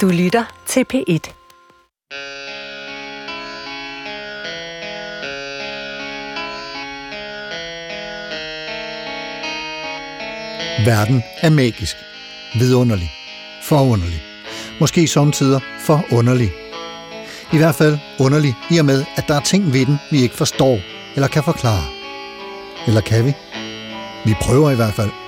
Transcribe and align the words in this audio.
Du 0.00 0.08
lytter 0.08 0.44
til 0.66 0.84
P1. 0.92 1.32
Verden 10.86 11.22
er 11.42 11.50
magisk, 11.50 11.96
vidunderlig, 12.58 13.10
forunderlig. 13.62 14.22
Måske 14.80 15.08
samtidig 15.08 15.60
for 15.80 16.04
underlig. 16.12 16.50
I 17.52 17.56
hvert 17.56 17.74
fald 17.74 17.98
underlig 18.20 18.54
i 18.70 18.78
og 18.78 18.84
med, 18.84 19.04
at 19.16 19.24
der 19.28 19.34
er 19.34 19.40
ting 19.40 19.72
ved 19.72 19.86
den, 19.86 19.98
vi 20.10 20.22
ikke 20.22 20.34
forstår 20.34 20.78
eller 21.14 21.28
kan 21.28 21.44
forklare. 21.44 21.84
Eller 22.86 23.00
kan 23.00 23.24
vi? 23.24 23.32
Vi 24.24 24.34
prøver 24.40 24.70
i 24.70 24.76
hvert 24.76 24.94
fald. 24.94 25.23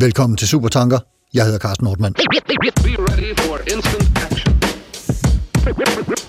Velkommen 0.00 0.36
til 0.36 0.48
Supertanker. 0.48 0.98
Jeg 1.34 1.44
hedder 1.44 1.58
Carsten 1.58 1.84
Nordmann. 1.84 2.14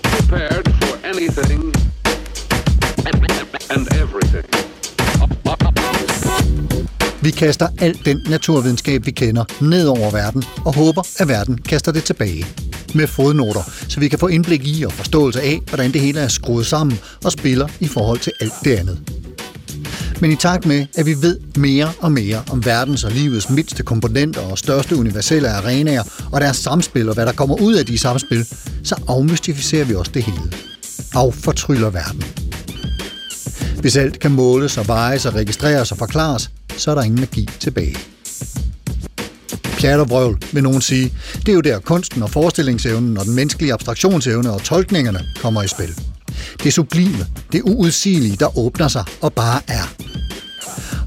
Prepared 0.02 0.66
for 0.82 0.94
anything 1.04 1.62
and 3.70 3.86
everything. 4.02 4.46
Vi 7.22 7.30
kaster 7.30 7.68
al 7.80 7.98
den 8.04 8.20
naturvidenskab, 8.30 9.06
vi 9.06 9.10
kender, 9.10 9.44
ned 9.60 9.86
over 9.86 10.10
verden 10.10 10.44
og 10.66 10.74
håber, 10.74 11.02
at 11.18 11.28
verden 11.28 11.58
kaster 11.58 11.92
det 11.92 12.04
tilbage. 12.04 12.46
Med 12.94 13.06
fodnoter, 13.06 13.62
så 13.88 14.00
vi 14.00 14.08
kan 14.08 14.18
få 14.18 14.26
indblik 14.26 14.66
i 14.66 14.82
og 14.82 14.92
forståelse 14.92 15.40
af, 15.40 15.60
hvordan 15.68 15.92
det 15.92 16.00
hele 16.00 16.20
er 16.20 16.28
skruet 16.28 16.66
sammen 16.66 16.98
og 17.24 17.32
spiller 17.32 17.68
i 17.80 17.88
forhold 17.88 18.18
til 18.18 18.32
alt 18.40 18.54
det 18.64 18.76
andet. 18.76 19.11
Men 20.22 20.32
i 20.32 20.36
takt 20.36 20.66
med, 20.66 20.86
at 20.94 21.06
vi 21.06 21.14
ved 21.22 21.38
mere 21.56 21.92
og 21.98 22.12
mere 22.12 22.42
om 22.50 22.64
verdens 22.64 23.04
og 23.04 23.12
livets 23.12 23.50
mindste 23.50 23.82
komponenter 23.82 24.40
og 24.40 24.58
største 24.58 24.96
universelle 24.96 25.48
arenaer 25.48 26.02
og 26.32 26.40
deres 26.40 26.56
samspil 26.56 27.08
og 27.08 27.14
hvad 27.14 27.26
der 27.26 27.32
kommer 27.32 27.60
ud 27.60 27.74
af 27.74 27.86
de 27.86 27.98
samspil, 27.98 28.46
så 28.84 28.96
afmystificerer 29.08 29.84
vi 29.84 29.94
også 29.94 30.10
det 30.14 30.22
hele. 30.22 30.52
Affortryller 31.14 31.90
verden. 31.90 32.24
Hvis 33.80 33.96
alt 33.96 34.18
kan 34.18 34.30
måles 34.30 34.78
og 34.78 34.88
vejes 34.88 35.26
og 35.26 35.34
registreres 35.34 35.92
og 35.92 35.98
forklares, 35.98 36.50
så 36.76 36.90
er 36.90 36.94
der 36.94 37.02
ingen 37.02 37.20
magi 37.20 37.48
tilbage. 37.60 37.96
Pjat 39.62 40.00
og 40.00 40.10
vrøvl, 40.10 40.38
vil 40.52 40.62
nogen 40.62 40.80
sige, 40.80 41.12
det 41.34 41.48
er 41.48 41.54
jo 41.54 41.60
der 41.60 41.78
kunsten 41.78 42.22
og 42.22 42.30
forestillingsevnen 42.30 43.18
og 43.18 43.24
den 43.24 43.34
menneskelige 43.34 43.72
abstraktionsevne 43.72 44.52
og 44.52 44.62
tolkningerne 44.62 45.20
kommer 45.40 45.62
i 45.62 45.68
spil. 45.68 45.98
Det 46.64 46.72
sublime, 46.72 47.26
det 47.52 47.62
uudsigelige, 47.62 48.36
der 48.36 48.58
åbner 48.58 48.88
sig 48.88 49.04
og 49.20 49.32
bare 49.32 49.60
er. 49.68 49.91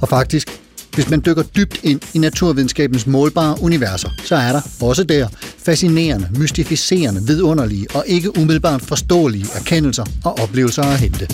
Og 0.01 0.09
faktisk, 0.09 0.61
hvis 0.95 1.09
man 1.09 1.21
dykker 1.25 1.43
dybt 1.43 1.79
ind 1.83 2.01
i 2.13 2.19
naturvidenskabens 2.19 3.07
målbare 3.07 3.55
universer, 3.61 4.09
så 4.23 4.35
er 4.35 4.51
der 4.51 4.61
også 4.81 5.03
der 5.03 5.27
fascinerende, 5.57 6.29
mystificerende, 6.39 7.21
vidunderlige 7.27 7.87
og 7.93 8.03
ikke 8.07 8.37
umiddelbart 8.37 8.81
forståelige 8.81 9.45
erkendelser 9.55 10.05
og 10.25 10.39
oplevelser 10.39 10.83
at 10.83 10.99
hente. 10.99 11.27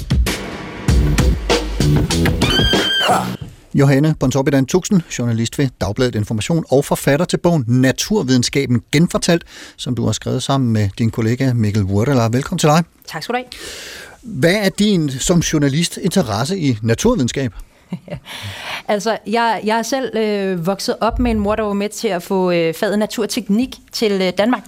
Johanne 3.73 4.15
Bonsobidan 4.19 4.65
Tuxen, 4.65 5.01
journalist 5.19 5.57
ved 5.57 5.69
Dagbladet 5.81 6.15
Information 6.15 6.65
og 6.69 6.85
forfatter 6.85 7.25
til 7.25 7.37
bogen 7.37 7.63
Naturvidenskaben 7.67 8.81
genfortalt, 8.91 9.43
som 9.77 9.95
du 9.95 10.05
har 10.05 10.11
skrevet 10.11 10.43
sammen 10.43 10.73
med 10.73 10.89
din 10.97 11.09
kollega 11.09 11.53
Mikkel 11.53 11.83
Wurdeler. 11.83 12.29
Velkommen 12.29 12.59
til 12.59 12.69
dig. 12.69 12.83
Tak 13.07 13.23
skal 13.23 13.33
du 13.33 13.37
have. 13.37 13.45
Hvad 14.21 14.55
er 14.55 14.69
din 14.69 15.09
som 15.09 15.39
journalist 15.39 15.97
interesse 15.97 16.59
i 16.59 16.77
naturvidenskab? 16.81 17.53
altså, 18.87 19.17
jeg, 19.27 19.61
jeg 19.63 19.77
er 19.77 19.83
selv 19.83 20.17
øh, 20.17 20.65
vokset 20.67 20.95
op 21.01 21.19
med 21.19 21.31
en 21.31 21.39
mor, 21.39 21.55
der 21.55 21.63
var 21.63 21.73
med 21.73 21.89
til 21.89 22.07
at 22.07 22.23
få 22.23 22.51
øh, 22.51 22.73
faget 22.73 22.99
naturteknik 22.99 23.75
til 23.91 24.11
øh, 24.21 24.33
Danmark. 24.37 24.63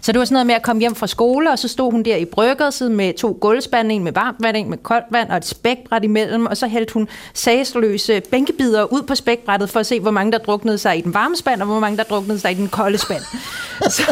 Så 0.00 0.12
det 0.12 0.18
var 0.18 0.24
sådan 0.24 0.34
noget 0.34 0.46
med 0.46 0.54
at 0.54 0.62
komme 0.62 0.80
hjem 0.80 0.94
fra 0.94 1.06
skole, 1.06 1.50
og 1.50 1.58
så 1.58 1.68
stod 1.68 1.92
hun 1.92 2.02
der 2.02 2.16
i 2.16 2.24
bryggerset 2.24 2.90
med 2.90 3.14
to 3.14 3.38
gulvspande, 3.40 3.94
en 3.94 4.04
med 4.04 4.12
varmt 4.12 4.36
vand, 4.40 4.56
en 4.56 4.70
med 4.70 4.78
koldt 4.78 5.06
vand 5.10 5.30
og 5.30 5.36
et 5.36 5.44
spækbræt 5.44 6.04
imellem, 6.04 6.46
og 6.46 6.56
så 6.56 6.66
hældte 6.66 6.94
hun 6.94 7.08
sagsløse 7.34 8.22
bænkebider 8.30 8.84
ud 8.84 9.02
på 9.02 9.14
spækbrættet 9.14 9.70
for 9.70 9.80
at 9.80 9.86
se, 9.86 10.00
hvor 10.00 10.10
mange 10.10 10.32
der 10.32 10.38
druknede 10.38 10.78
sig 10.78 10.98
i 10.98 11.00
den 11.00 11.14
varme 11.14 11.36
spand, 11.36 11.60
og 11.60 11.66
hvor 11.66 11.80
mange 11.80 11.96
der 11.96 12.02
druknede 12.02 12.38
sig 12.38 12.50
i 12.50 12.54
den 12.54 12.68
kolde 12.68 12.98
spand. 12.98 13.22
så 13.96 14.02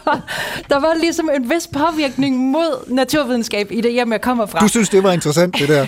der 0.70 0.80
var 0.80 0.94
ligesom 1.00 1.30
en 1.34 1.50
vis 1.50 1.66
påvirkning 1.66 2.38
mod 2.38 2.90
naturvidenskab 2.90 3.68
i 3.70 3.80
det 3.80 3.92
hjem, 3.92 4.12
jeg 4.12 4.20
kommer 4.20 4.46
fra. 4.46 4.58
Du 4.58 4.68
synes, 4.68 4.88
det 4.88 5.02
var 5.02 5.12
interessant, 5.12 5.58
det 5.58 5.68
der? 5.68 5.86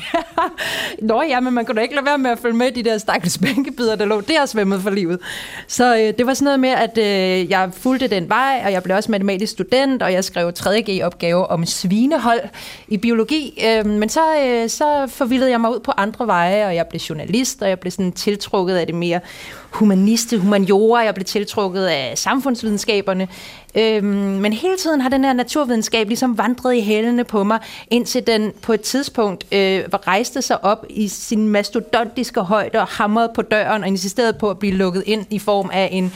Nå 1.02 1.22
ja, 1.22 1.40
men 1.40 1.54
man 1.54 1.64
kunne 1.64 1.76
da 1.76 1.80
ikke 1.80 1.94
lade 1.94 2.06
være 2.06 2.13
med 2.16 2.30
at 2.30 2.38
følge 2.38 2.56
med 2.56 2.72
de 2.72 2.82
der 2.82 2.98
stakkels 2.98 3.38
bænkebider, 3.44 3.96
der 3.96 4.04
lå 4.04 4.20
der 4.20 4.46
svømmet 4.46 4.82
for 4.82 4.90
livet. 4.90 5.18
Så 5.68 5.96
øh, 5.96 6.14
det 6.18 6.26
var 6.26 6.34
sådan 6.34 6.44
noget 6.44 6.60
med, 6.60 6.68
at 6.68 6.98
øh, 6.98 7.50
jeg 7.50 7.70
fulgte 7.72 8.08
den 8.08 8.28
vej, 8.28 8.62
og 8.64 8.72
jeg 8.72 8.82
blev 8.82 8.96
også 8.96 9.10
matematisk 9.10 9.52
student, 9.52 10.02
og 10.02 10.12
jeg 10.12 10.24
skrev 10.24 10.52
3G-opgave 10.58 11.46
om 11.46 11.66
svinehold 11.66 12.40
i 12.88 12.96
biologi. 12.96 13.64
Øh, 13.66 13.86
men 13.86 14.08
så, 14.08 14.20
øh, 14.40 14.68
så 14.68 15.06
forvildede 15.08 15.50
jeg 15.50 15.60
mig 15.60 15.70
ud 15.70 15.80
på 15.80 15.92
andre 15.96 16.26
veje, 16.26 16.66
og 16.66 16.74
jeg 16.74 16.86
blev 16.86 16.98
journalist, 16.98 17.62
og 17.62 17.68
jeg 17.68 17.80
blev 17.80 17.90
sådan 17.90 18.12
tiltrukket 18.12 18.76
af 18.76 18.86
det 18.86 18.94
mere 18.94 19.20
humaniste, 19.74 20.38
humaniora, 20.38 20.98
jeg 20.98 21.14
blev 21.14 21.24
tiltrukket 21.24 21.86
af 21.86 22.18
samfundsvidenskaberne. 22.18 23.28
Øhm, 23.76 24.06
men 24.14 24.52
hele 24.52 24.76
tiden 24.76 25.00
har 25.00 25.08
den 25.08 25.24
her 25.24 25.32
naturvidenskab 25.32 26.08
ligesom 26.08 26.38
vandret 26.38 26.74
i 26.74 26.80
hælene 26.80 27.24
på 27.24 27.44
mig, 27.44 27.58
indtil 27.90 28.26
den 28.26 28.52
på 28.62 28.72
et 28.72 28.80
tidspunkt 28.80 29.46
øh, 29.52 29.84
rejste 30.06 30.42
sig 30.42 30.64
op 30.64 30.86
i 30.90 31.08
sin 31.08 31.48
mastodontiske 31.48 32.40
højde 32.40 32.80
og 32.80 32.86
hamrede 32.86 33.32
på 33.34 33.42
døren 33.42 33.82
og 33.82 33.88
insisterede 33.88 34.32
på 34.32 34.50
at 34.50 34.58
blive 34.58 34.74
lukket 34.74 35.02
ind 35.06 35.26
i 35.30 35.38
form 35.38 35.70
af 35.72 35.88
en 35.92 36.12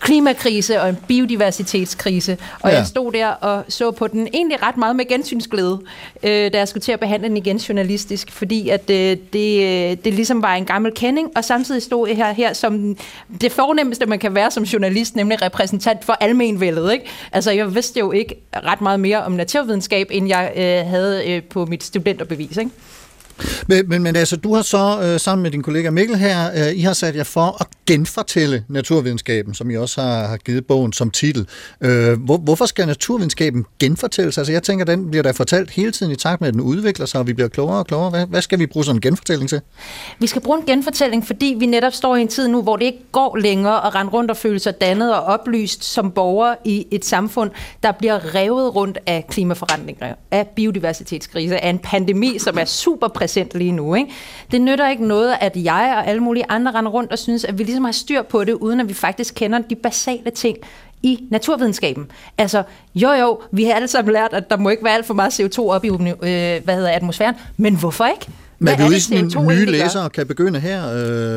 klimakrise 0.00 0.80
og 0.80 0.88
en 0.88 0.96
biodiversitetskrise. 1.08 2.38
Og 2.60 2.70
ja. 2.70 2.76
jeg 2.76 2.86
stod 2.86 3.12
der 3.12 3.28
og 3.28 3.64
så 3.68 3.90
på 3.90 4.06
den 4.06 4.28
egentlig 4.32 4.62
ret 4.62 4.76
meget 4.76 4.96
med 4.96 5.04
gensynsglæde, 5.08 5.80
øh, 6.22 6.52
da 6.52 6.58
jeg 6.58 6.68
skulle 6.68 6.82
til 6.82 6.92
at 6.92 7.00
behandle 7.00 7.28
den 7.28 7.36
igen 7.36 7.56
journalistisk, 7.56 8.32
fordi 8.32 8.68
at 8.68 8.90
øh, 8.90 9.16
det, 9.32 10.04
det 10.04 10.14
ligesom 10.14 10.42
var 10.42 10.54
en 10.54 10.64
gammel 10.64 10.92
kending, 10.94 11.30
og 11.36 11.44
samtidig 11.44 11.82
stod 11.82 12.08
jeg 12.08 12.16
her, 12.16 12.32
her 12.32 12.52
som 12.52 12.96
det 13.40 13.52
fornemmeste, 13.52 14.06
man 14.06 14.18
kan 14.18 14.34
være 14.34 14.50
som 14.50 14.64
journalist, 14.64 15.16
nemlig 15.16 15.42
repræsentant 15.42 16.04
for 16.04 16.12
almenvældet. 16.20 16.92
Ikke? 16.92 17.04
Altså, 17.32 17.50
jeg 17.50 17.74
vidste 17.74 18.00
jo 18.00 18.12
ikke 18.12 18.34
ret 18.64 18.80
meget 18.80 19.00
mere 19.00 19.22
om 19.22 19.32
naturvidenskab, 19.32 20.08
end 20.10 20.28
jeg 20.28 20.52
øh, 20.56 20.90
havde 20.90 21.30
øh, 21.30 21.42
på 21.42 21.66
mit 21.66 21.84
studenterbevis. 21.84 22.56
Ikke? 22.56 22.70
Men, 23.66 23.88
men, 23.88 24.02
men 24.02 24.16
altså, 24.16 24.36
du 24.36 24.54
har 24.54 24.62
så 24.62 25.00
øh, 25.02 25.20
sammen 25.20 25.42
med 25.42 25.50
din 25.50 25.62
kollega 25.62 25.90
Mikkel 25.90 26.16
her, 26.16 26.50
øh, 26.56 26.76
I 26.78 26.80
har 26.80 26.92
sat 26.92 27.16
jer 27.16 27.24
for 27.24 27.56
at 27.60 27.66
genfortælle 27.86 28.64
naturvidenskaben, 28.68 29.54
som 29.54 29.70
I 29.70 29.76
også 29.76 30.02
har, 30.02 30.26
har 30.26 30.36
givet 30.36 30.66
bogen 30.66 30.92
som 30.92 31.10
titel. 31.10 31.48
Øh, 31.80 32.22
hvor, 32.22 32.36
hvorfor 32.36 32.66
skal 32.66 32.86
naturvidenskaben 32.86 33.64
genfortælles? 33.78 34.38
Altså, 34.38 34.52
jeg 34.52 34.62
tænker, 34.62 34.84
den 34.84 35.10
bliver 35.10 35.22
da 35.22 35.30
fortalt 35.30 35.70
hele 35.70 35.90
tiden 35.90 36.12
i 36.12 36.16
takt 36.16 36.40
med, 36.40 36.48
at 36.48 36.54
den 36.54 36.60
udvikler 36.60 37.06
sig, 37.06 37.20
og 37.20 37.26
vi 37.26 37.32
bliver 37.32 37.48
klogere 37.48 37.78
og 37.78 37.86
klogere. 37.86 38.10
Hvad, 38.10 38.26
hvad 38.26 38.42
skal 38.42 38.58
vi 38.58 38.66
bruge 38.66 38.84
sådan 38.84 38.96
en 38.96 39.00
genfortælling 39.00 39.48
til? 39.48 39.60
Vi 40.18 40.26
skal 40.26 40.42
bruge 40.42 40.58
en 40.58 40.66
genfortælling, 40.66 41.26
fordi 41.26 41.56
vi 41.58 41.66
netop 41.66 41.92
står 41.92 42.16
i 42.16 42.20
en 42.20 42.28
tid 42.28 42.48
nu, 42.48 42.62
hvor 42.62 42.76
det 42.76 42.84
ikke 42.84 43.04
går 43.12 43.36
længere 43.36 43.86
at 43.86 43.94
rende 43.94 44.12
rundt 44.12 44.30
og 44.30 44.36
føle 44.36 44.58
sig 44.58 44.80
dannet 44.80 45.14
og 45.14 45.22
oplyst 45.22 45.84
som 45.84 46.10
borger 46.10 46.54
i 46.64 46.86
et 46.90 47.04
samfund, 47.04 47.50
der 47.82 47.92
bliver 47.92 48.34
revet 48.34 48.74
rundt 48.74 48.98
af 49.06 49.24
klimaforandringer, 49.30 50.14
af 50.30 50.46
biodiversitetskrise, 50.56 51.64
af 51.64 51.70
en 51.70 51.78
pandemi, 51.78 52.38
som 52.38 52.58
er 52.58 52.64
super 52.64 53.08
præsent 53.28 53.54
lige 53.54 53.72
nu. 53.72 53.94
Ikke? 53.94 54.10
Det 54.50 54.60
nytter 54.60 54.88
ikke 54.88 55.06
noget, 55.06 55.34
at 55.40 55.56
jeg 55.56 55.94
og 55.96 56.06
alle 56.06 56.22
mulige 56.22 56.44
andre 56.48 56.72
render 56.72 56.90
rundt 56.90 57.12
og 57.12 57.18
synes, 57.18 57.44
at 57.44 57.58
vi 57.58 57.64
ligesom 57.64 57.84
har 57.84 57.92
styr 57.92 58.22
på 58.22 58.44
det, 58.44 58.52
uden 58.52 58.80
at 58.80 58.88
vi 58.88 58.94
faktisk 58.94 59.34
kender 59.34 59.58
de 59.58 59.74
basale 59.74 60.30
ting 60.30 60.56
i 61.02 61.18
naturvidenskaben. 61.30 62.10
Altså, 62.38 62.62
jo 62.94 63.12
jo, 63.12 63.40
vi 63.52 63.64
har 63.64 63.74
alle 63.74 63.88
sammen 63.88 64.12
lært, 64.12 64.32
at 64.32 64.50
der 64.50 64.56
må 64.56 64.68
ikke 64.68 64.84
være 64.84 64.94
alt 64.94 65.06
for 65.06 65.14
meget 65.14 65.40
CO2 65.40 65.58
op 65.58 65.84
i 65.84 65.88
øh, 65.88 66.64
hvad 66.64 66.74
hedder, 66.74 66.90
atmosfæren, 66.90 67.34
men 67.56 67.74
hvorfor 67.74 68.06
ikke? 68.06 68.28
Hvad 68.58 68.72
Men 68.72 68.80
er 68.80 68.84
er 68.84 68.88
vi 68.88 68.94
ude 68.94 68.96
i 68.96 69.20
det, 69.22 69.32
sådan 69.32 69.44
CO2 69.44 69.50
en 69.50 69.58
nye 69.58 69.64
læsere 69.64 70.10
kan 70.10 70.26
begynde 70.26 70.60
her? 70.60 70.92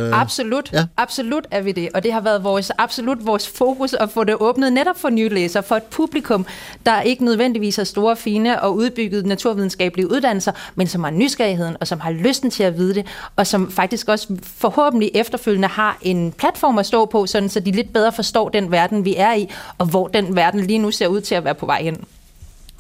Øh, 0.10 0.22
Absolut, 0.22 0.74
ja. 0.74 0.86
absolut 0.98 1.48
er 1.52 1.62
vi 1.62 1.72
det. 1.72 1.90
Og 1.94 2.04
det 2.04 2.14
har 2.14 2.22
været 2.22 2.44
vores, 2.44 2.72
absolut 2.78 3.26
vores 3.26 3.48
fokus 3.48 3.94
at 3.94 4.10
få 4.10 4.24
det 4.24 4.36
åbnet 4.40 4.74
netop 4.74 5.00
for 5.00 5.10
nye 5.10 5.30
læsere, 5.30 5.64
for 5.64 5.76
et 5.76 5.84
publikum, 5.84 6.46
der 6.86 7.02
ikke 7.02 7.26
nødvendigvis 7.26 7.76
har 7.76 7.84
store, 7.84 8.16
fine 8.16 8.62
og 8.62 8.76
udbygget 8.76 9.26
naturvidenskabelige 9.26 10.12
uddannelser, 10.12 10.52
men 10.76 10.88
som 10.88 11.04
har 11.04 11.12
nysgerrigheden 11.12 11.78
og 11.80 11.88
som 11.88 12.00
har 12.00 12.12
lysten 12.12 12.52
til 12.52 12.64
at 12.64 12.78
vide 12.78 12.96
det, 12.96 13.06
og 13.36 13.48
som 13.48 13.72
faktisk 13.72 14.08
også 14.10 14.38
forhåbentlig 14.58 15.12
efterfølgende 15.14 15.68
har 15.68 15.98
en 16.02 16.32
platform 16.32 16.78
at 16.78 16.86
stå 16.86 17.06
på, 17.06 17.26
sådan 17.26 17.50
så 17.50 17.60
de 17.60 17.72
lidt 17.72 17.94
bedre 17.94 18.12
forstår 18.12 18.50
den 18.50 18.72
verden, 18.72 19.06
vi 19.06 19.16
er 19.18 19.34
i, 19.34 19.50
og 19.78 19.86
hvor 19.86 20.08
den 20.08 20.36
verden 20.36 20.60
lige 20.60 20.80
nu 20.80 20.92
ser 20.92 21.08
ud 21.08 21.22
til 21.22 21.36
at 21.36 21.44
være 21.44 21.56
på 21.56 21.66
vej 21.66 21.84
hen. 21.84 21.98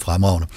Fremragende. 0.01 0.48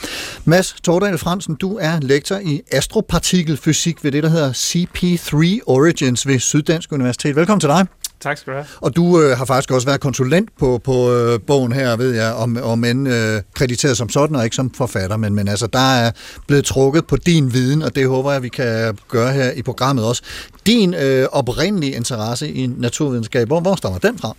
Mads 0.45 0.77
Tordal 0.85 1.19
Fransen, 1.19 1.55
du 1.55 1.79
er 1.81 2.01
lektor 2.01 2.37
i 2.37 2.61
astropartikelfysik 2.73 4.05
ved 4.05 4.13
det, 4.13 4.23
der 4.23 4.29
hedder 4.29 4.53
CP3 4.53 5.61
Origins 5.67 6.27
ved 6.27 6.39
Syddansk 6.39 6.93
Universitet. 6.93 7.37
Velkommen 7.37 7.61
til 7.61 7.69
dig. 7.69 7.87
Tak 8.21 8.39
skal 8.39 8.53
du 8.53 8.57
have. 8.57 8.67
Og 8.81 8.97
du 8.97 9.21
øh, 9.21 9.37
har 9.37 9.45
faktisk 9.45 9.71
også 9.71 9.87
været 9.87 10.01
konsulent 10.01 10.49
på, 10.59 10.81
på 10.85 11.13
øh, 11.13 11.41
bogen 11.47 11.73
her, 11.73 11.97
ved 11.97 12.15
jeg, 12.15 12.33
om, 12.33 12.59
om 12.63 12.85
end 12.85 13.09
øh, 13.09 13.43
krediteret 13.55 13.97
som 13.97 14.09
sådan, 14.09 14.37
og 14.37 14.45
ikke 14.45 14.57
som 14.57 14.71
forfatter, 14.71 15.17
men, 15.17 15.35
men 15.35 15.49
altså, 15.49 15.67
der 15.67 15.95
er 15.95 16.11
blevet 16.47 16.65
trukket 16.65 17.07
på 17.07 17.17
din 17.17 17.53
viden, 17.53 17.83
og 17.83 17.97
det 17.97 18.09
håber 18.09 18.33
jeg, 18.33 18.43
vi 18.43 18.49
kan 18.49 18.99
gøre 19.09 19.33
her 19.33 19.51
i 19.51 19.63
programmet 19.63 20.05
også. 20.05 20.23
Din 20.67 20.95
øh, 20.95 21.27
oprindelige 21.33 21.93
interesse 21.93 22.53
i 22.53 22.67
naturvidenskab, 22.67 23.47
hvor, 23.47 23.61
hvor 23.61 23.75
stammer 23.75 23.99
den 23.99 24.19
fra? 24.19 24.37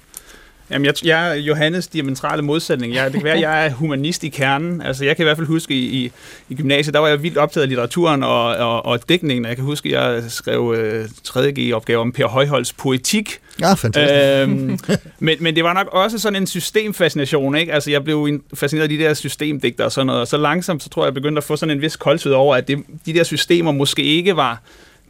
Jamen, 0.70 0.86
jeg, 0.86 0.94
jeg 1.04 1.30
er 1.30 1.34
Johannes 1.34 1.88
diametrale 1.88 2.42
modsætning. 2.42 2.94
Jeg, 2.94 3.06
det 3.06 3.14
kan 3.14 3.24
være, 3.24 3.34
at 3.34 3.42
jeg 3.42 3.66
er 3.66 3.70
humanist 3.70 4.24
i 4.24 4.30
kernen. 4.30 4.82
Altså, 4.82 5.06
jeg 5.06 5.16
kan 5.16 5.24
i 5.24 5.26
hvert 5.26 5.38
fald 5.38 5.48
huske, 5.48 5.74
i, 5.74 6.04
i, 6.06 6.12
i 6.50 6.56
gymnasiet, 6.56 6.94
der 6.94 7.00
var 7.00 7.08
jeg 7.08 7.24
vildt 7.24 7.38
optaget 7.38 7.64
af 7.64 7.70
litteraturen 7.70 8.24
og, 8.24 8.46
og, 8.46 8.86
og 8.86 9.10
dækningen. 9.10 9.46
Jeg 9.46 9.56
kan 9.56 9.66
huske, 9.66 9.98
at 9.98 10.14
jeg 10.14 10.24
skrev 10.32 10.74
øh, 10.78 11.06
3G-opgave 11.28 12.02
om 12.02 12.12
Per 12.12 12.28
Højholds 12.28 12.74
poetik. 12.74 13.40
Ja, 13.60 13.74
fantastisk. 13.74 14.50
øhm, 14.50 14.80
men, 15.20 15.38
men 15.40 15.56
det 15.56 15.64
var 15.64 15.74
nok 15.74 15.88
også 15.92 16.20
sådan 16.20 16.42
en 16.42 16.48
systemfascination, 16.48 17.56
ikke? 17.56 17.74
Altså, 17.74 17.92
jeg 17.92 18.04
blev 18.04 18.40
fascineret 18.54 18.84
af 18.84 18.90
de 18.90 18.98
der 18.98 19.14
systemdigter 19.14 19.84
og 19.84 19.92
sådan 19.92 20.08
noget, 20.08 20.22
og 20.22 20.28
så 20.28 20.38
langsomt, 20.38 20.84
så 20.84 20.90
tror 20.90 21.04
jeg, 21.04 21.06
jeg 21.06 21.14
begyndte 21.14 21.38
at 21.40 21.44
få 21.44 21.56
sådan 21.56 21.76
en 21.78 21.82
vis 21.82 21.96
koldtid 21.96 22.32
over, 22.32 22.56
at 22.56 22.68
det, 22.68 22.78
de 23.06 23.14
der 23.14 23.24
systemer 23.24 23.72
måske 23.72 24.04
ikke 24.04 24.36
var 24.36 24.62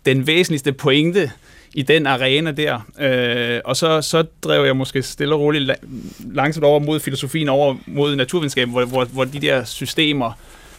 den 0.05 0.27
væsentligste 0.27 0.73
pointe 0.73 1.31
i 1.75 1.81
den 1.81 2.07
arena 2.07 2.51
der. 2.51 2.79
Øh, 3.01 3.59
og 3.65 3.77
så, 3.77 4.01
så 4.01 4.23
drev 4.43 4.65
jeg 4.65 4.75
måske 4.75 5.01
stille 5.03 5.35
og 5.35 5.41
roligt 5.41 5.71
la- 5.71 5.85
langsomt 6.33 6.63
over 6.65 6.79
mod 6.79 6.99
filosofien, 6.99 7.49
over 7.49 7.75
mod 7.87 8.15
naturvidenskaben, 8.15 8.71
hvor, 8.71 8.85
hvor, 8.85 9.05
hvor 9.05 9.23
de 9.25 9.39
der 9.39 9.63
systemer 9.63 10.31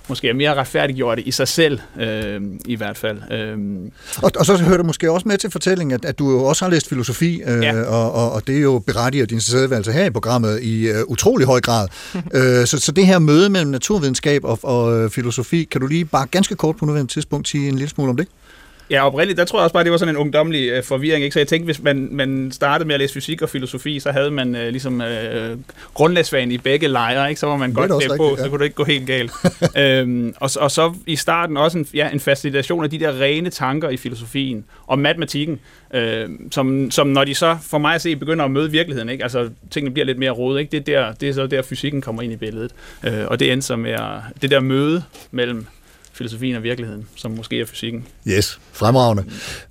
måske 0.08 0.28
er 0.28 0.34
mere 0.34 0.54
retfærdiggjorte 0.54 1.22
i 1.22 1.31
sig 1.31 1.48
selv, 1.48 1.78
øh, 2.00 2.40
i 2.66 2.75
hvert 2.76 2.96
fald. 2.98 3.19
Øh, 3.32 3.58
Og, 4.22 4.31
og 4.38 4.46
så 4.46 4.56
hører 4.56 4.76
det 4.76 4.87
måske 4.87 5.10
også 5.10 5.28
med 5.28 5.38
til 5.38 5.50
fortællingen, 5.50 5.94
at, 5.94 6.04
at 6.04 6.19
du 6.19 6.31
jo 6.31 6.44
også 6.44 6.64
har 6.64 6.70
læst 6.70 6.88
filosofi, 6.88 7.43
øh, 7.46 7.62
Ja. 7.62 7.82
og, 7.82 8.12
og, 8.12 8.32
og 8.32 8.46
det 8.46 8.56
er 8.56 8.60
jo 8.60 8.78
berettiger 8.78 9.26
din 9.26 9.38
tilstedeværelse 9.40 9.93
her 9.93 10.04
i 10.04 10.10
programmet 10.10 10.62
i 10.62 10.88
øh, 10.88 11.02
utrolig 11.06 11.46
høj 11.46 11.60
grad. 11.60 11.88
øh, 12.34 12.66
så, 12.66 12.78
så 12.81 12.93
det 12.93 13.06
her 13.06 13.19
møde 13.19 13.50
mellem 13.50 13.70
naturvidenskab 13.70 14.44
og, 14.44 14.58
og 14.62 14.98
øh, 14.98 15.10
filosofi, 15.10 15.64
kan 15.64 15.81
du 15.81 15.87
lige 15.87 16.04
bare 16.04 16.26
ganske 16.26 16.54
kort 16.54 16.76
på 16.76 16.84
nuværende 16.84 17.12
tidspunkt 17.12 17.48
sige 17.48 17.69
en 17.69 17.75
lille 17.75 17.88
smule 17.90 18.10
om 18.10 18.16
det? 18.16 18.26
Ja, 18.90 19.06
oprindeligt, 19.06 19.38
der 19.38 19.44
tror 19.44 19.58
jeg 19.58 19.64
også 19.64 19.72
bare, 19.72 19.84
det 19.84 19.92
var 19.92 19.98
sådan 19.98 20.14
en 20.14 20.20
ungdomlig 20.20 20.68
øh, 20.68 20.82
forvirring. 20.82 21.24
Ikke? 21.24 21.34
Så 21.34 21.40
jeg 21.40 21.48
tænkte, 21.48 21.64
hvis 21.64 21.82
man, 21.82 22.08
man 22.10 22.52
startede 22.52 22.86
med 22.86 22.94
at 22.94 23.00
læse 23.00 23.14
fysik 23.14 23.42
og 23.42 23.48
filosofi, 23.48 24.00
så 24.00 24.12
havde 24.12 24.30
man 24.30 24.56
øh, 24.56 24.68
ligesom 24.68 25.00
øh, 25.00 25.58
grundlagsfagen 25.94 26.52
i 26.52 26.58
begge 26.58 26.88
lejre, 26.88 27.28
ikke? 27.28 27.40
så 27.40 27.46
var 27.46 27.56
man 27.56 27.70
Det 27.70 27.76
godt 27.76 28.02
klædt 28.02 28.18
på, 28.18 28.36
ja. 28.38 28.44
så 28.44 28.48
kunne 28.48 28.58
det 28.58 28.64
ikke 28.64 28.76
gå 28.76 28.84
helt 28.84 29.06
galt. 29.06 29.32
øhm, 29.76 30.34
og, 30.36 30.50
og 30.60 30.70
så 30.70 30.94
i 31.06 31.16
starten 31.16 31.56
også 31.56 31.78
en, 31.78 31.86
ja, 31.94 32.08
en 32.08 32.20
fascination 32.20 32.84
af 32.84 32.90
de 32.90 32.98
der 32.98 33.20
rene 33.20 33.50
tanker 33.50 33.88
i 33.88 33.96
filosofien 33.96 34.64
og 34.86 34.98
matematikken, 34.98 35.60
øh, 35.94 36.28
som, 36.50 36.90
som 36.90 37.06
når 37.06 37.24
de 37.24 37.34
så 37.34 37.56
for 37.62 37.78
mig 37.78 37.94
at 37.94 38.02
se 38.02 38.16
begynder 38.16 38.44
at 38.44 38.50
møde 38.50 38.70
virkeligheden, 38.70 39.08
ikke? 39.08 39.22
altså 39.22 39.50
tingene 39.70 39.92
bliver 39.92 40.06
lidt 40.06 40.18
mere 40.18 40.30
rodet, 40.30 40.60
ikke? 40.60 40.70
Det, 40.70 40.88
er 40.88 41.00
der, 41.00 41.12
det 41.12 41.28
er 41.28 41.32
så 41.32 41.46
der 41.46 41.62
fysikken 41.62 42.00
kommer 42.00 42.22
ind 42.22 42.32
i 42.32 42.36
billedet. 42.36 42.72
Øh, 43.04 43.26
og 43.26 43.40
det 43.40 43.52
endte 43.52 43.66
så 43.66 43.76
med 43.76 43.90
at, 43.90 44.42
det 44.42 44.50
der 44.50 44.60
møde 44.60 45.02
mellem 45.30 45.66
filosofien 46.16 46.56
og 46.56 46.62
virkeligheden, 46.62 47.06
som 47.16 47.30
måske 47.30 47.60
er 47.60 47.66
fysikken. 47.66 48.06
Yes, 48.28 48.60
fremragende. 48.72 49.24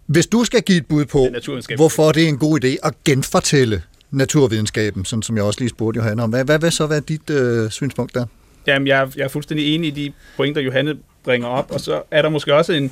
Hvis 0.05 0.27
du 0.27 0.43
skal 0.43 0.61
give 0.61 0.77
et 0.77 0.85
bud 0.85 1.05
på, 1.05 1.27
hvorfor 1.75 2.11
det 2.11 2.23
er 2.23 2.27
en 2.27 2.37
god 2.37 2.63
idé 2.63 2.75
at 2.83 2.93
genfortælle 3.05 3.81
naturvidenskaben, 4.11 5.05
sådan 5.05 5.23
som 5.23 5.35
jeg 5.35 5.43
også 5.43 5.59
lige 5.59 5.69
spurgte 5.69 5.97
Johanne 5.97 6.23
om, 6.23 6.29
hvad, 6.29 6.45
hvad 6.45 6.59
vil 6.59 6.71
så 6.71 6.87
være 6.87 6.99
dit 6.99 7.29
øh, 7.29 7.69
synspunkt 7.71 8.13
der? 8.13 8.25
Jamen, 8.67 8.87
jeg, 8.87 9.01
er- 9.01 9.11
jeg 9.15 9.23
er 9.23 9.27
fuldstændig 9.27 9.75
enig 9.75 9.87
i 9.87 9.91
de 10.05 10.13
pointer, 10.37 10.61
Johanne 10.61 10.95
bringer 11.23 11.47
op, 11.47 11.71
og 11.71 11.79
så 11.79 12.01
er 12.11 12.21
der 12.21 12.29
måske 12.29 12.53
også 12.55 12.73
en, 12.73 12.91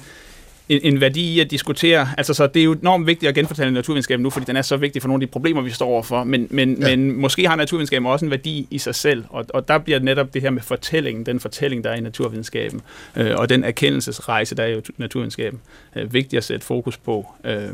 en, 0.70 0.80
en 0.84 1.02
værdi 1.02 1.34
i 1.34 1.40
at 1.40 1.52
diskutere, 1.52 2.08
altså 2.18 2.34
så 2.34 2.48
det 2.48 2.60
er 2.60 2.64
jo 2.64 2.74
enormt 2.74 3.08
vigtigt 3.08 3.30
at 3.30 3.36
genfortælle 3.36 3.74
naturvidenskaben 3.74 4.24
nu, 4.24 4.30
fordi 4.30 4.46
den 4.46 4.56
er 4.56 4.62
så 4.62 4.78
vigtig 4.78 5.02
for 5.02 5.10
nogle 5.10 5.24
af 5.24 5.28
de 5.28 5.32
problemer, 5.32 5.62
vi 5.62 5.70
står 5.70 5.86
overfor, 5.88 6.24
men, 6.24 6.48
men, 6.50 6.78
Ja. 6.82 6.96
men 6.96 7.22
måske 7.22 7.48
har 7.48 7.56
naturvidenskaben 7.56 8.06
også 8.08 8.26
en 8.26 8.32
værdi 8.32 8.68
i 8.72 8.78
sig 8.78 8.96
selv, 8.96 9.24
og, 9.30 9.46
og 9.50 9.68
der 9.68 9.78
bliver 9.78 10.00
netop 10.00 10.34
det 10.34 10.42
her 10.42 10.50
med 10.50 10.62
fortællingen, 10.62 11.26
den 11.26 11.40
fortælling, 11.40 11.84
der 11.84 11.90
er 11.90 11.96
i 11.96 12.02
naturvidenskaben, 12.02 12.82
øh, 13.16 13.32
og 13.36 13.50
den 13.50 13.64
erkendelsesrejse, 13.64 14.56
der 14.56 14.64
er 14.64 14.68
i 14.78 14.82
naturvidenskaben, 14.98 15.60
øh, 15.96 16.14
vigtigt 16.14 16.38
at 16.38 16.44
sætte 16.44 16.66
fokus 16.66 16.98
på. 16.98 17.28
Øh, 17.46 17.70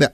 Ja, 0.00 0.06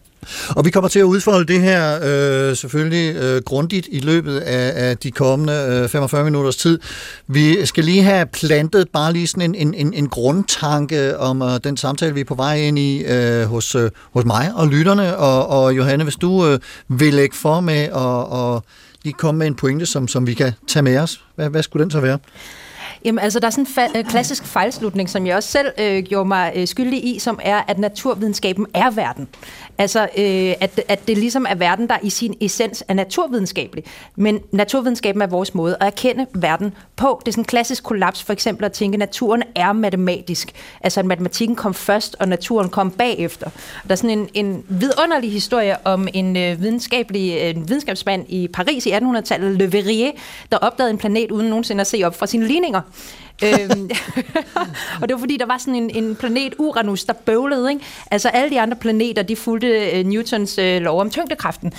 og 0.49 0.65
vi 0.65 0.71
kommer 0.71 0.89
til 0.89 0.99
at 0.99 1.03
udfolde 1.05 1.53
det 1.53 1.61
her 1.61 1.99
øh, 2.03 2.57
selvfølgelig 2.57 3.17
øh, 3.17 3.43
grundigt 3.43 3.89
i 3.91 4.01
løbet 4.01 4.39
af, 4.39 4.89
af 4.89 4.99
de 4.99 5.11
kommende 5.11 5.81
øh, 5.83 5.89
45 5.89 6.25
minutters 6.25 6.57
tid. 6.57 6.79
Vi 7.27 7.67
skal 7.67 7.85
lige 7.85 8.03
have 8.03 8.27
plantet 8.27 8.89
bare 8.93 9.13
lige 9.13 9.27
sådan 9.27 9.55
en, 9.55 9.69
en, 9.69 9.75
en, 9.75 9.95
en 9.95 10.09
grundtanke 10.09 11.19
om 11.19 11.43
øh, 11.43 11.61
den 11.65 11.77
samtale, 11.77 12.15
vi 12.15 12.21
er 12.21 12.25
på 12.25 12.35
vej 12.35 12.57
ind 12.57 12.79
i 12.79 13.05
øh, 13.05 13.45
hos, 13.45 13.75
øh, 13.75 13.91
hos 14.13 14.25
mig 14.25 14.53
og 14.55 14.69
lytterne. 14.69 15.17
Og, 15.17 15.49
og 15.49 15.77
Johanne, 15.77 16.05
hvis 16.05 16.17
du 16.17 16.47
øh, 16.47 16.59
vil 16.89 17.15
lægge 17.15 17.37
for 17.37 17.61
med 17.61 17.91
og, 17.91 18.29
og 18.29 18.65
lige 19.05 19.15
komme 19.15 19.39
med 19.39 19.47
en 19.47 19.55
pointe, 19.55 19.87
som, 19.87 20.09
som 20.09 20.27
vi 20.27 20.35
kan 20.35 20.53
tage 20.69 20.83
med 20.83 20.99
os, 20.99 21.21
hvad, 21.35 21.49
hvad 21.49 21.63
skulle 21.63 21.83
den 21.83 21.91
så 21.91 22.01
være? 22.01 22.19
Jamen 23.05 23.19
altså, 23.19 23.41
der 23.41 23.47
er 23.47 23.51
sådan 23.51 23.67
en 23.67 23.85
fa- 23.85 23.99
øh, 23.99 24.05
klassisk 24.05 24.45
fejlslutning, 24.45 25.11
som 25.11 25.27
jeg 25.27 25.37
også 25.37 25.49
selv 25.49 25.67
øh, 25.79 26.03
gjorde 26.03 26.29
mig 26.29 26.53
øh, 26.57 26.67
skyldig 26.67 27.05
i, 27.05 27.19
som 27.19 27.41
er, 27.43 27.63
at 27.69 27.79
naturvidenskaben 27.79 28.67
er 28.75 28.91
verden. 28.91 29.29
Altså, 29.79 30.01
øh, 30.01 30.55
at, 30.61 30.81
at 30.89 31.09
det 31.09 31.19
ligesom 31.19 31.47
er 31.49 31.55
verden, 31.55 31.89
der 31.89 31.97
i 32.03 32.11
sin 32.11 32.37
essens 32.41 32.85
er 32.89 32.95
naturvidenskabelig. 32.95 33.85
Men 34.17 34.41
naturvidenskaben 34.53 35.23
er 35.23 35.27
vores 35.27 35.55
måde 35.55 35.77
at 35.81 35.87
erkende 35.87 36.27
verden 36.35 36.75
på. 36.97 37.21
Det 37.25 37.29
er 37.29 37.33
sådan 37.33 37.43
en 37.43 37.47
klassisk 37.47 37.85
kollaps, 37.85 38.23
for 38.23 38.33
eksempel 38.33 38.65
at 38.65 38.73
tænke, 38.73 38.95
at 38.95 38.99
naturen 38.99 39.43
er 39.55 39.73
matematisk. 39.73 40.53
Altså, 40.81 41.01
at 41.01 41.07
matematikken 41.07 41.57
kom 41.57 41.75
først, 41.75 42.17
og 42.21 42.29
naturen 42.29 42.69
kom 42.69 42.91
bagefter. 42.91 43.51
Der 43.83 43.91
er 43.91 43.95
sådan 43.95 44.19
en, 44.19 44.29
en 44.35 44.65
vidunderlig 44.69 45.33
historie 45.33 45.87
om 45.87 46.09
en 46.15 46.37
øh, 46.37 46.63
videnskabelig 46.63 47.39
øh, 47.43 47.51
en 47.51 47.69
videnskabsmand 47.69 48.25
i 48.29 48.49
Paris 48.49 48.87
i 48.87 48.93
1800-tallet, 48.93 49.59
Le 49.59 49.73
Verrier, 49.73 50.11
der 50.53 50.59
opdagede 50.59 50.91
en 50.91 50.99
planet 50.99 51.31
uden 51.31 51.49
nogensinde 51.49 51.81
at 51.81 51.87
se 51.87 52.03
op 52.05 52.19
fra 52.19 52.27
sine 52.27 52.47
ligninger 52.47 52.81
øhm, 53.45 53.91
og 55.01 55.09
det 55.09 55.15
var 55.15 55.19
fordi, 55.19 55.37
der 55.37 55.47
var 55.47 55.59
sådan 55.59 55.75
en, 55.75 56.05
en 56.05 56.17
planet 56.17 56.55
Uranus, 56.59 57.05
der 57.05 57.13
bøvlede. 57.13 57.71
Ikke? 57.71 57.85
Altså 58.11 58.29
alle 58.29 58.51
de 58.51 58.61
andre 58.61 58.77
planeter, 58.77 59.23
de 59.23 59.37
fulgte 59.37 59.69
øh, 59.91 60.07
Newtons 60.07 60.59
øh, 60.59 60.83
lov 60.83 61.01
om 61.01 61.11
tyngdekraften. 61.11 61.73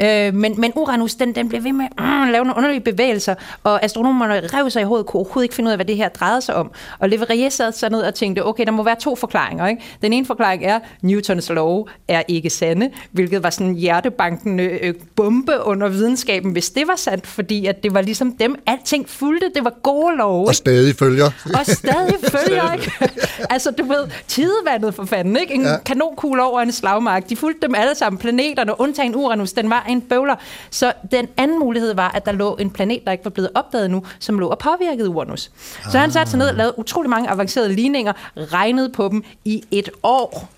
Øh, 0.00 0.34
men, 0.34 0.60
men 0.60 0.72
Uranus, 0.76 1.14
den, 1.14 1.34
den 1.34 1.48
blev 1.48 1.64
ved 1.64 1.72
med 1.72 1.86
at 1.98 2.04
øh, 2.04 2.32
lave 2.32 2.44
nogle 2.44 2.56
underlige 2.56 2.80
bevægelser, 2.80 3.34
og 3.62 3.84
astronomerne 3.84 4.46
rev 4.46 4.70
sig 4.70 4.82
i 4.82 4.84
hovedet, 4.84 5.06
kunne 5.06 5.18
overhovedet 5.18 5.44
ikke 5.44 5.54
finde 5.54 5.68
ud 5.68 5.72
af, 5.72 5.78
hvad 5.78 5.86
det 5.86 5.96
her 5.96 6.08
drejede 6.08 6.40
sig 6.40 6.54
om. 6.54 6.70
Og 6.98 7.08
Le 7.08 7.20
Verrier 7.20 7.48
sad 7.48 7.72
så 7.72 7.88
ned 7.88 8.00
og 8.00 8.14
tænkte, 8.14 8.46
okay, 8.46 8.64
der 8.64 8.72
må 8.72 8.82
være 8.82 8.96
to 9.00 9.16
forklaringer. 9.16 9.66
Ikke? 9.66 9.82
Den 10.02 10.12
ene 10.12 10.26
forklaring 10.26 10.64
er, 10.64 10.78
Newtons 11.02 11.50
lov 11.50 11.88
er 12.08 12.22
ikke 12.28 12.50
sande, 12.50 12.90
hvilket 13.12 13.42
var 13.42 13.50
sådan 13.50 13.66
en 13.66 13.74
hjertebankende 13.74 14.64
øh, 14.64 14.94
bombe 15.16 15.52
under 15.64 15.88
videnskaben, 15.88 16.52
hvis 16.52 16.70
det 16.70 16.86
var 16.86 16.96
sandt, 16.96 17.26
fordi 17.26 17.66
at 17.66 17.82
det 17.82 17.94
var 17.94 18.00
ligesom 18.00 18.32
dem, 18.32 18.56
alting 18.66 19.08
fulgte, 19.08 19.50
det 19.54 19.64
var 19.64 19.74
gode 19.82 20.16
love. 20.16 20.48
Og 20.48 20.54
stadig 20.54 20.96
følger. 21.04 21.30
Og 21.44 21.66
stadig 21.66 22.14
følger, 22.38 22.72
ikke? 22.72 22.92
altså, 23.54 23.70
du 23.70 23.84
ved, 23.84 24.06
tidevandet 24.28 24.94
for 24.94 25.04
fanden, 25.04 25.36
ikke? 25.36 25.54
En 25.54 25.62
Ja. 25.62 25.76
kanonkugle 25.78 26.42
over 26.42 26.60
en 26.60 26.72
slagmark. 26.72 27.28
De 27.28 27.36
fulgte 27.36 27.66
dem 27.66 27.74
alle 27.74 27.94
sammen. 27.94 28.18
Planeterne, 28.18 28.80
undtagen 28.80 29.14
Uranus, 29.14 29.52
den 29.52 29.70
var 29.70 29.84
en 29.88 30.00
bøvler. 30.00 30.34
Så 30.70 30.92
den 31.10 31.28
anden 31.36 31.58
mulighed 31.58 31.94
var, 31.94 32.10
at 32.10 32.26
der 32.26 32.32
lå 32.32 32.56
en 32.56 32.70
planet, 32.70 33.00
der 33.04 33.12
ikke 33.12 33.24
var 33.24 33.30
blevet 33.30 33.50
opdaget 33.54 33.90
nu, 33.90 34.04
som 34.18 34.38
lå 34.38 34.48
og 34.48 34.58
påvirkede 34.58 35.08
Uranus. 35.08 35.50
Så 35.90 35.98
han 35.98 36.12
satte 36.12 36.30
sig 36.30 36.38
ned 36.38 36.48
og 36.48 36.54
lavede 36.54 36.78
utrolig 36.78 37.10
mange 37.10 37.28
avancerede 37.30 37.72
ligninger, 37.74 38.12
regnede 38.36 38.88
på 38.92 39.08
dem 39.08 39.24
i 39.44 39.64
et 39.70 39.90
år, 40.02 40.48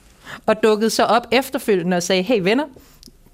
og 0.46 0.62
dukkede 0.62 0.90
så 0.90 1.04
op 1.04 1.26
efterfølgende 1.30 1.96
og 1.96 2.02
sagde, 2.02 2.22
hey 2.22 2.40
venner, 2.40 2.64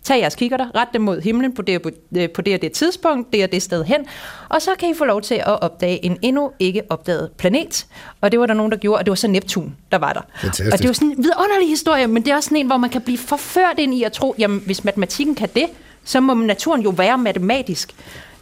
Tag 0.05 0.21
jeres 0.21 0.35
kikkerter, 0.35 0.67
ret 0.75 0.89
dem 0.93 1.03
mod 1.03 1.21
himlen 1.21 1.55
på 1.55 1.63
det, 1.63 1.83
på 1.83 2.43
det 2.43 2.55
og 2.55 2.63
det 2.63 2.73
tidspunkt, 2.73 3.33
det 3.33 3.45
og 3.45 3.53
det 3.53 3.63
sted 3.63 3.85
hen, 3.85 4.07
og 4.49 4.63
så 4.63 4.71
kan 4.79 4.91
I 4.91 4.95
få 4.95 5.05
lov 5.05 5.23
til 5.23 5.35
at 5.35 5.63
opdage 5.63 6.05
en 6.05 6.19
endnu 6.23 6.51
ikke 6.59 6.83
opdaget 6.91 7.31
planet. 7.39 7.87
Og 8.21 8.33
det 8.33 8.41
var 8.41 8.47
der 8.47 8.55
nogen, 8.55 8.73
der 8.73 8.79
gjorde, 8.79 8.99
og 8.99 9.07
det 9.07 9.11
var 9.11 9.17
så 9.17 9.29
Neptun, 9.29 9.77
der 9.93 9.99
var 9.99 10.13
der. 10.13 10.21
Fantastisk. 10.41 10.73
Og 10.73 10.79
det 10.79 10.87
var 10.87 10.93
sådan 10.93 11.09
en 11.09 11.17
vidunderlig 11.17 11.69
historie, 11.69 12.07
men 12.07 12.25
det 12.25 12.31
er 12.31 12.37
også 12.37 12.47
sådan 12.47 12.59
en, 12.59 12.67
hvor 12.67 12.77
man 12.77 12.91
kan 12.91 13.01
blive 13.03 13.19
forført 13.19 13.79
ind 13.79 13.95
i 13.95 14.03
at 14.03 14.13
tro, 14.13 14.35
jamen 14.39 14.63
hvis 14.67 14.85
matematikken 14.85 15.35
kan 15.35 15.49
det, 15.55 15.67
så 16.05 16.21
må 16.21 16.35
naturen 16.35 16.83
jo 16.83 16.91
være 16.91 17.19
matematisk. 17.19 17.95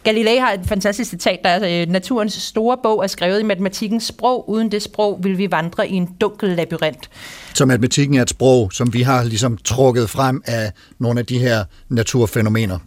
Galilei 0.03 0.37
har 0.37 0.51
et 0.51 0.59
fantastisk 0.65 1.09
citat, 1.09 1.39
der 1.43 1.49
er, 1.49 1.81
øh, 1.81 1.87
naturens 1.89 2.33
store 2.33 2.77
bog 2.83 3.03
er 3.03 3.07
skrevet 3.07 3.39
i 3.39 3.43
matematikkens 3.43 4.03
sprog. 4.03 4.49
Uden 4.49 4.71
det 4.71 4.81
sprog 4.81 5.19
vil 5.23 5.37
vi 5.37 5.51
vandre 5.51 5.87
i 5.89 5.93
en 5.93 6.09
dunkel 6.21 6.49
labyrint. 6.49 7.09
Så 7.53 7.65
matematikken 7.65 8.17
er 8.17 8.21
et 8.21 8.29
sprog, 8.29 8.71
som 8.73 8.93
vi 8.93 9.01
har 9.01 9.23
ligesom 9.23 9.57
trukket 9.57 10.09
frem 10.09 10.41
af 10.45 10.71
nogle 10.99 11.19
af 11.19 11.25
de 11.25 11.39
her 11.39 11.63
naturfænomener. 11.89 12.79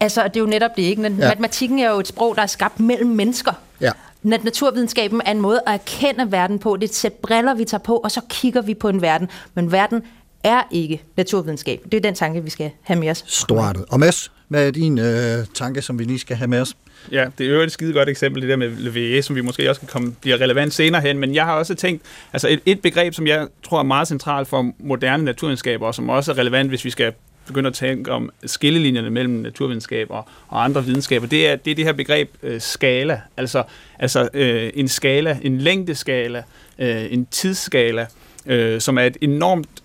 Altså, 0.00 0.22
det 0.22 0.36
er 0.36 0.40
jo 0.40 0.46
netop 0.46 0.70
det, 0.76 0.82
ikke? 0.82 1.02
Ja. 1.02 1.08
Matematikken 1.08 1.78
er 1.78 1.90
jo 1.90 1.98
et 2.00 2.08
sprog, 2.08 2.36
der 2.36 2.42
er 2.42 2.46
skabt 2.46 2.80
mellem 2.80 3.10
mennesker. 3.10 3.52
Ja. 3.80 3.90
Nat- 4.22 4.44
Naturvidenskaben 4.44 5.20
er 5.24 5.30
en 5.30 5.40
måde 5.40 5.60
at 5.66 5.74
erkende 5.74 6.32
verden 6.32 6.58
på. 6.58 6.76
Det 6.76 6.82
er 6.84 6.88
et 6.88 6.94
sæt 6.94 7.12
briller, 7.12 7.54
vi 7.54 7.64
tager 7.64 7.82
på, 7.82 7.96
og 7.96 8.10
så 8.10 8.20
kigger 8.28 8.62
vi 8.62 8.74
på 8.74 8.88
en 8.88 9.02
verden. 9.02 9.28
Men 9.54 9.72
verden 9.72 10.02
er 10.44 10.62
ikke 10.70 11.02
naturvidenskab. 11.16 11.80
Det 11.84 11.94
er 11.94 12.00
den 12.00 12.14
tanke, 12.14 12.44
vi 12.44 12.50
skal 12.50 12.70
have 12.82 13.00
med 13.00 13.10
os. 13.10 13.24
Storartet. 13.26 13.84
Og 13.88 14.00
Mads, 14.00 14.32
hvad 14.48 14.66
er 14.66 14.70
din 14.70 14.98
øh, 14.98 15.46
tanke, 15.54 15.82
som 15.82 15.98
vi 15.98 16.04
lige 16.04 16.18
skal 16.18 16.36
have 16.36 16.48
med 16.48 16.60
os? 16.60 16.76
Ja, 17.12 17.26
det 17.38 17.46
er 17.46 17.50
jo 17.50 17.60
et 17.60 17.72
skide 17.72 17.92
godt 17.92 18.08
eksempel, 18.08 18.42
det 18.42 18.48
der 18.50 18.56
med 18.56 18.70
Levier, 18.70 19.22
som 19.22 19.36
vi 19.36 19.40
måske 19.40 19.70
også 19.70 19.80
kan 19.80 19.88
komme, 19.88 20.12
bliver 20.20 20.40
relevant 20.40 20.74
senere 20.74 21.02
hen, 21.02 21.18
men 21.18 21.34
jeg 21.34 21.44
har 21.44 21.54
også 21.54 21.74
tænkt, 21.74 22.02
altså 22.32 22.48
et, 22.48 22.60
et 22.66 22.80
begreb, 22.80 23.14
som 23.14 23.26
jeg 23.26 23.46
tror 23.62 23.78
er 23.78 23.82
meget 23.82 24.08
centralt 24.08 24.48
for 24.48 24.72
moderne 24.78 25.24
naturvidenskaber, 25.24 25.86
og 25.86 25.94
som 25.94 26.08
også 26.08 26.32
er 26.32 26.38
relevant, 26.38 26.68
hvis 26.68 26.84
vi 26.84 26.90
skal 26.90 27.12
begynde 27.46 27.66
at 27.66 27.74
tænke 27.74 28.12
om 28.12 28.30
skillelinjerne 28.46 29.10
mellem 29.10 29.34
naturvidenskab 29.34 30.10
og, 30.10 30.28
og 30.48 30.64
andre 30.64 30.84
videnskaber, 30.84 31.26
det 31.26 31.48
er 31.48 31.56
det, 31.56 31.70
er 31.70 31.74
det 31.74 31.84
her 31.84 31.92
begreb 31.92 32.30
øh, 32.42 32.60
skala, 32.60 33.20
altså, 33.36 33.62
altså 33.98 34.28
øh, 34.34 34.70
en 34.74 34.88
skala, 34.88 35.38
en 35.42 35.58
længdeskala, 35.58 36.42
øh, 36.78 37.12
en 37.12 37.26
tidsskala, 37.26 38.06
øh, 38.46 38.80
som 38.80 38.98
er 38.98 39.02
et 39.02 39.16
enormt 39.20 39.81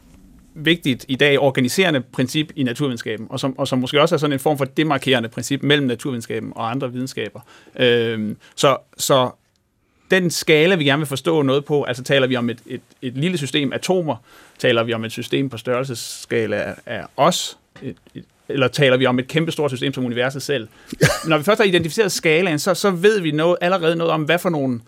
vigtigt 0.58 1.06
i 1.08 1.16
dag 1.16 1.40
organiserende 1.40 2.02
princip 2.02 2.52
i 2.56 2.64
naturvidenskaben, 2.64 3.28
og 3.30 3.40
som, 3.40 3.60
og 3.60 3.68
som 3.68 3.80
måske 3.80 4.02
også 4.02 4.16
er 4.16 4.20
sådan 4.20 4.34
en 4.34 4.40
form 4.40 4.58
for 4.58 4.66
demarkerende 4.66 5.30
princip 5.30 5.64
mellem 5.64 5.88
naturvidenskaben 5.88 6.54
og 6.56 6.72
andre 6.72 6.94
videnskaber. 6.94 7.40
Øhm, 7.80 8.38
så, 8.56 8.78
så 8.98 9.30
den 10.12 10.32
skala, 10.32 10.76
vi 10.76 10.84
gerne 10.84 11.00
vil 11.00 11.08
forstå 11.08 11.42
noget 11.42 11.66
på, 11.66 11.84
altså 11.84 12.04
taler 12.04 12.28
vi 12.28 12.36
om 12.36 12.50
et, 12.50 12.60
et, 12.66 12.82
et 13.02 13.18
lille 13.18 13.38
system 13.38 13.74
atomer, 13.74 14.16
taler 14.60 14.84
vi 14.84 14.94
om 14.94 15.06
et 15.06 15.12
system 15.12 15.50
på 15.50 15.58
størrelsesskala 15.58 16.58
af, 16.58 16.76
af 16.86 17.04
os, 17.18 17.58
et, 17.82 17.96
et, 18.16 18.26
eller 18.50 18.68
taler 18.68 18.98
vi 18.98 19.06
om 19.06 19.20
et 19.20 19.28
kæmpestort 19.28 19.72
system 19.72 19.94
som 19.94 20.06
universet 20.06 20.42
selv. 20.42 20.68
Når 21.28 21.38
vi 21.38 21.44
først 21.44 21.60
har 21.60 21.66
identificeret 21.66 22.12
skalaen, 22.12 22.60
så, 22.60 22.74
så 22.74 22.92
ved 22.92 23.20
vi 23.20 23.32
noget, 23.32 23.58
allerede 23.62 23.96
noget 23.96 24.14
om, 24.14 24.24
hvad 24.24 24.40
for 24.40 24.50
nogle 24.50 24.80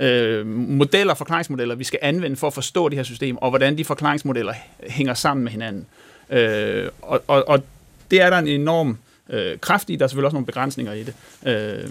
øh, 0.00 0.46
modeller, 0.46 1.14
forklaringsmodeller, 1.14 1.74
vi 1.74 1.84
skal 1.84 1.98
anvende 2.02 2.36
for 2.36 2.46
at 2.46 2.54
forstå 2.54 2.88
det 2.88 2.96
her 2.98 3.02
system, 3.02 3.36
og 3.36 3.50
hvordan 3.50 3.78
de 3.78 3.84
forklaringsmodeller 3.84 4.52
hænger 4.82 5.14
sammen 5.14 5.44
med 5.44 5.52
hinanden. 5.52 5.86
Øh, 6.30 6.88
og, 7.02 7.22
og, 7.26 7.48
og 7.48 7.62
det 8.10 8.20
er 8.22 8.30
der 8.30 8.38
en 8.38 8.48
enorm 8.48 8.98
øh, 9.30 9.58
kraft 9.58 9.90
i. 9.90 9.96
Der 9.96 10.04
er 10.04 10.08
selvfølgelig 10.08 10.26
også 10.26 10.34
nogle 10.34 10.46
begrænsninger 10.46 10.92
i 10.92 11.02
det. 11.04 11.14
Øh, 11.46 11.90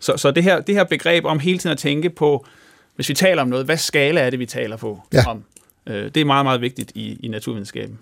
så 0.00 0.16
så 0.16 0.30
det, 0.30 0.42
her, 0.42 0.60
det 0.60 0.74
her 0.74 0.84
begreb 0.84 1.24
om 1.24 1.38
hele 1.38 1.58
tiden 1.58 1.72
at 1.72 1.78
tænke 1.78 2.10
på, 2.10 2.46
hvis 2.96 3.08
vi 3.08 3.14
taler 3.14 3.42
om 3.42 3.48
noget, 3.48 3.64
hvad 3.64 3.76
skala 3.76 4.20
er 4.20 4.30
det, 4.30 4.38
vi 4.38 4.46
taler 4.46 4.76
på 4.76 5.00
Ja. 5.12 5.30
om? 5.30 5.44
Øh, 5.86 6.04
det 6.04 6.16
er 6.16 6.24
meget, 6.24 6.44
meget 6.46 6.60
vigtigt 6.60 6.92
i, 6.94 7.18
i 7.20 7.28
naturvidenskaben. 7.28 7.98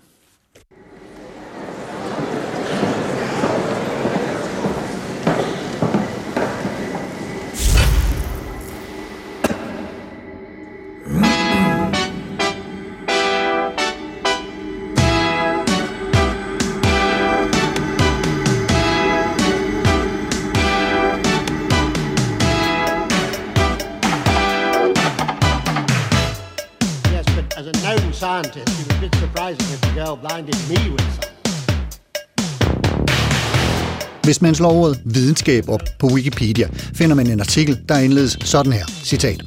Girl 30.01 30.17
blinded 30.25 30.55
me 30.69 30.79
with 30.93 31.07
something. 31.15 31.31
Hvis 34.23 34.41
man 34.41 34.55
slår 34.55 34.71
ordet 34.71 35.01
videnskab 35.05 35.69
op 35.69 35.81
på 35.99 36.07
Wikipedia, 36.07 36.67
finder 36.95 37.15
man 37.15 37.27
en 37.27 37.39
artikel, 37.39 37.79
der 37.89 37.97
indledes 37.97 38.37
sådan 38.41 38.73
her. 38.73 38.85
Citat. 39.03 39.43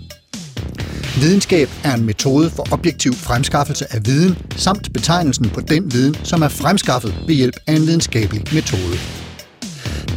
Videnskab 1.20 1.68
er 1.84 1.94
en 1.94 2.04
metode 2.04 2.50
for 2.50 2.72
objektiv 2.72 3.12
fremskaffelse 3.12 3.86
af 3.90 4.06
viden, 4.06 4.38
samt 4.56 4.92
betegnelsen 4.92 5.50
på 5.50 5.60
den 5.60 5.92
viden, 5.92 6.14
som 6.24 6.42
er 6.42 6.48
fremskaffet 6.48 7.14
ved 7.26 7.34
hjælp 7.34 7.56
af 7.66 7.72
en 7.72 7.86
videnskabelig 7.86 8.42
metode. 8.52 9.23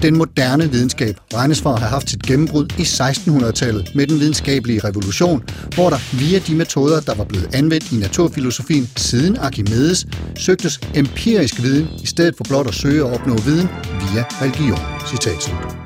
Den 0.01 0.18
moderne 0.18 0.72
videnskab 0.72 1.16
regnes 1.34 1.62
for 1.62 1.74
at 1.74 1.80
have 1.80 1.89
haft 1.89 2.10
sit 2.10 2.24
gennembrud 2.24 2.66
i 2.77 2.82
1600-tallet 2.82 3.96
med 3.96 4.08
den 4.08 4.20
videnskabelige 4.20 4.80
revolution, 4.84 5.44
hvor 5.75 5.89
der 5.89 6.18
via 6.20 6.39
de 6.39 6.56
metoder, 6.56 7.00
der 7.00 7.16
var 7.16 7.24
blevet 7.24 7.56
anvendt 7.56 7.92
i 7.92 7.96
naturfilosofien 7.96 8.89
siden 8.96 9.38
Archimedes, 9.38 10.08
søgtes 10.36 10.80
empirisk 10.96 11.62
viden 11.63 11.88
i 12.04 12.06
stedet 12.06 12.36
for 12.38 12.44
blot 12.44 12.68
at 12.68 12.74
søge 12.74 13.08
at 13.08 13.13
opnå 13.13 13.36
viden 13.38 13.68
via 14.00 14.25
religion. 14.42 14.80
Citat 15.08 15.44
slut. 15.44 15.77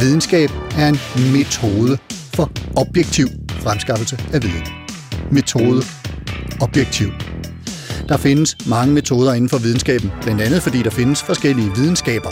Videnskab 0.00 0.50
er 0.78 0.88
en 0.88 0.98
metode 1.32 1.98
for 2.34 2.50
objektiv 2.76 3.28
fremskaffelse 3.50 4.18
af 4.32 4.42
viden. 4.42 4.66
Metode. 5.30 5.82
Objektiv. 6.60 7.29
Der 8.10 8.16
findes 8.16 8.56
mange 8.66 8.94
metoder 8.94 9.32
inden 9.32 9.48
for 9.48 9.58
videnskaben, 9.58 10.10
blandt 10.22 10.40
andet 10.40 10.62
fordi 10.62 10.82
der 10.82 10.90
findes 10.90 11.22
forskellige 11.22 11.70
videnskaber. 11.76 12.30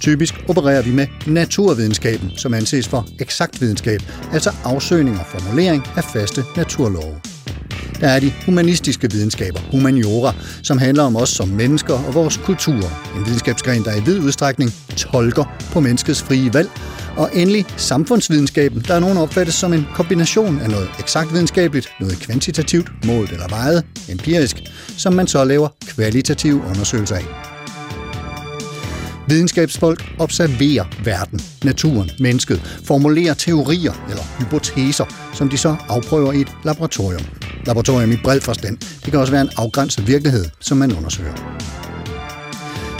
Typisk 0.00 0.34
opererer 0.48 0.82
vi 0.82 0.90
med 0.90 1.06
naturvidenskaben, 1.26 2.30
som 2.36 2.54
anses 2.54 2.88
for 2.88 3.06
eksakt 3.20 3.60
videnskab, 3.60 4.00
altså 4.32 4.50
afsøgning 4.64 5.18
og 5.18 5.26
formulering 5.26 5.82
af 5.96 6.04
faste 6.04 6.44
naturlove. 6.56 7.20
Der 8.00 8.08
er 8.08 8.20
de 8.20 8.32
humanistiske 8.46 9.10
videnskaber, 9.10 9.60
humaniora, 9.72 10.34
som 10.62 10.78
handler 10.78 11.02
om 11.02 11.16
os 11.16 11.28
som 11.28 11.48
mennesker 11.48 11.94
og 11.94 12.14
vores 12.14 12.36
kultur. 12.36 12.84
En 13.16 13.26
videnskabsgren, 13.26 13.84
der 13.84 13.96
i 13.96 14.00
vid 14.04 14.18
udstrækning 14.18 14.70
tolker 14.96 15.44
på 15.72 15.80
menneskets 15.80 16.22
frie 16.22 16.54
valg. 16.54 16.68
Og 17.18 17.30
endelig 17.32 17.66
samfundsvidenskaben, 17.76 18.84
der 18.88 18.94
er 18.94 19.00
nogen 19.00 19.18
opfattes 19.18 19.54
som 19.54 19.72
en 19.72 19.86
kombination 19.94 20.60
af 20.60 20.70
noget 20.70 20.90
eksakt 20.98 21.32
videnskabeligt, 21.32 21.88
noget 22.00 22.18
kvantitativt, 22.20 23.06
målt 23.06 23.32
eller 23.32 23.48
vejet, 23.48 23.84
empirisk, 24.08 24.56
som 24.98 25.12
man 25.12 25.26
så 25.26 25.44
laver 25.44 25.68
kvalitative 25.86 26.62
undersøgelser 26.68 27.16
af. 27.16 27.24
Videnskabsfolk 29.28 30.04
observerer 30.18 30.84
verden, 31.04 31.40
naturen, 31.64 32.10
mennesket, 32.20 32.80
formulerer 32.84 33.34
teorier 33.34 33.92
eller 34.10 34.22
hypoteser, 34.38 35.04
som 35.34 35.48
de 35.48 35.58
så 35.58 35.76
afprøver 35.88 36.32
i 36.32 36.40
et 36.40 36.48
laboratorium. 36.64 37.22
Laboratorium 37.66 38.12
i 38.12 38.16
bred 38.24 38.40
forstand. 38.40 38.78
Det 38.78 39.10
kan 39.10 39.20
også 39.20 39.32
være 39.32 39.42
en 39.42 39.50
afgrænset 39.56 40.06
virkelighed, 40.06 40.44
som 40.60 40.78
man 40.78 40.96
undersøger. 40.96 41.34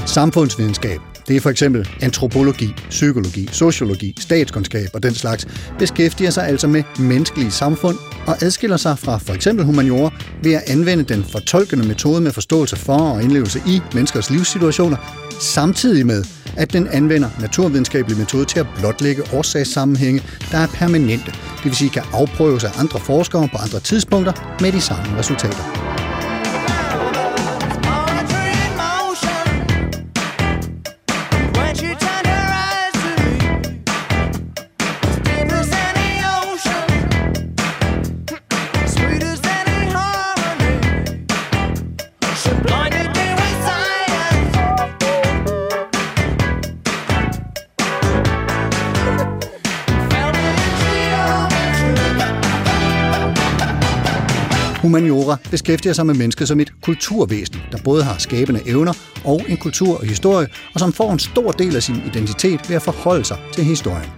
Samfundsvidenskab, 0.07 1.01
det 1.29 1.37
er 1.37 1.41
for 1.41 1.51
eksempel 1.51 1.89
antropologi, 2.03 2.75
psykologi, 2.91 3.49
sociologi, 3.53 4.15
statskundskab 4.21 4.89
og 4.95 5.03
den 5.03 5.15
slags, 5.15 5.47
beskæftiger 5.79 6.31
sig 6.31 6.49
altså 6.49 6.67
med 6.67 6.83
menneskelige 6.99 7.51
samfund 7.51 7.97
og 8.27 8.43
adskiller 8.43 8.77
sig 8.77 8.99
fra 8.99 9.19
for 9.19 9.35
eksempel 9.35 9.65
humaniora 9.65 10.11
ved 10.43 10.53
at 10.53 10.63
anvende 10.67 11.05
den 11.05 11.25
fortolkende 11.25 11.89
metode 11.89 12.21
med 12.21 12.33
forståelse 12.33 12.77
for 12.77 12.99
og 12.99 13.23
indlevelse 13.23 13.63
i 13.67 13.81
menneskers 13.95 14.31
livssituationer, 14.31 14.97
samtidig 15.41 16.07
med, 16.07 16.25
at 16.57 16.73
den 16.73 16.89
anvender 16.89 17.29
naturvidenskabelig 17.41 18.19
metode 18.19 18.45
til 18.45 18.61
at 18.61 18.67
blotlægge 18.79 19.23
årsagssammenhænge, 19.33 20.23
der 20.51 20.59
er 20.59 20.67
permanente, 20.67 21.31
det 21.31 21.65
vil 21.65 21.77
sige 21.77 21.91
kan 21.91 22.03
afprøves 22.13 22.65
af 22.65 22.81
andre 22.81 23.01
forskere 23.01 23.49
på 23.53 23.59
andre 23.59 23.81
tidspunkter 23.81 24.57
med 24.61 24.73
de 24.73 24.81
samme 24.81 25.19
resultater. 25.19 25.98
Humaniora 54.83 55.37
beskæftiger 55.51 55.93
sig 55.93 56.07
med 56.07 56.15
mennesket 56.15 56.49
som 56.49 56.61
et 56.61 56.73
kulturvæsen, 56.83 57.57
der 57.73 57.79
både 57.85 58.05
har 58.05 58.19
skabende 58.19 58.63
evner 58.67 58.93
og 59.25 59.43
en 59.49 59.57
kultur 59.57 59.99
og 60.01 60.07
historie, 60.07 60.49
og 60.75 60.81
som 60.81 60.93
får 60.93 61.13
en 61.13 61.19
stor 61.19 61.53
del 61.53 61.77
af 61.77 61.83
sin 61.83 61.97
identitet 62.07 62.69
ved 62.69 62.77
at 62.77 62.83
forholde 62.83 63.25
sig 63.25 63.37
til 63.53 63.65
historien. 63.65 64.11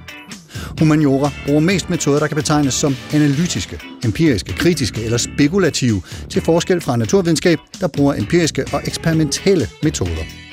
Humaniora 0.79 1.31
bruger 1.47 1.61
mest 1.61 1.91
metoder, 1.91 2.19
der 2.19 2.27
kan 2.27 2.37
betegnes 2.37 2.75
som 2.75 2.97
analytiske, 3.13 3.81
empiriske, 4.05 4.53
kritiske 4.53 5.05
eller 5.05 5.19
spekulative, 5.19 6.03
til 6.31 6.43
forskel 6.43 6.81
fra 6.81 6.97
naturvidenskab, 6.97 7.59
der 7.81 7.89
bruger 7.89 8.15
empiriske 8.15 8.65
og 8.73 8.81
eksperimentelle 8.85 9.69
metoder. 9.83 10.50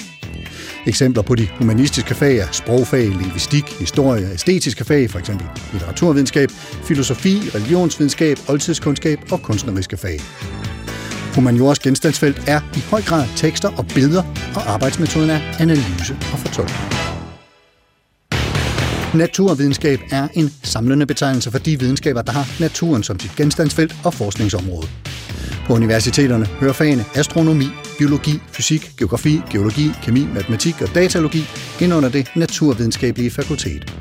Eksempler 0.88 1.24
på 1.24 1.36
de 1.36 1.48
humanistiske 1.58 2.16
fag 2.16 2.38
er 2.38 2.48
sprogfag, 2.52 3.10
linguistik, 3.10 3.80
historie, 3.80 4.34
æstetiske 4.34 4.86
fag, 4.86 5.10
f.eks. 5.10 5.30
litteraturvidenskab, 5.72 6.50
filosofi, 6.84 7.42
religionsvidenskab, 7.56 8.38
oldtidskundskab 8.48 9.20
og 9.32 9.42
kunstneriske 9.42 9.98
fag. 9.98 10.20
Humaniores 11.36 11.80
genstandsfelt 11.80 12.42
er 12.48 12.62
i 12.76 12.80
høj 12.90 13.02
grad 13.02 13.26
tekster 13.36 13.70
og 13.78 13.86
billeder, 13.88 14.24
og 14.56 14.74
arbejdsmetoden 14.74 15.30
er 15.30 15.40
analyse 15.60 16.14
og 16.34 16.40
fortolkning. 16.40 16.94
Naturvidenskab 19.14 20.00
er 20.12 20.28
en 20.34 20.50
samlende 20.64 21.06
betegnelse 21.06 21.52
for 21.52 21.60
de 21.60 21.80
videnskaber, 21.80 22.22
der 22.22 22.32
har 22.32 22.46
naturen 22.60 23.04
som 23.04 23.20
sit 23.20 23.36
genstandsfelt 23.36 23.96
og 24.06 24.14
forskningsområde. 24.14 24.88
På 25.68 25.74
universiteterne 25.74 26.46
hører 26.46 26.74
fagene 26.74 27.06
astronomi, 27.16 27.66
biologi, 27.98 28.42
fysik, 28.52 28.92
geografi, 28.98 29.42
geologi, 29.52 29.92
kemi, 30.04 30.28
matematik 30.34 30.82
og 30.82 30.96
datalogi 30.96 31.44
ind 31.82 31.94
under 31.94 32.10
det 32.10 32.28
naturvidenskabelige 32.36 33.32
fakultet. 33.32 33.94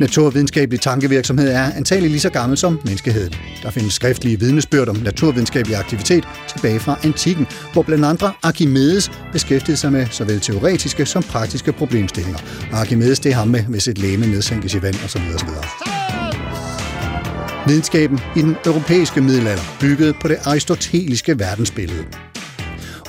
Naturvidenskabelig 0.00 0.80
tankevirksomhed 0.80 1.48
er 1.48 1.72
antagelig 1.72 2.10
lige 2.10 2.20
så 2.20 2.30
gammel 2.30 2.58
som 2.58 2.80
menneskeheden. 2.84 3.34
Der 3.62 3.70
findes 3.70 3.92
skriftlige 3.92 4.40
vidnesbyrd 4.40 4.88
om 4.88 4.96
naturvidenskabelig 4.96 5.76
aktivitet 5.76 6.24
tilbage 6.48 6.80
fra 6.80 6.98
antikken, 7.04 7.46
hvor 7.72 7.82
blandt 7.82 8.04
andre 8.04 8.32
Archimedes 8.42 9.10
beskæftigede 9.32 9.76
sig 9.76 9.92
med 9.92 10.06
såvel 10.10 10.40
teoretiske 10.40 11.06
som 11.06 11.22
praktiske 11.22 11.72
problemstillinger. 11.72 12.38
Og 12.72 12.78
Archimedes 12.78 13.20
det 13.20 13.32
er 13.32 13.36
ham 13.36 13.48
med, 13.48 13.60
hvis 13.60 13.88
et 13.88 13.98
læme 13.98 14.26
nedsænkes 14.26 14.74
i 14.74 14.82
vand 14.82 14.96
osv. 15.04 15.20
osv. 15.34 16.07
Videnskaben 17.68 18.20
i 18.36 18.40
den 18.42 18.56
europæiske 18.66 19.20
middelalder 19.20 19.62
byggede 19.80 20.14
på 20.20 20.28
det 20.28 20.38
aristoteliske 20.44 21.38
verdensbillede. 21.38 22.04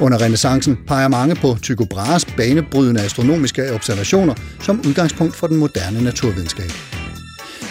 Under 0.02 0.22
renaissancen 0.22 0.78
peger 0.88 1.08
mange 1.08 1.36
på 1.36 1.58
Tycho 1.62 1.86
Brahes 1.86 2.26
banebrydende 2.26 3.02
astronomiske 3.02 3.74
observationer 3.74 4.34
som 4.62 4.82
udgangspunkt 4.88 5.36
for 5.36 5.48
den 5.48 5.58
moderne 5.58 6.04
naturvidenskab. 6.04 6.72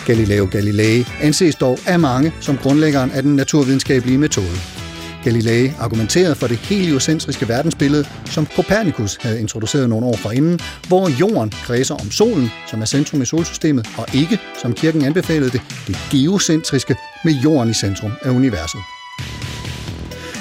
Galileo 0.06 0.48
Galilei 0.52 1.06
anses 1.22 1.54
dog 1.54 1.78
af 1.86 1.98
mange 1.98 2.32
som 2.40 2.56
grundlæggeren 2.56 3.10
af 3.10 3.22
den 3.22 3.36
naturvidenskabelige 3.36 4.18
metode. 4.18 4.87
Galilei 5.24 5.72
argumenterede 5.78 6.34
for 6.34 6.46
det 6.46 6.56
heliocentriske 6.56 7.48
verdensbillede, 7.48 8.04
som 8.24 8.46
Copernicus 8.56 9.18
havde 9.20 9.40
introduceret 9.40 9.88
nogle 9.88 10.06
år 10.06 10.16
forinden, 10.16 10.60
hvor 10.88 11.08
jorden 11.20 11.50
kredser 11.50 11.94
om 11.94 12.10
solen, 12.10 12.50
som 12.70 12.80
er 12.80 12.86
centrum 12.86 13.22
i 13.22 13.24
solsystemet, 13.24 13.88
og 13.96 14.06
ikke, 14.14 14.38
som 14.62 14.72
kirken 14.72 15.04
anbefalede 15.04 15.50
det, 15.50 15.60
det 15.86 15.98
geocentriske 16.10 16.96
med 17.24 17.32
jorden 17.32 17.70
i 17.70 17.74
centrum 17.74 18.12
af 18.22 18.30
universet. 18.30 18.80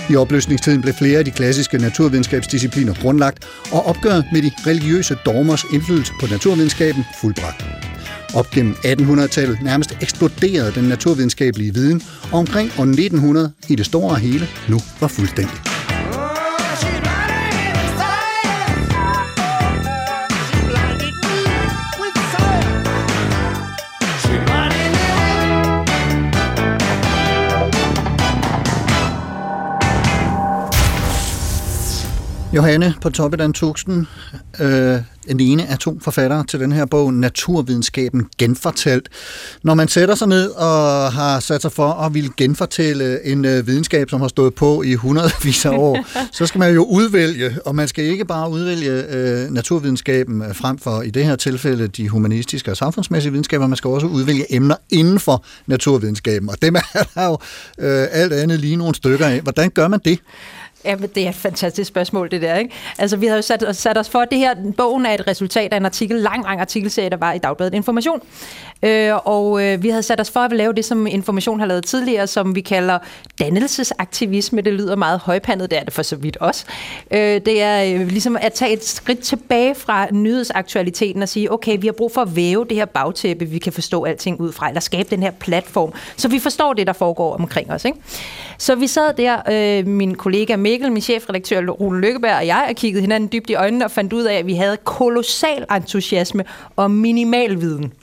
I 0.10 0.16
opløsningstiden 0.16 0.82
blev 0.82 0.94
flere 0.94 1.20
af 1.20 1.26
de 1.26 1.32
klassiske 1.32 1.78
naturvidenskabsdiscipliner 1.78 2.94
grundlagt, 3.02 3.48
og 3.72 3.86
opgøret 3.86 4.26
med 4.32 4.42
de 4.42 4.52
religiøse 4.68 5.18
dogmers 5.26 5.64
indflydelse 5.74 6.14
på 6.20 6.28
naturvidenskaben 6.28 7.06
fuldbragt. 7.22 7.87
Op 8.34 8.52
gennem 8.52 8.76
1800-tallet 8.86 9.62
nærmest 9.62 9.98
eksploderede 10.02 10.72
den 10.76 10.84
naturvidenskabelige 10.84 11.74
viden, 11.74 12.02
og 12.32 12.40
omkring 12.40 12.72
år 12.80 12.84
1900 12.84 13.54
i 13.70 13.76
det 13.76 13.86
store 13.86 14.10
og 14.10 14.18
hele 14.18 14.48
nu 14.70 14.80
var 15.00 15.08
fuldstændig. 15.08 15.77
Johanne 32.58 32.94
på 33.02 33.10
Toppedan 33.10 33.54
Tuxen, 33.54 34.08
øh, 34.60 34.98
den 35.28 35.40
ene 35.40 35.68
af 35.68 35.78
to 35.78 36.00
forfattere 36.02 36.46
til 36.46 36.60
den 36.60 36.72
her 36.72 36.86
bog, 36.86 37.14
Naturvidenskaben 37.14 38.28
genfortalt. 38.38 39.10
Når 39.64 39.74
man 39.74 39.88
sætter 39.88 40.16
sig 40.16 40.28
ned 40.28 40.50
og 40.50 41.12
har 41.12 41.40
sat 41.40 41.62
sig 41.62 41.72
for 41.72 41.90
at 41.92 42.14
ville 42.14 42.30
genfortælle 42.38 43.26
en 43.26 43.46
øh, 43.46 43.68
videnskab, 43.68 44.10
som 44.10 44.22
har 44.22 44.28
stået 44.28 44.56
på 44.56 44.82
i 44.82 44.94
hundredvis 44.94 45.66
af 45.66 45.70
år, 45.70 46.06
så 46.38 46.46
skal 46.46 46.60
man 46.60 46.74
jo 46.74 46.84
udvælge, 46.84 47.58
og 47.66 47.76
man 47.76 47.88
skal 47.88 48.06
ikke 48.06 48.26
bare 48.26 48.50
udvælge 48.50 49.04
øh, 49.10 49.52
naturvidenskaben 49.52 50.44
frem 50.54 50.78
for 50.78 51.02
i 51.02 51.10
det 51.10 51.26
her 51.26 51.36
tilfælde 51.36 51.88
de 51.88 52.10
humanistiske 52.10 52.72
og 52.72 52.78
samfundsmæssige 52.78 53.32
videnskaber, 53.32 53.68
man 53.68 53.78
skal 53.78 53.90
også 53.90 54.08
udvælge 54.08 54.56
emner 54.56 54.76
inden 54.90 55.20
for 55.20 55.46
naturvidenskaben, 55.68 56.50
og 56.50 56.56
dem 56.62 56.76
er 56.76 57.04
der 57.16 57.26
jo 57.26 57.38
øh, 57.80 58.08
alt 58.12 58.34
andet 58.34 58.60
lige 58.60 58.76
nogle 58.76 58.96
stykker 58.96 59.28
af. 59.28 59.42
Hvordan 59.42 59.70
gør 59.70 59.88
man 59.88 60.00
det? 60.06 60.20
Ja, 60.86 60.96
men 60.96 61.10
det 61.16 61.26
er 61.26 61.30
et 61.30 61.36
fantastisk 61.36 61.88
spørgsmål, 61.88 62.32
det 62.32 62.42
der. 62.42 62.56
Ikke? 62.56 62.74
Altså, 62.98 63.18
vi 63.18 63.26
har 63.26 63.36
jo 63.36 63.42
sat, 63.42 63.76
sat 63.76 63.98
os 63.98 64.10
for, 64.10 64.20
at 64.20 64.32
det 64.32 64.40
her, 64.40 64.56
bogen 64.78 65.06
er 65.06 65.14
et 65.14 65.28
resultat 65.28 65.74
af 65.74 65.78
en 65.78 65.86
artikel, 65.86 66.18
lang, 66.18 66.44
lang 66.44 66.60
artikelserie, 66.60 67.10
der 67.10 67.18
var 67.18 67.34
i 67.34 67.38
Dagbladet 67.38 67.74
Information. 67.74 68.22
Øh, 68.84 69.14
og 69.26 69.64
øh, 69.64 69.84
vi 69.84 69.90
havde 69.90 70.04
sat 70.04 70.20
os 70.20 70.32
for 70.32 70.40
at 70.40 70.52
lave 70.52 70.74
det, 70.74 70.86
som 70.86 71.08
Information 71.08 71.60
har 71.60 71.68
lavet 71.68 71.86
tidligere, 71.86 72.28
som 72.28 72.56
vi 72.56 72.62
kalder 72.62 73.00
dannelsesaktivisme. 73.40 74.62
Det 74.62 74.74
lyder 74.74 74.96
meget 74.96 75.20
højpandet, 75.20 75.72
det 75.72 75.80
er 75.80 75.84
det 75.84 75.94
for 75.94 76.04
så 76.04 76.16
vidt 76.16 76.38
også. 76.38 76.66
Øh, 77.12 77.20
det 77.20 77.62
er 77.62 77.84
øh, 77.84 78.08
ligesom 78.08 78.38
at 78.42 78.54
tage 78.54 78.74
et 78.74 78.86
skridt 78.86 79.20
tilbage 79.20 79.76
fra 79.76 80.08
nyhedsaktualiteten 80.12 81.22
og 81.22 81.30
sige, 81.30 81.52
okay, 81.52 81.78
vi 81.82 81.88
har 81.88 81.94
brug 81.94 82.12
for 82.12 82.22
at 82.22 82.36
væve 82.36 82.66
det 82.70 82.78
her 82.78 82.86
bagtæppe, 82.86 83.46
vi 83.46 83.58
kan 83.58 83.74
forstå 83.74 84.04
alting 84.04 84.40
ud 84.40 84.52
fra, 84.52 84.68
eller 84.68 84.82
skabe 84.82 85.10
den 85.10 85.24
her 85.24 85.32
platform, 85.32 85.94
så 86.18 86.28
vi 86.28 86.40
forstår 86.40 86.74
det, 86.74 86.88
der 86.88 86.94
foregår 86.94 87.36
omkring 87.36 87.72
os. 87.72 87.86
Ikke? 87.86 87.98
Så 88.58 88.76
vi 88.76 88.88
sad 88.88 89.14
der, 89.14 89.38
øh, 89.52 89.88
min 89.88 90.16
kollega 90.16 90.56
Mikkel, 90.68 90.92
min 90.92 91.02
chefredaktør 91.02 91.68
Rune 91.70 92.02
Lykkeberg 92.02 92.36
og 92.36 92.48
jeg, 92.48 92.66
og 92.70 92.76
kiggede 92.76 93.02
hinanden 93.02 93.30
dybt 93.34 93.50
i 93.50 93.56
øjnene 93.56 93.86
og 93.86 93.92
fandt 93.92 94.14
ud 94.14 94.24
af, 94.24 94.36
at 94.36 94.48
vi 94.48 94.54
havde 94.54 94.78
kolossal 94.78 95.66
entusiasme 95.76 96.46
og 96.76 96.92
minimal 96.92 97.62
viden. 97.62 97.94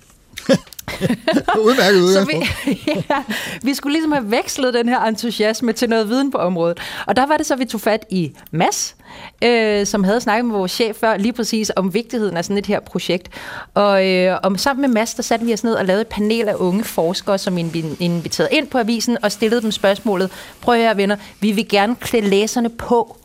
Udmærket 1.67 2.13
Så 2.13 2.25
vi, 2.25 2.71
ja, 3.11 3.23
vi 3.63 3.75
skulle 3.75 3.93
ligesom 3.93 4.13
have 4.13 4.31
vekslet 4.31 4.75
den 4.75 4.89
her 4.89 5.01
entusiasme 5.01 5.73
til 5.73 5.89
noget 5.89 6.09
viden 6.09 6.31
på 6.31 6.39
området. 6.39 6.79
Og 7.07 7.17
der 7.17 7.27
var 7.27 7.37
det 7.37 7.47
så, 7.47 7.57
vi 7.57 7.65
tog 7.65 7.81
fat 7.81 8.05
i 8.11 8.33
Mads, 8.51 8.97
øh, 9.45 9.87
som 9.87 10.05
havde 10.05 10.21
snakket 10.21 10.45
med 10.45 10.55
vores 10.57 10.73
chef 10.73 10.97
før, 10.97 11.17
lige 11.17 11.33
præcis 11.33 11.73
om 11.77 11.95
vigtigheden 11.95 12.37
af 12.37 12.45
sådan 12.45 12.59
et 12.59 12.67
her 12.67 12.81
projekt. 12.81 13.29
Og, 13.75 14.07
øh, 14.09 14.39
og 14.43 14.61
sammen 14.61 14.81
med 14.81 14.89
Mads, 14.89 15.15
der 15.15 15.23
satte 15.23 15.47
vi 15.47 15.53
os 15.53 15.65
ned 15.65 15.75
og 15.75 15.85
lavede 15.85 16.01
et 16.01 16.09
panel 16.09 16.49
af 16.49 16.55
unge 16.55 16.85
forskere, 16.85 17.39
som 17.39 17.59
invi- 17.59 17.97
inviterede 18.01 18.53
ind 18.53 18.67
på 18.67 18.79
avisen 18.79 19.19
og 19.23 19.33
stillede 19.33 19.63
dem 19.63 19.73
spørgsmålet. 19.73 20.31
Prøv 20.61 20.77
her, 20.77 20.95
venner, 20.95 21.17
vi 21.41 21.53
vil 21.53 21.69
gerne 21.69 21.97
klæde 21.97 22.29
læserne 22.29 22.69
på 22.69 23.17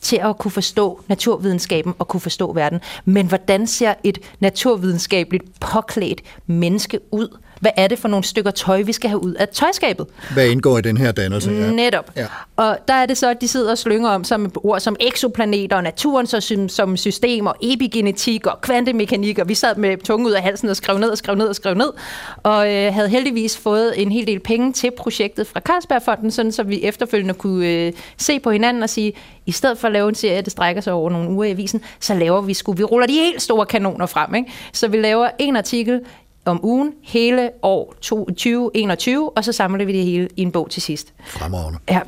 til 0.00 0.16
at 0.16 0.38
kunne 0.38 0.50
forstå 0.50 1.00
naturvidenskaben 1.08 1.94
og 1.98 2.08
kunne 2.08 2.20
forstå 2.20 2.52
verden. 2.52 2.80
Men 3.04 3.26
hvordan 3.26 3.66
ser 3.66 3.94
et 4.04 4.18
naturvidenskabeligt 4.40 5.60
påklædt 5.60 6.22
menneske 6.46 7.00
ud? 7.12 7.38
Hvad 7.60 7.70
er 7.76 7.88
det 7.88 7.98
for 7.98 8.08
nogle 8.08 8.24
stykker 8.24 8.50
tøj, 8.50 8.82
vi 8.82 8.92
skal 8.92 9.10
have 9.10 9.24
ud 9.24 9.34
af 9.34 9.48
tøjskabet? 9.48 10.06
Hvad 10.34 10.48
indgår 10.48 10.78
i 10.78 10.80
den 10.82 10.96
her 10.96 11.12
dannelse? 11.12 11.50
Ja. 11.50 11.70
Netop. 11.70 12.10
Ja. 12.16 12.26
Og 12.56 12.78
der 12.88 12.94
er 12.94 13.06
det 13.06 13.18
så, 13.18 13.30
at 13.30 13.40
de 13.40 13.48
sidder 13.48 13.70
og 13.70 13.78
slynger 13.78 14.10
om 14.10 14.24
som 14.24 14.52
ord 14.56 14.80
som 14.80 14.96
eksoplaneter, 15.00 15.76
og 15.76 15.82
naturen 15.82 16.26
så 16.26 16.40
som, 16.40 16.68
som 16.68 16.96
system, 16.96 17.46
og 17.46 17.56
epigenetik 17.62 18.46
og 18.46 18.60
kvantemekanik, 18.60 19.38
og 19.38 19.48
vi 19.48 19.54
sad 19.54 19.76
med 19.76 19.96
tunge 19.96 20.26
ud 20.26 20.32
af 20.32 20.42
halsen 20.42 20.68
og 20.68 20.76
skrev 20.76 20.98
ned 20.98 21.08
og 21.08 21.18
skrev 21.18 21.34
ned 21.34 21.48
og 21.48 21.54
skrev 21.54 21.74
ned, 21.74 21.92
og 22.42 22.74
øh, 22.74 22.94
havde 22.94 23.08
heldigvis 23.08 23.56
fået 23.56 24.02
en 24.02 24.12
hel 24.12 24.26
del 24.26 24.40
penge 24.40 24.72
til 24.72 24.90
projektet 24.98 25.46
fra 25.46 25.60
Carlsbergfonden, 25.60 26.30
sådan 26.30 26.52
så 26.52 26.62
vi 26.62 26.82
efterfølgende 26.82 27.34
kunne 27.34 27.68
øh, 27.68 27.92
se 28.16 28.40
på 28.40 28.50
hinanden 28.50 28.82
og 28.82 28.90
sige, 28.90 29.12
i 29.46 29.52
stedet 29.52 29.78
for 29.78 29.86
at 29.86 29.92
lave 29.92 30.08
en 30.08 30.14
serie, 30.14 30.42
der 30.42 30.50
strækker 30.50 30.82
sig 30.82 30.92
over 30.92 31.10
nogle 31.10 31.30
uger 31.30 31.44
i 31.44 31.50
avisen, 31.50 31.80
så 32.00 32.14
laver 32.14 32.40
vi 32.40 32.54
sgu, 32.54 32.72
vi 32.72 32.84
ruller 32.84 33.06
de 33.06 33.12
helt 33.12 33.42
store 33.42 33.66
kanoner 33.66 34.06
frem, 34.06 34.34
ikke? 34.34 34.52
Så 34.72 34.88
vi 34.88 34.96
laver 34.96 35.28
en 35.38 35.56
artikel 35.56 36.00
om 36.46 36.60
ugen 36.64 36.92
hele 37.02 37.50
år 37.62 37.94
2021, 38.00 39.36
og 39.36 39.44
så 39.44 39.52
samler 39.52 39.84
vi 39.84 39.92
det 39.92 40.04
hele 40.04 40.28
i 40.36 40.42
en 40.42 40.52
bog 40.52 40.70
til 40.70 40.82
sidst. 40.82 41.12
Fremragende. 41.26 41.78
Ja, 41.90 42.00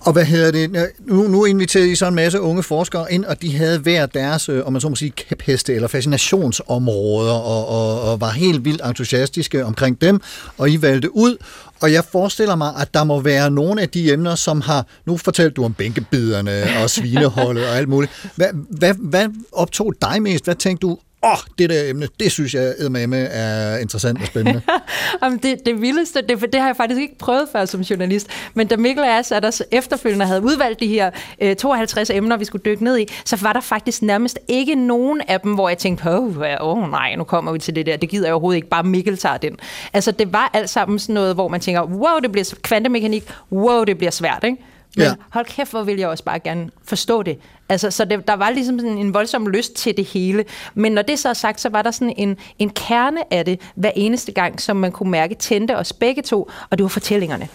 Og 0.00 0.12
hvad 0.12 0.24
hedder 0.24 0.50
det? 0.50 0.90
Nu, 0.98 1.22
nu 1.28 1.44
inviterede 1.44 1.90
I 1.90 1.94
så 1.94 2.06
en 2.06 2.14
masse 2.14 2.40
unge 2.40 2.62
forskere 2.62 3.12
ind, 3.12 3.24
og 3.24 3.42
de 3.42 3.56
havde 3.56 3.78
hver 3.78 4.06
deres, 4.06 4.48
øh, 4.48 4.66
om 4.66 4.72
man 4.72 4.80
så 4.80 4.88
må 4.88 4.96
sige, 4.96 5.10
kæpheste 5.10 5.74
eller 5.74 5.88
fascinationsområder, 5.88 7.32
og, 7.32 7.68
og, 7.68 8.00
og 8.12 8.20
var 8.20 8.30
helt 8.30 8.64
vildt 8.64 8.82
entusiastiske 8.86 9.64
omkring 9.64 10.00
dem, 10.00 10.20
og 10.58 10.70
I 10.70 10.82
valgte 10.82 11.16
ud. 11.16 11.36
Og 11.80 11.92
jeg 11.92 12.04
forestiller 12.04 12.56
mig, 12.56 12.72
at 12.80 12.94
der 12.94 13.04
må 13.04 13.20
være 13.20 13.50
nogle 13.50 13.82
af 13.82 13.88
de 13.88 14.12
emner, 14.12 14.34
som 14.34 14.60
har... 14.60 14.86
Nu 15.06 15.16
fortalte 15.16 15.54
du 15.54 15.64
om 15.64 15.74
bænkebiderne 15.74 16.62
og 16.82 16.90
svineholdet 16.90 17.68
og 17.68 17.76
alt 17.76 17.88
muligt. 17.88 18.12
Hvad, 18.36 18.48
hvad, 18.70 18.94
hvad 18.98 19.28
optog 19.52 19.92
dig 20.02 20.22
mest? 20.22 20.44
Hvad 20.44 20.54
tænkte 20.54 20.86
du, 20.86 20.98
åh, 21.22 21.30
oh, 21.30 21.38
det 21.58 21.70
der 21.70 21.90
emne, 21.90 22.08
det 22.20 22.32
synes 22.32 22.54
jeg 22.54 22.62
eddermame 22.62 23.16
er 23.16 23.78
interessant 23.78 24.20
og 24.20 24.26
spændende. 24.26 24.62
Jamen, 25.22 25.38
det, 25.38 25.66
det 25.66 25.80
vildeste, 25.80 26.22
det, 26.28 26.52
det 26.52 26.60
har 26.60 26.68
jeg 26.68 26.76
faktisk 26.76 27.00
ikke 27.00 27.18
prøvet 27.18 27.48
før 27.52 27.64
som 27.64 27.80
journalist, 27.80 28.26
men 28.54 28.66
da 28.66 28.76
Mikkel 28.76 29.04
og 29.04 29.10
jeg 29.10 29.24
satte 29.24 29.46
os 29.46 29.62
efterfølgende 29.70 30.26
havde 30.26 30.42
udvalgt 30.42 30.80
de 30.80 30.86
her 30.86 31.10
øh, 31.40 31.56
52 31.56 32.10
emner, 32.10 32.36
vi 32.36 32.44
skulle 32.44 32.62
dykke 32.64 32.84
ned 32.84 32.98
i, 32.98 33.06
så 33.24 33.36
var 33.36 33.52
der 33.52 33.60
faktisk 33.60 34.02
nærmest 34.02 34.38
ikke 34.48 34.74
nogen 34.74 35.20
af 35.28 35.40
dem, 35.40 35.54
hvor 35.54 35.68
jeg 35.68 35.78
tænkte, 35.78 36.10
åh 36.10 36.38
oh, 36.60 36.78
oh, 36.78 36.90
nej, 36.90 37.14
nu 37.16 37.24
kommer 37.24 37.52
vi 37.52 37.58
til 37.58 37.74
det 37.74 37.86
der, 37.86 37.96
det 37.96 38.08
gider 38.08 38.26
jeg 38.26 38.34
overhovedet 38.34 38.56
ikke, 38.56 38.68
bare 38.68 38.82
Mikkel 38.82 39.18
tager 39.18 39.36
den. 39.36 39.56
Altså, 39.92 40.10
det 40.10 40.32
var 40.32 40.50
alt 40.52 40.70
sammen 40.70 40.98
sådan 40.98 41.14
noget, 41.14 41.34
hvor 41.34 41.48
man 41.48 41.60
tænker, 41.60 41.82
wow, 41.82 42.18
det 42.22 42.32
bliver 42.32 42.54
kvantemekanik, 42.62 43.24
wow, 43.52 43.84
det 43.84 43.98
bliver 43.98 44.10
svært, 44.10 44.44
ikke? 44.44 44.56
Men 44.96 45.04
Ja. 45.06 45.14
hold 45.30 45.46
kæft, 45.46 45.70
hvor 45.70 45.82
vil 45.82 45.98
jeg 45.98 46.08
også 46.08 46.24
bare 46.24 46.38
gerne 46.38 46.70
forstå 46.84 47.22
det. 47.22 47.38
Altså, 47.68 47.90
så 47.90 48.04
det, 48.04 48.28
der 48.28 48.34
var 48.34 48.50
ligesom 48.50 48.78
sådan 48.78 48.98
en 48.98 49.14
voldsom 49.14 49.46
lyst 49.46 49.74
til 49.74 49.96
det 49.96 50.04
hele. 50.04 50.44
Men 50.74 50.92
når 50.92 51.02
det 51.02 51.18
så 51.18 51.28
er 51.28 51.32
sagt, 51.34 51.60
så 51.60 51.68
var 51.68 51.82
der 51.82 51.90
sådan 51.90 52.14
en, 52.16 52.36
en 52.58 52.70
kerne 52.70 53.32
af 53.32 53.44
det 53.44 53.60
hver 53.74 53.90
eneste 53.96 54.32
gang, 54.32 54.60
som 54.60 54.76
man 54.76 54.92
kunne 54.92 55.10
mærke 55.10 55.34
tændte 55.34 55.76
os 55.76 55.92
begge 55.92 56.22
to, 56.22 56.50
og 56.70 56.78
det 56.78 56.82
var 56.82 56.88
fortællingerne. 56.88 57.48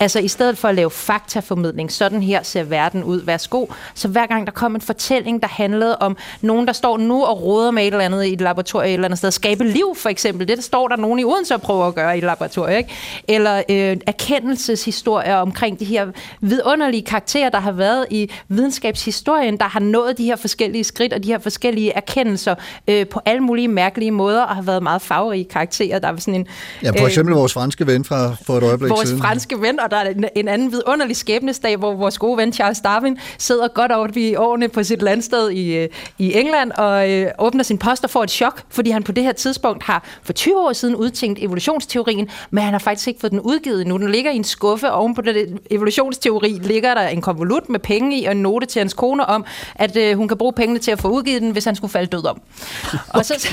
Altså 0.00 0.18
i 0.18 0.28
stedet 0.28 0.58
for 0.58 0.68
at 0.68 0.74
lave 0.74 0.90
faktaformidling, 0.90 1.92
sådan 1.92 2.22
her 2.22 2.42
ser 2.42 2.62
verden 2.62 3.04
ud, 3.04 3.20
værsgo. 3.20 3.66
Så 3.94 4.08
hver 4.08 4.26
gang 4.26 4.46
der 4.46 4.52
kom 4.52 4.74
en 4.74 4.80
fortælling, 4.80 5.42
der 5.42 5.48
handlede 5.48 5.98
om 5.98 6.16
nogen, 6.40 6.66
der 6.66 6.72
står 6.72 6.98
nu 6.98 7.24
og 7.24 7.42
råder 7.42 7.70
med 7.70 7.82
et 7.82 7.86
eller 7.86 8.04
andet 8.04 8.24
i 8.24 8.32
et 8.32 8.40
laboratorium 8.40 8.88
et 8.88 8.94
eller 8.94 9.04
andet 9.04 9.18
sted. 9.18 9.30
Skabe 9.30 9.64
liv 9.64 9.96
for 9.96 10.08
eksempel, 10.08 10.48
det 10.48 10.56
der 10.56 10.62
står 10.62 10.88
der 10.88 10.96
nogen 10.96 11.18
i 11.18 11.24
Odense 11.24 11.54
og 11.54 11.60
prøver 11.62 11.86
at 11.86 11.94
gøre 11.94 12.14
i 12.14 12.18
et 12.18 12.24
laboratorium. 12.24 12.78
Ikke? 12.78 12.90
Eller 13.28 13.62
øh, 13.68 13.96
erkendelseshistorier 14.06 15.36
omkring 15.36 15.80
de 15.80 15.84
her 15.84 16.06
vidunderlige 16.40 17.02
karakterer, 17.02 17.48
der 17.48 17.60
har 17.60 17.72
været 17.72 18.06
i 18.10 18.30
videnskabshistorien, 18.48 19.56
der 19.56 19.64
har 19.64 19.80
nået 19.80 20.18
de 20.18 20.24
her 20.24 20.36
forskellige 20.36 20.84
skridt 20.84 21.12
og 21.12 21.22
de 21.24 21.28
her 21.28 21.38
forskellige 21.38 21.92
erkendelser 21.92 22.54
øh, 22.88 23.06
på 23.06 23.20
alle 23.24 23.40
mulige 23.40 23.68
mærkelige 23.68 24.10
måder 24.10 24.42
og 24.42 24.54
har 24.56 24.62
været 24.62 24.82
meget 24.82 25.02
farverige 25.02 25.44
karakterer. 25.44 25.98
Der 25.98 26.08
er 26.08 26.16
sådan 26.16 26.34
en, 26.34 26.46
Ja, 26.82 26.90
for 26.90 27.06
eksempel 27.06 27.34
vores 27.34 27.52
franske 27.52 27.86
ven 27.86 28.04
fra 28.04 28.34
for 28.46 28.58
et 28.58 28.62
øjeblik 28.62 28.90
vores 28.90 29.08
siden. 29.08 29.22
franske 29.22 29.60
ven, 29.60 29.80
og 29.84 29.90
der 29.90 29.96
er 29.96 30.10
en, 30.10 30.24
en 30.34 30.48
anden 30.48 30.72
vidunderlig 30.72 31.16
skæbnesdag, 31.16 31.76
hvor 31.76 31.94
vores 31.94 32.18
gode 32.18 32.38
ven 32.38 32.52
Charles 32.52 32.80
Darwin 32.80 33.18
sidder 33.38 33.68
godt 33.68 33.92
over 33.92 34.08
i 34.16 34.34
årene 34.34 34.68
på 34.68 34.82
sit 34.82 35.02
landsted 35.02 35.50
i, 35.50 35.76
øh, 35.76 35.88
i 36.18 36.34
England 36.34 36.72
og 36.72 37.10
øh, 37.10 37.30
åbner 37.38 37.64
sin 37.64 37.78
post 37.78 38.04
og 38.04 38.10
får 38.10 38.22
et 38.22 38.30
chok, 38.30 38.62
fordi 38.70 38.90
han 38.90 39.02
på 39.02 39.12
det 39.12 39.24
her 39.24 39.32
tidspunkt 39.32 39.82
har 39.82 40.04
for 40.22 40.32
20 40.32 40.60
år 40.60 40.72
siden 40.72 40.96
udtænkt 40.96 41.38
evolutionsteorien, 41.42 42.28
men 42.50 42.64
han 42.64 42.72
har 42.72 42.78
faktisk 42.78 43.08
ikke 43.08 43.20
fået 43.20 43.30
den 43.30 43.40
udgivet 43.40 43.80
endnu. 43.80 43.96
Den 43.98 44.10
ligger 44.10 44.30
i 44.30 44.36
en 44.36 44.44
skuffe, 44.44 44.92
og 44.92 45.00
oven 45.00 45.14
på 45.14 45.22
den 45.22 45.58
evolutionsteori 45.70 46.48
ligger 46.48 46.94
der 46.94 47.08
en 47.08 47.20
konvolut 47.20 47.68
med 47.68 47.80
penge 47.80 48.18
i 48.20 48.24
og 48.24 48.32
en 48.32 48.42
note 48.42 48.66
til 48.66 48.78
hans 48.78 48.94
kone 48.94 49.26
om, 49.26 49.44
at 49.74 49.96
øh, 49.96 50.16
hun 50.16 50.28
kan 50.28 50.38
bruge 50.38 50.52
pengene 50.52 50.78
til 50.78 50.90
at 50.90 51.00
få 51.00 51.08
udgivet 51.08 51.42
den, 51.42 51.50
hvis 51.50 51.64
han 51.64 51.76
skulle 51.76 51.90
falde 51.92 52.06
død 52.06 52.26
om. 52.26 52.40
Og 53.14 53.24
så 53.24 53.48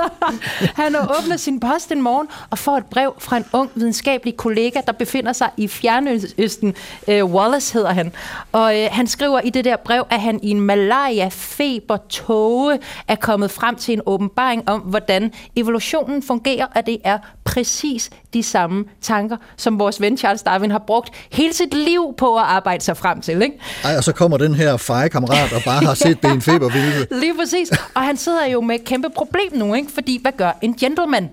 han 0.82 0.96
åbner 0.96 1.36
sin 1.36 1.60
post 1.60 1.92
en 1.92 2.02
morgen 2.02 2.28
og 2.50 2.58
får 2.58 2.76
et 2.76 2.86
brev 2.86 3.14
fra 3.18 3.36
en 3.36 3.44
ung 3.52 3.70
videnskabelig 3.74 4.36
kollega, 4.36 4.80
der 4.86 4.92
befinder 4.92 5.32
sig 5.32 5.50
i 5.60 5.68
Fjernøsten. 5.68 6.74
Øh, 7.08 7.24
Wallace 7.24 7.72
hedder 7.72 7.92
han. 7.92 8.12
Og 8.52 8.78
øh, 8.78 8.88
han 8.92 9.06
skriver 9.06 9.40
i 9.40 9.50
det 9.50 9.64
der 9.64 9.76
brev, 9.76 10.06
at 10.10 10.20
han 10.20 10.40
i 10.42 10.50
en 10.50 10.60
malaria-feber-tåge 10.60 12.78
er 13.08 13.16
kommet 13.16 13.50
frem 13.50 13.76
til 13.76 13.94
en 13.94 14.00
åbenbaring 14.06 14.68
om, 14.68 14.80
hvordan 14.80 15.32
evolutionen 15.56 16.22
fungerer, 16.22 16.66
og 16.74 16.86
det 16.86 16.98
er 17.04 17.18
præcis 17.44 18.10
de 18.34 18.42
samme 18.42 18.84
tanker, 19.00 19.36
som 19.56 19.78
vores 19.78 20.00
ven 20.00 20.16
Charles 20.16 20.42
Darwin 20.42 20.70
har 20.70 20.78
brugt 20.78 21.10
hele 21.32 21.54
sit 21.54 21.74
liv 21.74 22.14
på 22.18 22.36
at 22.36 22.42
arbejde 22.42 22.84
sig 22.84 22.96
frem 22.96 23.20
til. 23.20 23.42
Ikke? 23.42 23.58
Ej, 23.84 23.96
og 23.96 24.04
så 24.04 24.12
kommer 24.12 24.36
den 24.36 24.54
her 24.54 24.76
feje 24.76 25.08
kammerat 25.08 25.52
og 25.52 25.62
bare 25.64 25.84
har 25.84 25.94
set 25.94 26.22
det 26.22 26.30
en 26.30 26.42
febervilde. 26.42 27.06
Lige 27.20 27.34
præcis. 27.34 27.70
Og 27.94 28.02
han 28.02 28.16
sidder 28.16 28.46
jo 28.46 28.60
med 28.60 28.74
et 28.74 28.84
kæmpe 28.84 29.08
problem 29.14 29.52
nu, 29.52 29.74
ikke? 29.74 29.92
Fordi, 29.92 30.18
hvad 30.22 30.32
gør 30.32 30.52
en 30.62 30.74
gentleman? 30.74 31.30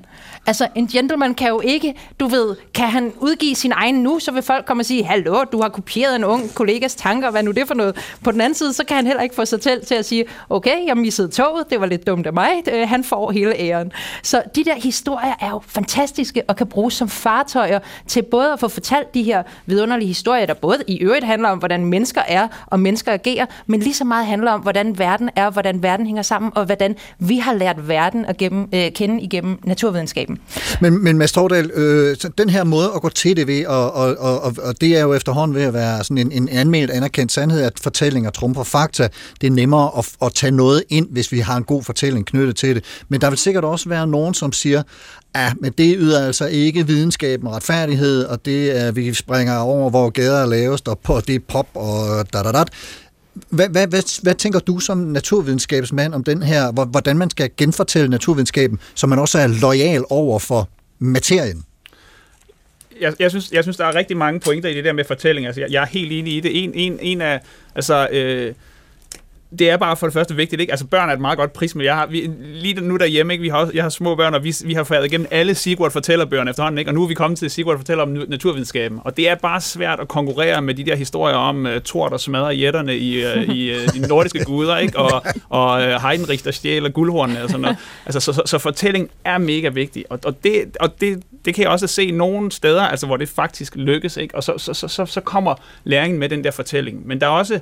Altså, 0.48 0.68
en 0.76 0.88
gentleman 0.88 1.34
kan 1.34 1.48
jo 1.48 1.62
ikke, 1.62 1.94
du 2.20 2.28
ved, 2.28 2.56
kan 2.74 2.88
han 2.88 3.14
udgive 3.20 3.56
sin 3.56 3.72
egen 3.72 3.96
nu, 3.96 4.17
så 4.20 4.32
vil 4.32 4.44
folk 4.44 4.66
komme 4.66 4.82
og 4.82 4.86
sige, 4.86 5.04
hallo, 5.04 5.44
du 5.52 5.62
har 5.62 5.70
kopieret 5.70 6.16
en 6.16 6.24
ung 6.24 6.54
kollegas 6.54 6.96
tanker, 6.96 7.32
hvad 7.32 7.44
nu 7.44 7.52
det 7.52 7.68
for 7.68 7.74
noget? 7.74 7.96
På 8.24 8.32
den 8.32 8.42
anden 8.42 8.56
side, 8.56 8.74
så 8.74 8.84
kan 8.84 8.96
han 8.96 9.08
heller 9.08 9.24
ikke 9.24 9.36
få 9.36 9.46
sig 9.46 9.62
til, 9.62 9.86
til 9.86 9.96
at 9.96 10.06
sige, 10.06 10.26
okay, 10.50 10.88
jeg 10.88 10.98
missede 10.98 11.28
toget, 11.28 11.70
det 11.70 11.80
var 11.80 11.86
lidt 11.86 12.08
dumt 12.08 12.28
af 12.28 12.34
mig, 12.34 12.64
Øh, 12.74 12.90
han 12.90 13.04
får 13.04 13.32
hele 13.32 13.60
æren. 13.60 13.92
Så 14.24 14.44
de 14.56 14.64
der 14.66 14.76
historier 14.76 15.34
er 15.42 15.50
jo 15.50 15.62
fantastiske 15.68 16.44
og 16.48 16.56
kan 16.56 16.68
bruges 16.68 16.94
som 16.94 17.10
fartøjer 17.10 17.80
til 18.08 18.22
både 18.22 18.54
at 18.54 18.60
få 18.60 18.68
fortalt 18.68 19.14
de 19.14 19.24
her 19.24 19.44
vidunderlige 19.66 20.08
historier, 20.08 20.46
der 20.46 20.54
både 20.54 20.78
i 20.88 20.98
øvrigt 20.98 21.26
handler 21.26 21.50
om, 21.50 21.58
hvordan 21.58 21.86
mennesker 21.86 22.22
er 22.28 22.48
og 22.66 22.80
mennesker 22.80 23.12
agerer, 23.14 23.46
men 23.66 23.80
lige 23.80 23.94
så 23.94 24.04
meget 24.04 24.26
handler 24.26 24.52
om, 24.52 24.62
hvordan 24.62 25.00
verden 25.00 25.30
er, 25.36 25.50
hvordan 25.50 25.84
verden 25.84 26.06
hænger 26.06 26.22
sammen, 26.22 26.52
og 26.56 26.66
hvordan 26.66 26.96
vi 27.20 27.38
har 27.38 27.54
lært 27.54 27.88
verden 27.88 28.26
at 28.26 28.38
gennem, 28.38 28.70
øh, 28.74 28.92
kende 28.92 29.22
igennem 29.22 29.60
naturvidenskaben. 29.64 30.40
Men, 30.82 31.04
men 31.04 31.18
Mads 31.18 31.32
Tordal, 31.32 31.72
øh, 31.74 32.18
så 32.18 32.30
den 32.38 32.50
her 32.50 32.64
måde 32.64 32.92
at 32.96 33.02
gå 33.02 33.10
til 33.10 33.38
det 33.38 33.48
ved, 33.48 33.66
og, 33.66 33.92
og, 34.08 34.18
og, 34.18 34.42
og- 34.42 34.56
og 34.64 34.82
det 34.82 34.98
er 34.98 35.02
jo 35.02 35.14
efterhånden 35.14 35.56
ved 35.58 35.64
at 35.64 35.74
være 35.74 36.04
sådan 36.04 36.18
en, 36.18 36.32
en 36.32 36.50
anmeldt 36.50 36.92
anerkendt 36.92 37.32
sandhed, 37.32 37.62
at 37.62 37.74
fortællinger 37.82 38.30
trumfer 38.30 38.64
fakta. 38.64 39.08
Det 39.42 39.48
er 39.48 39.52
nemmere 39.52 39.92
at, 39.98 40.10
at 40.22 40.34
tage 40.34 40.52
noget 40.52 40.84
ind, 40.90 41.08
hvis 41.12 41.32
vi 41.32 41.40
har 41.40 41.58
en 41.58 41.64
god 41.64 41.84
fortælling 41.84 42.26
knyttet 42.26 42.56
til 42.56 42.76
det. 42.76 42.84
Men 43.10 43.22
der 43.22 43.30
vil 43.30 43.38
sikkert 43.38 43.64
også 43.64 43.90
være 43.90 44.08
nogen, 44.08 44.34
som 44.34 44.52
siger, 44.52 44.84
Ja, 45.36 45.54
men 45.62 45.72
det 45.78 45.96
yder 46.00 46.26
altså 46.26 46.46
ikke 46.46 46.88
videnskaben 46.88 47.50
retfærdighed, 47.50 48.26
og 48.26 48.46
det 48.46 48.82
er, 48.82 48.92
vi 48.92 49.14
springer 49.14 49.58
over, 49.58 49.90
hvor 49.90 50.10
gader 50.10 50.38
er 50.42 50.46
lavest, 50.46 50.88
og 50.88 51.00
på, 51.00 51.20
det 51.28 51.36
er 51.36 51.40
pop 51.48 51.68
og 51.74 52.26
da 52.34 52.44
da 52.44 52.52
da. 52.52 52.64
Hvad, 53.50 53.70
hvad, 53.70 53.88
hvad, 53.88 54.22
hvad 54.24 54.36
tænker 54.36 54.60
du 54.60 54.80
som 54.80 54.98
naturvidenskabsmand 54.98 56.14
om 56.14 56.24
den 56.24 56.44
her, 56.44 56.72
hvordan 56.86 57.18
man 57.18 57.30
skal 57.30 57.50
genfortælle 57.58 58.10
naturvidenskaben, 58.10 58.80
så 58.96 59.08
man 59.08 59.20
også 59.20 59.40
er 59.40 59.48
lojal 59.48 60.04
over 60.10 60.40
for 60.40 60.70
materien? 61.00 61.64
Jeg, 63.02 63.14
jeg, 63.20 63.30
synes, 63.30 63.52
jeg 63.52 63.64
synes, 63.64 63.78
der 63.78 63.86
er 63.86 63.96
rigtig 63.96 64.18
mange 64.18 64.40
pointer 64.40 64.70
i 64.70 64.74
det 64.74 64.84
der 64.84 64.94
med 64.94 65.04
fortælling. 65.04 65.46
Altså, 65.46 65.62
jeg, 65.62 65.72
jeg 65.72 65.82
er 65.82 65.88
helt 65.88 66.12
enig 66.12 66.34
i 66.34 66.40
det. 66.40 66.64
En, 66.64 66.74
en, 66.74 67.00
en 67.02 67.22
af, 67.22 67.42
altså, 67.76 68.08
øh, 68.12 68.54
det 69.60 69.70
er 69.70 69.78
bare 69.78 69.98
for 69.98 70.08
det 70.08 70.14
første 70.14 70.36
vigtigt, 70.36 70.62
ikke? 70.62 70.74
Altså, 70.74 70.86
børn 70.86 71.10
er 71.10 71.14
et 71.14 71.20
meget 71.20 71.38
godt 71.38 71.54
prisme. 71.54 71.84
Jeg 71.84 71.96
har, 71.96 72.06
vi, 72.06 72.30
lige 72.40 72.82
nu 72.82 72.98
derhjemme, 72.98 73.34
ikke? 73.34 73.42
Vi 73.42 73.50
har, 73.50 73.72
jeg 73.74 73.84
har 73.84 73.90
små 73.90 74.16
børn, 74.16 74.34
og 74.34 74.44
vi, 74.44 74.56
vi 74.66 74.74
har 74.74 74.84
fået 74.84 75.06
igennem 75.06 75.28
alle 75.32 75.56
Sigurd 75.56 75.92
fortællerbøgerne 75.92 76.50
efterhånden, 76.50 76.78
ikke? 76.78 76.92
Og 76.92 76.96
nu 76.96 77.04
er 77.04 77.08
vi 77.08 77.14
kommet 77.14 77.40
til 77.40 77.50
Sigurd 77.50 77.78
fortæller 77.78 78.04
om 78.04 78.10
naturvidenskaben. 78.10 79.00
Og 79.04 79.18
det 79.18 79.30
er 79.30 79.36
bare 79.36 79.62
svært 79.62 80.00
at 80.00 80.08
konkurrere 80.08 80.62
med 80.62 80.74
de 80.74 80.86
der 80.86 80.96
historier 80.96 81.36
om 81.36 81.66
uh, 81.66 81.72
Thor, 81.86 82.10
der 82.10 82.18
smadrer 82.18 82.52
jætterne 82.52 82.98
i, 82.98 83.26
uh, 83.26 83.44
i 83.44 83.72
uh, 83.72 83.94
de 83.94 84.08
nordiske 84.08 84.46
guder, 84.50 84.78
ikke? 84.78 85.00
Og, 85.00 85.24
og 85.50 85.82
uh, 85.82 86.10
Heidenrich, 86.10 86.46
der 86.46 86.52
stjæler 86.52 86.90
guldhornene 86.90 87.44
og 87.44 87.50
sådan 87.50 87.62
noget. 87.62 87.78
Altså, 88.06 88.20
så, 88.20 88.34
så, 88.34 88.42
så 88.46 88.58
fortælling 88.58 89.10
er 89.26 89.38
mega 89.38 89.70
vigtig. 89.70 90.06
Og, 90.10 90.20
og, 90.26 90.44
det, 90.44 90.78
og 90.80 91.02
det, 91.02 91.24
det 91.46 91.56
kan 91.56 91.64
jeg 91.64 91.72
også 91.72 91.88
se 91.88 92.12
nogle 92.12 92.52
steder, 92.52 92.84
altså, 92.84 93.06
hvor 93.06 93.18
det 93.18 93.30
faktisk 93.30 93.76
lykkes, 93.76 94.18
ikke? 94.18 94.36
Og 94.36 94.44
så, 94.44 94.54
så, 94.58 94.74
så, 94.74 94.88
så, 94.88 95.06
så 95.06 95.22
kommer 95.22 95.56
læringen 95.84 96.20
med 96.20 96.30
den 96.30 96.44
der 96.44 96.52
fortælling. 96.52 97.08
Men 97.08 97.22
der 97.22 97.28
er 97.28 97.32
også 97.32 97.60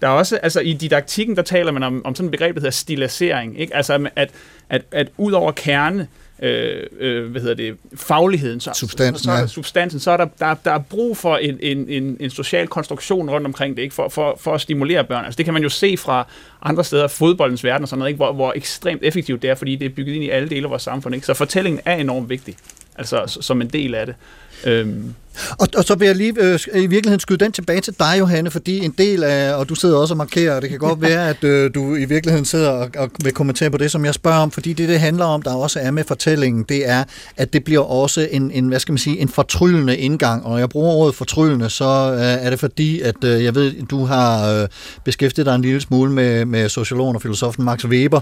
der 0.00 0.08
er 0.08 0.12
også, 0.12 0.36
altså 0.36 0.60
i 0.60 0.72
didaktikken, 0.72 1.36
der 1.36 1.42
taler 1.42 1.72
man 1.72 1.82
om, 1.82 2.02
om 2.04 2.14
sådan 2.14 2.26
et 2.26 2.30
begreb, 2.30 2.54
der 2.54 2.60
hedder 2.60 2.70
stilisering, 2.70 3.60
ikke? 3.60 3.76
Altså 3.76 4.08
at, 4.16 4.30
at, 4.68 4.82
at 4.90 5.08
ud 5.16 5.32
over 5.32 5.52
kerne, 5.52 6.08
øh, 6.42 6.86
øh, 6.98 7.30
hvad 7.30 7.40
hedder 7.40 7.54
det, 7.54 7.76
fagligheden, 7.94 8.60
så, 8.60 8.70
Substansen, 8.74 9.18
så, 9.18 9.24
så 9.24 9.30
er 9.30 9.34
der 9.34 9.40
ja. 9.40 9.46
substansen, 9.46 10.00
så 10.00 10.10
er 10.10 10.16
der, 10.16 10.26
der, 10.38 10.54
der 10.64 10.72
er 10.72 10.78
brug 10.78 11.16
for 11.16 11.36
en, 11.36 11.58
en, 11.62 11.88
en, 11.88 12.16
en 12.20 12.30
social 12.30 12.66
konstruktion 12.66 13.30
rundt 13.30 13.46
omkring 13.46 13.76
det, 13.76 13.82
ikke? 13.82 13.94
For, 13.94 14.08
for, 14.08 14.38
for 14.40 14.54
at 14.54 14.60
stimulere 14.60 15.04
børn. 15.04 15.24
Altså 15.24 15.36
det 15.38 15.44
kan 15.44 15.54
man 15.54 15.62
jo 15.62 15.68
se 15.68 15.96
fra 15.96 16.26
andre 16.62 16.84
steder, 16.84 17.08
fodboldens 17.08 17.64
verden 17.64 17.82
og 17.82 17.88
sådan 17.88 17.98
noget, 17.98 18.10
ikke? 18.10 18.16
Hvor, 18.16 18.32
hvor 18.32 18.52
ekstremt 18.56 19.02
effektivt 19.02 19.42
det 19.42 19.50
er, 19.50 19.54
fordi 19.54 19.76
det 19.76 19.84
er 19.84 19.90
bygget 19.90 20.14
ind 20.14 20.24
i 20.24 20.30
alle 20.30 20.48
dele 20.48 20.64
af 20.64 20.70
vores 20.70 20.82
samfund. 20.82 21.14
Ikke? 21.14 21.26
Så 21.26 21.34
fortællingen 21.34 21.80
er 21.84 21.94
enormt 21.94 22.28
vigtig, 22.28 22.56
altså 22.98 23.38
som 23.40 23.60
en 23.60 23.68
del 23.68 23.94
af 23.94 24.06
det. 24.06 24.14
Øhm, 24.64 25.14
Og, 25.58 25.68
og 25.76 25.84
så 25.84 25.94
vil 25.94 26.06
jeg 26.06 26.16
lige 26.16 26.34
øh, 26.38 26.58
i 26.74 26.86
virkeligheden 26.86 27.20
skyde 27.20 27.38
den 27.44 27.52
tilbage 27.52 27.80
til 27.80 27.94
dig, 27.98 28.14
Johanne, 28.18 28.50
fordi 28.50 28.84
en 28.84 28.94
del 28.98 29.24
af, 29.24 29.54
og 29.54 29.68
du 29.68 29.74
sidder 29.74 29.96
også 29.96 30.14
og 30.14 30.18
markerer, 30.18 30.56
og 30.56 30.62
det 30.62 30.70
kan 30.70 30.78
godt 30.78 31.00
være, 31.08 31.28
at 31.28 31.44
øh, 31.44 31.70
du 31.74 31.94
i 31.94 32.04
virkeligheden 32.04 32.44
sidder 32.44 32.70
og, 32.70 32.90
og 32.96 33.10
vil 33.24 33.32
kommentere 33.32 33.70
på 33.70 33.76
det, 33.76 33.90
som 33.90 34.04
jeg 34.04 34.14
spørger 34.14 34.38
om, 34.38 34.50
fordi 34.50 34.72
det, 34.72 34.88
det 34.88 35.00
handler 35.00 35.24
om, 35.24 35.42
der 35.42 35.54
også 35.54 35.80
er 35.80 35.90
med 35.90 36.04
fortællingen, 36.04 36.62
det 36.68 36.88
er, 36.88 37.04
at 37.36 37.52
det 37.52 37.64
bliver 37.64 37.80
også 37.84 38.28
en, 38.30 38.50
en 38.50 38.68
hvad 38.68 38.80
skal 38.80 38.92
man 38.92 38.98
sige, 38.98 39.18
en 39.18 39.28
fortryllende 39.28 39.96
indgang, 39.96 40.44
og 40.44 40.50
når 40.50 40.58
jeg 40.58 40.68
bruger 40.68 40.92
ordet 40.94 41.14
fortryllende, 41.14 41.70
så 41.70 42.12
øh, 42.12 42.46
er 42.46 42.50
det 42.50 42.60
fordi, 42.60 43.00
at 43.00 43.24
øh, 43.24 43.44
jeg 43.44 43.54
ved, 43.54 43.86
du 43.86 44.04
har 44.04 44.52
øh, 44.52 44.68
beskæftiget 45.04 45.46
dig 45.46 45.54
en 45.54 45.62
lille 45.62 45.80
smule 45.80 46.12
med, 46.12 46.44
med 46.44 46.68
sociologen 46.68 47.16
og 47.16 47.22
filosofen 47.22 47.64
Max 47.64 47.84
Weber, 47.84 48.20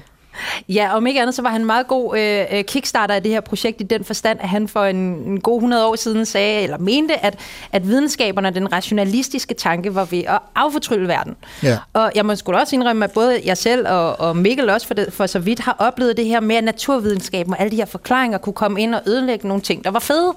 Ja, 0.69 0.97
om 0.97 1.07
ikke 1.07 1.21
andet, 1.21 1.35
så 1.35 1.43
var 1.43 1.51
han 1.51 1.61
en 1.61 1.67
meget 1.67 1.87
god 1.87 2.19
øh, 2.19 2.45
øh, 2.53 2.65
kickstarter 2.65 3.15
af 3.15 3.23
det 3.23 3.33
her 3.33 3.41
projekt 3.41 3.81
i 3.81 3.85
den 3.85 4.05
forstand, 4.05 4.39
at 4.41 4.49
han 4.49 4.69
for 4.69 4.85
en, 4.85 4.97
en 4.97 5.41
god 5.41 5.57
100 5.57 5.87
år 5.87 5.97
siden 5.97 6.27
sagde, 6.27 6.63
eller 6.63 6.79
mente, 6.79 7.25
at, 7.25 7.39
at 7.73 7.89
videnskaberne 7.89 8.49
og 8.49 8.55
den 8.55 8.73
rationalistiske 8.73 9.55
tanke 9.55 9.95
var 9.95 10.05
ved 10.05 10.19
at 10.19 10.39
affortrylle 10.55 11.09
verden. 11.09 11.37
Ja. 11.63 11.79
Og 11.93 12.13
jeg 12.15 12.27
må 12.27 12.35
da 12.35 12.53
også 12.53 12.77
indrømme, 12.77 13.05
at 13.05 13.13
både 13.13 13.41
jeg 13.45 13.57
selv 13.57 13.89
og, 13.89 14.21
og 14.21 14.37
Mikkel 14.37 14.71
også 14.71 14.87
for, 14.87 14.95
det, 14.95 15.13
for 15.13 15.27
så 15.27 15.39
vidt 15.39 15.61
har 15.61 15.77
oplevet 15.79 16.17
det 16.17 16.27
her 16.27 16.41
med, 16.41 16.57
at 16.57 16.65
naturvidenskaben 16.65 17.55
og 17.55 17.61
alle 17.61 17.71
de 17.71 17.77
her 17.77 17.85
forklaringer 17.85 18.39
kunne 18.39 18.53
komme 18.53 18.81
ind 18.81 18.95
og 18.95 19.01
ødelægge 19.07 19.49
nogle 19.49 19.63
ting, 19.63 19.85
der 19.85 19.91
var 19.91 19.99
fede. 19.99 20.35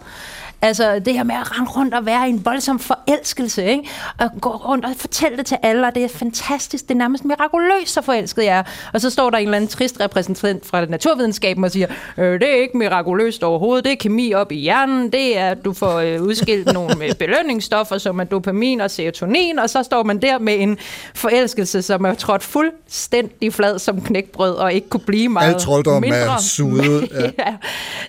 Altså 0.61 0.99
det 0.99 1.13
her 1.13 1.23
med 1.23 1.35
at 1.35 1.57
rende 1.57 1.71
rundt 1.71 1.93
og 1.93 2.05
være 2.05 2.27
i 2.27 2.29
en 2.29 2.45
voldsom 2.45 2.79
forelskelse, 2.79 3.65
ikke? 3.65 3.83
Og 4.17 4.29
gå 4.41 4.49
rundt 4.49 4.85
og 4.85 4.91
fortælle 4.97 5.37
det 5.37 5.45
til 5.45 5.57
alle, 5.63 5.87
og 5.87 5.95
det 5.95 6.03
er 6.03 6.07
fantastisk, 6.07 6.87
det 6.87 6.93
er 6.93 6.97
nærmest 6.97 7.25
mirakuløst, 7.25 7.93
så 7.93 8.01
forelsket 8.01 8.43
jeg 8.43 8.57
er. 8.57 8.63
Og 8.93 9.01
så 9.01 9.09
står 9.09 9.29
der 9.29 9.37
en 9.37 9.43
eller 9.43 9.55
anden 9.55 9.67
trist 9.67 9.99
repræsentant 9.99 10.65
fra 10.65 10.85
naturvidenskaben 10.85 11.63
og 11.63 11.71
siger, 11.71 11.87
øh, 12.17 12.39
det 12.39 12.49
er 12.49 12.61
ikke 12.61 12.77
mirakuløst 12.77 13.43
overhovedet, 13.43 13.85
det 13.85 13.91
er 13.91 13.95
kemi 13.95 14.33
op 14.33 14.51
i 14.51 14.55
hjernen, 14.55 15.11
det 15.11 15.37
er, 15.37 15.49
at 15.49 15.65
du 15.65 15.73
får 15.73 15.99
øh, 15.99 16.21
udskilt 16.21 16.73
nogle 16.73 17.05
øh, 17.05 17.15
belønningsstoffer, 17.15 17.97
som 17.97 18.19
er 18.19 18.23
dopamin 18.23 18.81
og 18.81 18.91
serotonin, 18.91 19.59
og 19.59 19.69
så 19.69 19.83
står 19.83 20.03
man 20.03 20.21
der 20.21 20.39
med 20.39 20.59
en 20.59 20.77
forelskelse, 21.13 21.81
som 21.81 22.05
er 22.05 22.13
trådt 22.13 22.43
fuldstændig 22.43 23.53
flad 23.53 23.79
som 23.79 24.01
knækbrød, 24.01 24.55
og 24.55 24.73
ikke 24.73 24.89
kunne 24.89 25.03
blive 25.05 25.29
meget 25.29 25.53
Al 25.53 25.59
trolddom 25.59 25.95
er 25.95 25.99
mindre. 25.99 26.41
suget, 26.41 27.09
ja. 27.37 27.45
ja. 27.45 27.55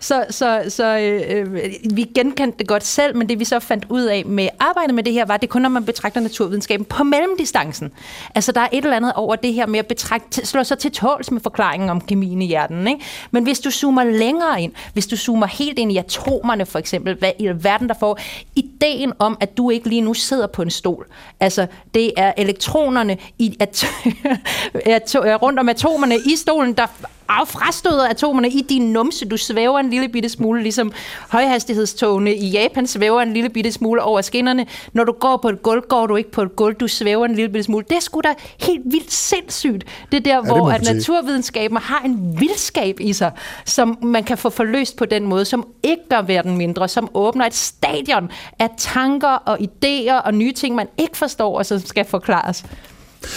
Så, 0.01 0.25
så, 0.31 0.63
så 0.69 0.99
øh, 0.99 1.47
øh, 1.55 1.63
vi 1.95 2.03
genkender 2.15 2.40
genkendte 2.41 2.59
det 2.59 2.69
godt 2.69 2.85
selv, 2.85 3.17
men 3.17 3.29
det 3.29 3.39
vi 3.39 3.45
så 3.45 3.61
fandt 3.61 3.87
ud 3.89 4.03
af 4.03 4.25
med 4.27 4.49
arbejdet 4.59 4.95
med 4.95 5.03
det 5.03 5.13
her, 5.13 5.25
var, 5.25 5.35
at 5.35 5.41
det 5.41 5.49
kun, 5.49 5.63
når 5.63 5.69
man 5.69 5.85
betragter 5.85 6.21
naturvidenskaben 6.21 6.85
på 6.85 7.05
mellemdistancen. 7.05 7.93
Altså, 8.35 8.53
der 8.53 8.61
er 8.61 8.69
et 8.73 8.85
eller 8.85 8.97
andet 8.97 9.13
over 9.13 9.37
det 9.37 9.53
her 9.53 9.67
med 9.67 9.79
at 9.79 9.87
betragte, 9.87 10.47
slå 10.47 10.65
sig 10.65 10.79
til 10.79 10.93
tåls 10.93 11.31
med 11.31 11.41
forklaringen 11.41 11.91
om 11.91 12.01
kemien 12.01 12.43
i 12.43 12.47
hjernen. 12.47 12.89
Ikke? 12.89 13.05
Men 13.31 13.43
hvis 13.43 13.61
du 13.61 13.71
zoomer 13.71 14.05
længere 14.05 14.63
ind, 14.63 14.73
hvis 14.93 15.07
du 15.07 15.17
zoomer 15.17 15.47
helt 15.47 15.79
ind 15.79 15.93
i 15.93 15.97
atomerne 15.97 16.67
for 16.67 16.79
eksempel, 16.79 17.15
hvad 17.15 17.33
i 17.39 17.49
verden 17.49 17.89
der 17.89 17.95
får, 18.01 18.19
ideen 18.57 19.13
om, 19.19 19.37
at 19.41 19.57
du 19.57 19.71
ikke 19.71 19.89
lige 19.89 20.01
nu 20.01 20.15
sidder 20.15 20.47
på 20.47 20.63
en 20.63 20.71
stol. 20.71 21.07
Altså, 21.41 21.67
det 21.95 22.13
er 22.17 22.33
elektronerne 22.37 23.19
i 23.39 23.57
at, 23.61 23.87
at, 24.87 25.15
rundt 25.43 25.59
om 25.59 25.69
atomerne 25.69 26.17
i 26.17 26.37
stolen, 26.37 26.73
der 26.73 26.87
af 27.31 27.49
frastøder 27.49 28.09
atomerne 28.09 28.49
i 28.49 28.63
din 28.69 28.93
numse. 28.93 29.29
Du 29.29 29.37
svæver 29.37 29.79
en 29.79 29.91
lille 29.91 30.09
bitte 30.09 30.29
smule, 30.29 30.63
ligesom 30.63 30.93
højhastighedstogene 31.29 32.35
i 32.35 32.51
Japan 32.51 32.87
svæver 32.87 33.21
en 33.21 33.33
lille 33.33 33.51
bitte 33.51 33.73
smule 33.73 34.03
over 34.03 34.21
skinnerne. 34.21 34.67
Når 34.93 35.05
du 35.05 35.13
går 35.13 35.37
på 35.37 35.49
et 35.49 35.63
gulv, 35.63 35.83
går 35.89 36.07
du 36.07 36.17
ikke 36.17 36.31
på 36.31 36.43
et 36.43 36.57
gulv, 36.57 36.75
du 36.75 36.89
svæver 36.89 37.27
en 37.27 37.35
lille 37.35 37.49
bitte 37.49 37.63
smule. 37.63 37.85
Det 37.89 37.97
er 37.97 38.01
sgu 38.01 38.21
da 38.21 38.35
helt 38.61 38.83
vildt 38.85 39.13
sindssygt. 39.13 39.85
Det 40.13 40.17
er 40.17 40.21
der, 40.21 40.35
ja, 40.35 40.41
hvor 40.41 40.71
at 40.71 40.83
naturvidenskaben 40.95 41.77
har 41.77 42.01
en 42.05 42.41
vildskab 42.41 43.01
i 43.01 43.13
sig, 43.13 43.33
som 43.65 43.99
man 44.03 44.25
kan 44.25 44.39
få 44.39 44.51
forløst 44.51 44.97
på 44.97 45.05
den 45.05 45.27
måde, 45.27 45.45
som 45.45 45.67
ikke 45.83 46.09
gør 46.09 46.23
verden 46.23 46.57
mindre, 46.57 46.89
som 46.89 47.09
åbner 47.15 47.47
et 47.47 47.55
stadion 47.55 48.31
af 48.59 48.69
tanker 48.79 49.29
og 49.29 49.59
idéer 49.61 50.15
og 50.25 50.35
nye 50.35 50.53
ting, 50.53 50.75
man 50.75 50.89
ikke 50.99 51.17
forstår, 51.17 51.59
og 51.59 51.67
som 51.67 51.79
skal 51.79 52.05
forklares. 52.05 52.65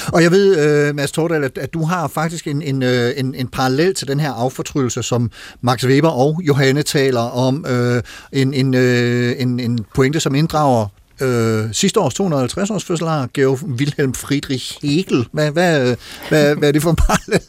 Og 0.08 0.24
jeg 0.24 0.32
ved, 0.32 0.90
uh, 0.90 0.96
Mads 0.96 1.12
Tordal, 1.12 1.44
at, 1.44 1.58
at 1.58 1.74
du 1.74 1.84
har 1.84 2.08
faktisk 2.08 2.48
en, 2.48 2.62
en, 2.62 2.84
uh, 2.84 2.90
en, 3.18 3.36
en 3.36 3.48
parallel 3.48 3.94
til 3.94 4.08
den 4.08 4.20
her 4.20 4.32
affortrydelse, 4.32 5.04
som 5.04 5.32
Max 5.62 5.86
Weber 5.86 6.10
og 6.10 6.42
Johanne 6.44 6.84
taler 6.84 7.22
om. 7.22 7.66
Uh, 7.70 8.00
en, 8.32 8.54
en, 8.54 8.74
uh, 8.74 9.42
en, 9.42 9.60
en 9.60 9.86
pointe, 9.96 10.20
som 10.20 10.36
inddrager 10.36 10.88
uh, 11.22 11.72
sidste 11.72 12.00
års 12.00 12.14
250-års 12.20 12.84
fødselar, 12.84 13.28
Georg 13.34 13.64
Wilhelm 13.64 14.14
Friedrich 14.14 14.78
Hegel. 14.82 15.28
Hvad, 15.32 15.52
hvad, 15.52 15.96
hvad, 16.30 16.56
hvad 16.56 16.68
er 16.68 16.72
det 16.72 16.82
for 16.82 16.90
en 16.90 16.96
parallel? 16.96 17.42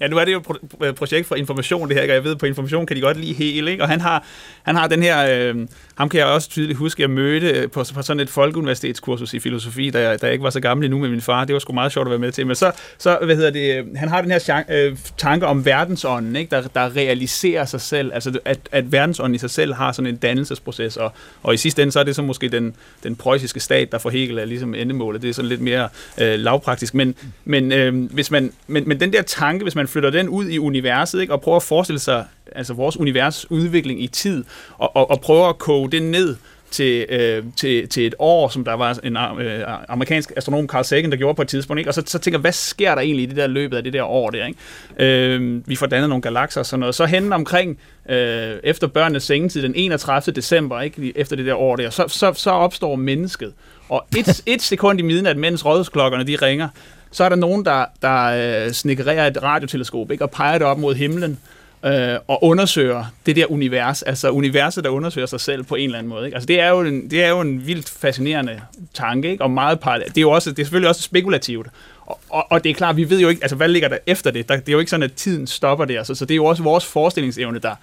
Ja, 0.00 0.08
nu 0.08 0.16
er 0.16 0.24
det 0.24 0.32
jo 0.32 0.38
et 0.38 0.56
øh, 0.82 0.94
projekt 0.94 1.26
for 1.26 1.34
information, 1.34 1.88
det 1.88 1.96
her, 1.96 2.02
og 2.02 2.08
jeg 2.08 2.24
ved, 2.24 2.36
på 2.36 2.46
information 2.46 2.86
kan 2.86 2.96
de 2.96 3.00
godt 3.00 3.20
lide 3.20 3.32
hele, 3.32 3.70
ikke? 3.70 3.82
og 3.82 3.88
han 3.88 4.00
har, 4.00 4.24
han 4.62 4.76
har 4.76 4.88
den 4.88 5.02
her, 5.02 5.50
øh, 5.50 5.66
ham 5.94 6.08
kan 6.08 6.20
jeg 6.20 6.26
også 6.26 6.50
tydeligt 6.50 6.78
huske, 6.78 7.02
jeg 7.02 7.10
mødte 7.10 7.48
øh, 7.48 7.70
på, 7.70 7.84
på 7.94 8.02
sådan 8.02 8.20
et 8.20 8.30
folkeuniversitetskursus 8.30 9.34
i 9.34 9.40
filosofi, 9.40 9.90
da 9.90 10.08
jeg, 10.08 10.20
da 10.20 10.26
jeg 10.26 10.32
ikke 10.32 10.44
var 10.44 10.50
så 10.50 10.60
gammel 10.60 10.84
endnu 10.84 10.98
med 10.98 11.08
min 11.08 11.20
far, 11.20 11.44
det 11.44 11.52
var 11.52 11.58
sgu 11.58 11.72
meget 11.72 11.92
sjovt 11.92 12.06
at 12.06 12.10
være 12.10 12.18
med 12.18 12.32
til, 12.32 12.46
men 12.46 12.56
så, 12.56 12.72
så 12.98 13.18
hvad 13.24 13.36
hedder 13.36 13.50
det, 13.50 13.78
øh, 13.78 13.96
han 13.96 14.08
har 14.08 14.20
den 14.20 14.30
her 14.30 14.62
øh, 14.70 14.96
tanke 15.16 15.46
om 15.46 15.64
verdensånden, 15.64 16.36
ikke? 16.36 16.50
Der, 16.50 16.62
der 16.62 16.96
realiserer 16.96 17.64
sig 17.64 17.80
selv, 17.80 18.10
altså 18.14 18.38
at, 18.44 18.58
at 18.72 18.92
verdensånden 18.92 19.34
i 19.34 19.38
sig 19.38 19.50
selv 19.50 19.74
har 19.74 19.92
sådan 19.92 20.06
en 20.06 20.16
dannelsesproces, 20.16 20.96
og, 20.96 21.12
og 21.42 21.54
i 21.54 21.56
sidste 21.56 21.82
ende, 21.82 21.92
så 21.92 22.00
er 22.00 22.04
det 22.04 22.16
så 22.16 22.22
måske 22.22 22.48
den, 22.48 22.74
den 23.02 23.16
preussiske 23.16 23.60
stat, 23.60 23.92
der 23.92 23.98
for 23.98 24.10
Hegel 24.10 24.38
er 24.38 24.44
ligesom 24.44 24.74
endemålet, 24.74 25.22
det 25.22 25.30
er 25.30 25.34
sådan 25.34 25.48
lidt 25.48 25.60
mere 25.60 25.88
øh, 26.20 26.38
lavpraktisk, 26.38 26.94
men, 26.94 27.14
men, 27.44 27.72
øh, 27.72 28.12
hvis 28.12 28.30
man, 28.30 28.52
men, 28.66 28.88
men 28.88 29.00
den 29.00 29.12
der 29.12 29.22
tanke, 29.22 29.62
hvis 29.62 29.74
man 29.74 29.87
flytter 29.88 30.10
den 30.10 30.28
ud 30.28 30.48
i 30.48 30.58
universet, 30.58 31.20
ikke, 31.20 31.32
og 31.32 31.40
prøver 31.40 31.56
at 31.56 31.62
forestille 31.62 31.98
sig 31.98 32.24
altså 32.52 32.74
vores 32.74 32.96
univers 32.96 33.50
udvikling 33.50 34.02
i 34.02 34.06
tid, 34.06 34.44
og, 34.78 34.96
og, 34.96 35.10
og 35.10 35.20
prøver 35.20 35.48
at 35.48 35.58
koge 35.58 35.90
det 35.90 36.02
ned 36.02 36.36
til, 36.70 37.06
øh, 37.08 37.44
til, 37.56 37.88
til 37.88 38.06
et 38.06 38.14
år, 38.18 38.48
som 38.48 38.64
der 38.64 38.72
var 38.72 38.98
en 39.04 39.16
øh, 39.16 39.64
amerikansk 39.88 40.32
astronom, 40.36 40.66
Carl 40.66 40.84
Sagan, 40.84 41.10
der 41.10 41.16
gjorde 41.16 41.34
på 41.34 41.42
et 41.42 41.48
tidspunkt. 41.48 41.78
Ikke? 41.78 41.90
Og 41.90 41.94
så, 41.94 42.02
så 42.06 42.18
tænker 42.18 42.38
hvad 42.38 42.52
sker 42.52 42.94
der 42.94 43.02
egentlig 43.02 43.22
i 43.22 43.26
det 43.26 43.36
der 43.36 43.46
løbet 43.46 43.76
af 43.76 43.84
det 43.84 43.92
der 43.92 44.02
år 44.04 44.30
der? 44.30 44.46
Ikke? 44.46 45.34
Øh, 45.34 45.68
vi 45.68 45.76
får 45.76 45.86
dannet 45.86 46.08
nogle 46.08 46.22
galakser 46.22 46.60
og 46.60 46.66
sådan 46.66 46.80
noget. 46.80 46.94
Så 46.94 47.06
hen 47.06 47.32
omkring, 47.32 47.78
øh, 48.08 48.56
efter 48.64 48.86
børnenes 48.86 49.22
sengetid, 49.22 49.62
den 49.62 49.72
31. 49.76 50.34
december, 50.34 50.80
ikke? 50.80 51.12
efter 51.16 51.36
det 51.36 51.46
der 51.46 51.54
år 51.54 51.76
der, 51.76 51.90
så, 51.90 52.04
så, 52.08 52.32
så 52.32 52.50
opstår 52.50 52.96
mennesket. 52.96 53.52
Og 53.88 54.06
et, 54.16 54.42
et 54.46 54.62
sekund 54.62 54.98
i 54.98 55.02
midnat, 55.02 55.36
mens 55.36 55.64
rådhusklokkerne 55.64 56.24
de 56.24 56.36
ringer, 56.36 56.68
så 57.10 57.24
er 57.24 57.28
der 57.28 57.36
nogen, 57.36 57.64
der, 57.64 57.84
der 58.02 58.66
øh, 58.66 58.72
snikkerer 58.72 59.26
et 59.26 59.42
radioteleskop 59.42 60.10
ikke? 60.10 60.24
og 60.24 60.30
peger 60.30 60.58
det 60.58 60.66
op 60.66 60.78
mod 60.78 60.94
himlen, 60.94 61.38
øh, 61.84 62.16
og 62.28 62.44
undersøger 62.44 63.04
det 63.26 63.36
der 63.36 63.46
univers, 63.50 64.02
altså 64.02 64.30
universet, 64.30 64.84
der 64.84 64.90
undersøger 64.90 65.26
sig 65.26 65.40
selv 65.40 65.64
på 65.64 65.74
en 65.74 65.84
eller 65.84 65.98
anden 65.98 66.10
måde. 66.10 66.24
Ikke? 66.26 66.34
Altså 66.34 66.46
det 66.46 66.60
er, 66.60 66.68
jo 66.68 66.80
en, 66.80 67.10
det 67.10 67.24
er 67.24 67.28
jo 67.28 67.40
en 67.40 67.66
vildt 67.66 67.90
fascinerende 67.90 68.60
tanke, 68.94 69.30
ikke? 69.30 69.44
og 69.44 69.50
meget 69.50 69.80
parallelt. 69.80 70.14
det 70.14 70.18
er 70.18 70.22
jo 70.22 70.30
også, 70.30 70.50
det 70.50 70.58
er 70.58 70.64
selvfølgelig 70.64 70.88
også 70.88 71.02
spekulativt. 71.02 71.66
Og, 72.06 72.20
og, 72.30 72.46
og 72.50 72.64
det 72.64 72.70
er 72.70 72.74
klart, 72.74 72.96
vi 72.96 73.10
ved 73.10 73.20
jo 73.20 73.28
ikke, 73.28 73.42
altså 73.44 73.56
hvad 73.56 73.68
ligger 73.68 73.88
der 73.88 73.98
efter 74.06 74.30
det? 74.30 74.48
Der, 74.48 74.56
det 74.56 74.68
er 74.68 74.72
jo 74.72 74.78
ikke 74.78 74.90
sådan, 74.90 75.02
at 75.02 75.12
tiden 75.12 75.46
stopper 75.46 75.84
der, 75.84 76.02
så, 76.02 76.14
så 76.14 76.24
det 76.24 76.34
er 76.34 76.36
jo 76.36 76.44
også 76.44 76.62
vores 76.62 76.86
forestillingsevne, 76.86 77.58
der, 77.58 77.74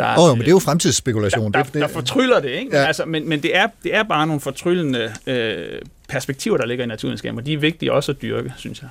der, 0.00 0.18
oh, 0.18 0.30
men 0.30 0.40
det 0.40 0.46
er 0.46 0.50
jo 0.50 0.58
fremtidsspekulation. 0.58 1.52
Der, 1.52 1.62
der, 1.62 1.80
der 1.80 1.88
fortryller 1.88 2.40
det, 2.40 2.50
ikke? 2.50 2.76
Ja. 2.76 2.84
Altså, 2.84 3.04
men, 3.04 3.28
men 3.28 3.42
det, 3.42 3.56
er, 3.56 3.66
det 3.82 3.94
er 3.94 4.02
bare 4.02 4.26
nogle 4.26 4.40
fortryllende 4.40 5.12
øh, 5.26 5.80
perspektiver, 6.08 6.56
der 6.56 6.66
ligger 6.66 6.84
i 6.84 6.88
naturvidenskaben, 6.88 7.38
og 7.38 7.46
de 7.46 7.52
er 7.52 7.58
vigtige 7.58 7.92
også 7.92 8.12
at 8.12 8.22
dyrke, 8.22 8.52
synes 8.56 8.82
jeg. 8.82 8.88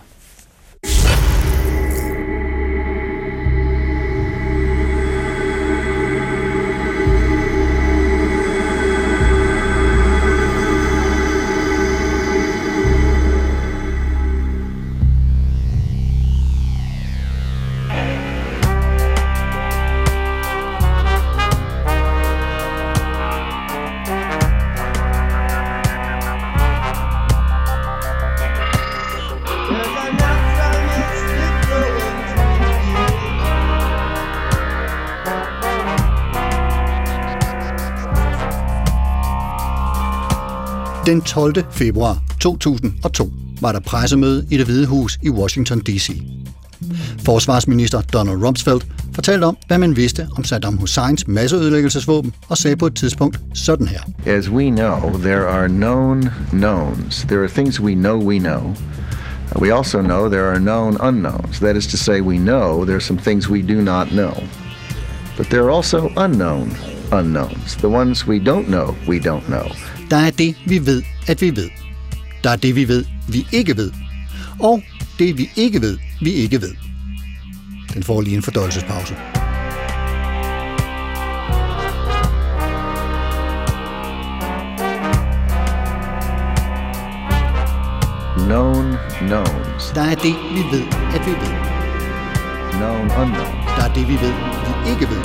Den 41.09 41.21
12. 41.21 41.63
februar 41.71 42.17
2002 42.39 43.31
var 43.61 43.71
der 43.71 43.79
pressemøde 43.79 44.45
i 44.51 44.57
det 44.57 44.65
Hvide 44.65 44.85
Hus 44.85 45.19
i 45.23 45.29
Washington 45.29 45.79
D.C. 45.79 46.21
Forsvarsminister 47.25 48.01
Donald 48.01 48.43
Rumsfeld 48.43 48.81
fortalte 49.13 49.45
om, 49.45 49.57
hvad 49.67 49.77
man 49.77 49.95
vidste 49.95 50.27
om 50.37 50.43
Saddam 50.43 50.77
Husseins 50.77 51.27
masseødelæggelsesvåben, 51.27 52.33
og 52.49 52.57
sagde 52.57 52.75
på 52.75 52.85
et 52.85 52.95
tidspunkt 52.95 53.39
sådan 53.53 53.87
her. 53.87 53.99
As 54.25 54.49
we 54.49 54.69
know, 54.69 55.19
there 55.21 55.47
are 55.47 55.67
known 55.67 56.29
knowns. 56.49 57.25
There 57.27 57.39
are 57.39 57.49
things 57.49 57.81
we 57.81 57.93
know 57.93 58.23
we 58.23 58.39
know. 58.39 58.75
We 59.59 59.75
also 59.75 60.01
know 60.01 60.29
there 60.29 60.51
are 60.51 60.59
known 60.59 60.97
unknowns. 61.01 61.59
That 61.59 61.75
is 61.75 61.87
to 61.87 61.97
say, 61.97 62.21
we 62.21 62.37
know 62.37 62.85
there 62.85 62.95
are 62.95 63.05
some 63.05 63.19
things 63.19 63.49
we 63.49 63.61
do 63.61 63.81
not 63.81 64.07
know. 64.07 64.33
But 65.37 65.47
there 65.49 65.61
are 65.61 65.71
also 65.71 66.11
unknown 66.17 66.71
unknowns. 67.11 67.75
The 67.75 67.89
ones 67.89 68.27
we 68.27 68.39
don't 68.39 68.65
know, 68.65 68.95
we 69.07 69.19
don't 69.19 69.45
know. 69.45 69.98
Der 70.09 70.17
er 70.17 70.31
det, 70.31 70.55
vi 70.65 70.85
ved, 70.85 71.03
at 71.27 71.41
vi 71.41 71.55
ved. 71.55 71.69
Der 72.43 72.49
er 72.49 72.55
det, 72.55 72.75
vi 72.75 72.87
ved, 72.87 73.05
vi 73.27 73.47
ikke 73.51 73.77
ved. 73.77 73.91
Og 74.59 74.83
det, 75.19 75.37
vi 75.37 75.49
ikke 75.55 75.81
ved, 75.81 75.97
vi 76.21 76.31
ikke 76.31 76.61
ved. 76.61 76.75
Den 77.93 78.03
får 78.03 78.21
lige 78.21 78.35
en 78.35 78.43
fordøjelsespause. 78.43 79.15
Known 88.37 88.95
knowns. 89.11 89.91
Der 89.95 90.01
er 90.01 90.15
det, 90.15 90.35
vi 90.53 90.77
ved, 90.77 90.85
at 91.15 91.25
vi 91.25 91.31
ved. 91.31 91.55
Known 92.71 93.01
unknowns. 93.01 93.65
Der 93.77 93.83
er 93.83 93.93
det, 93.93 94.07
vi 94.07 94.13
ved, 94.13 94.33
vi 94.83 94.91
ikke 94.91 95.09
ved. 95.09 95.23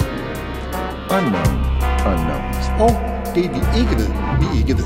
Unknown 1.10 1.56
unknowns. 2.06 2.66
Og 2.78 3.13
det, 3.34 3.42
vi 3.42 3.80
ikke 3.80 3.96
ved, 3.96 4.10
vi 4.40 4.58
ikke 4.58 4.74
ved. 4.76 4.84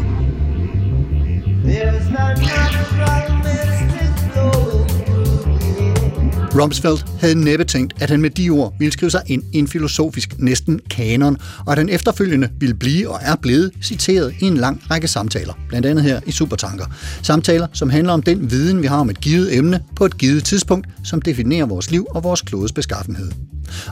Rumsfeld 6.61 6.99
havde 7.21 7.35
næppe 7.35 7.65
tænkt, 7.65 7.95
at 8.01 8.11
han 8.11 8.21
med 8.21 8.31
de 8.31 8.51
ord 8.51 8.75
ville 8.79 8.93
skrive 8.93 9.11
sig 9.11 9.23
ind 9.27 9.43
i 9.53 9.59
en 9.59 9.69
filosofisk 9.69 10.39
næsten 10.39 10.81
kanon, 10.91 11.37
og 11.67 11.73
at 11.73 11.79
han 11.79 11.89
efterfølgende 11.89 12.49
ville 12.59 12.75
blive 12.75 13.11
og 13.11 13.19
er 13.23 13.37
blevet 13.37 13.71
citeret 13.83 14.35
i 14.41 14.45
en 14.45 14.57
lang 14.57 14.83
række 14.91 15.09
samtaler, 15.09 15.53
blandt 15.69 15.87
andet 15.87 16.05
her 16.05 16.21
i 16.27 16.33
Supertanker. 16.33 16.87
Samtaler, 17.23 17.67
som 17.73 17.91
handler 17.91 18.13
om 18.13 18.23
den 18.23 18.51
viden, 18.51 18.83
vi 18.83 18.87
har 18.87 18.97
om 18.97 19.11
et 19.11 19.21
givet 19.21 19.57
emne 19.57 19.81
på 19.97 20.05
et 20.05 20.19
givet 20.19 20.45
tidspunkt, 20.45 20.87
som 21.05 21.23
definerer 21.23 21.67
vores 21.67 21.91
liv 21.91 22.07
og 22.11 22.25
vores 22.25 22.43
klodes 22.43 22.73
beskaffenhed. 22.73 23.31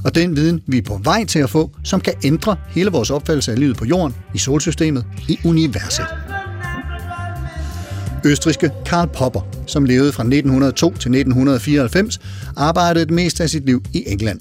Og 0.05 0.15
den 0.15 0.37
viden, 0.37 0.63
vi 0.67 0.79
er 0.79 0.83
på 0.83 1.01
vej 1.03 1.25
til 1.25 1.39
at 1.39 1.51
få, 1.51 1.71
som 1.85 2.01
kan 2.01 2.15
ændre 2.25 2.57
hele 2.69 2.91
vores 2.91 3.11
opfattelse 3.11 3.53
af 3.53 3.59
livet 3.59 3.77
på 3.77 3.85
jorden, 3.85 4.15
i 4.35 4.39
solsystemet, 4.39 5.05
i 5.29 5.39
universet. 5.45 6.07
Østriske 8.25 8.71
Karl 8.87 9.09
Popper, 9.09 9.41
som 9.67 9.85
levede 9.85 10.13
fra 10.13 10.23
1902 10.23 10.87
til 10.87 10.95
1994, 10.95 12.21
arbejdede 12.57 13.05
det 13.05 13.15
meste 13.15 13.43
af 13.43 13.51
sit 13.51 13.67
liv 13.67 13.83
i 13.93 14.05
England. 14.07 14.41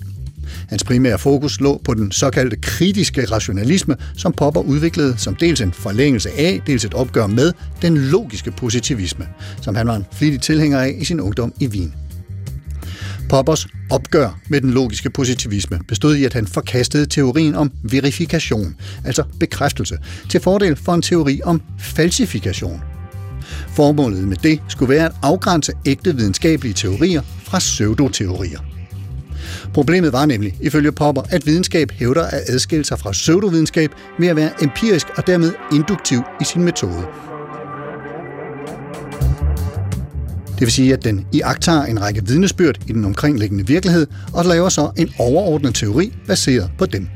Hans 0.69 0.83
primære 0.83 1.19
fokus 1.19 1.61
lå 1.61 1.81
på 1.83 1.93
den 1.93 2.11
såkaldte 2.11 2.55
kritiske 2.55 3.25
rationalisme, 3.25 3.95
som 4.17 4.33
Popper 4.33 4.61
udviklede 4.61 5.17
som 5.17 5.35
dels 5.35 5.61
en 5.61 5.73
forlængelse 5.73 6.29
af, 6.38 6.61
dels 6.67 6.85
et 6.85 6.93
opgør 6.93 7.27
med 7.27 7.51
den 7.81 7.97
logiske 7.97 8.51
positivisme, 8.51 9.27
som 9.61 9.75
han 9.75 9.88
var 9.88 9.95
en 9.95 10.05
flittig 10.11 10.41
tilhænger 10.41 10.79
af 10.79 10.95
i 10.99 11.05
sin 11.05 11.21
ungdom 11.21 11.53
i 11.59 11.67
Wien. 11.67 11.93
Poppers 13.29 13.67
opgør 13.91 14.39
med 14.49 14.61
den 14.61 14.71
logiske 14.71 15.09
positivisme 15.09 15.79
bestod 15.88 16.15
i, 16.15 16.25
at 16.25 16.33
han 16.33 16.47
forkastede 16.47 17.05
teorien 17.05 17.55
om 17.55 17.71
verifikation, 17.83 18.75
altså 19.05 19.23
bekræftelse, 19.39 19.97
til 20.29 20.39
fordel 20.39 20.75
for 20.75 20.93
en 20.93 21.01
teori 21.01 21.41
om 21.43 21.61
falsifikation. 21.79 22.94
Formålet 23.67 24.27
med 24.27 24.38
det 24.38 24.60
skulle 24.67 24.89
være 24.89 25.05
at 25.05 25.12
afgrænse 25.21 25.73
ægte 25.86 26.15
videnskabelige 26.15 26.73
teorier 26.73 27.21
fra 27.43 27.58
pseudoteorier. 27.60 28.60
Problemet 29.73 30.13
var 30.13 30.25
nemlig, 30.25 30.53
ifølge 30.62 30.91
Popper, 30.91 31.21
at 31.29 31.45
videnskab 31.45 31.91
hævder 31.91 32.23
at 32.23 32.41
adskille 32.47 32.86
sig 32.86 32.99
fra 32.99 33.12
pseudovidenskab 33.12 33.91
ved 34.19 34.27
at 34.27 34.36
være 34.36 34.63
empirisk 34.63 35.08
og 35.17 35.27
dermed 35.27 35.53
induktiv 35.73 36.21
i 36.41 36.43
sin 36.43 36.63
metode. 36.63 37.05
Det 40.55 40.62
vil 40.62 40.71
sige, 40.71 40.93
at 40.93 41.03
den 41.03 41.25
iagtager 41.34 41.84
en 41.84 42.01
række 42.01 42.25
vidnesbyrd 42.27 42.77
i 42.88 42.91
den 42.91 43.05
omkringliggende 43.05 43.67
virkelighed 43.67 44.08
og 44.34 44.45
laver 44.45 44.69
så 44.69 44.91
en 44.97 45.10
overordnet 45.19 45.75
teori 45.75 46.13
baseret 46.27 46.71
på 46.77 46.86
dem. 46.86 47.08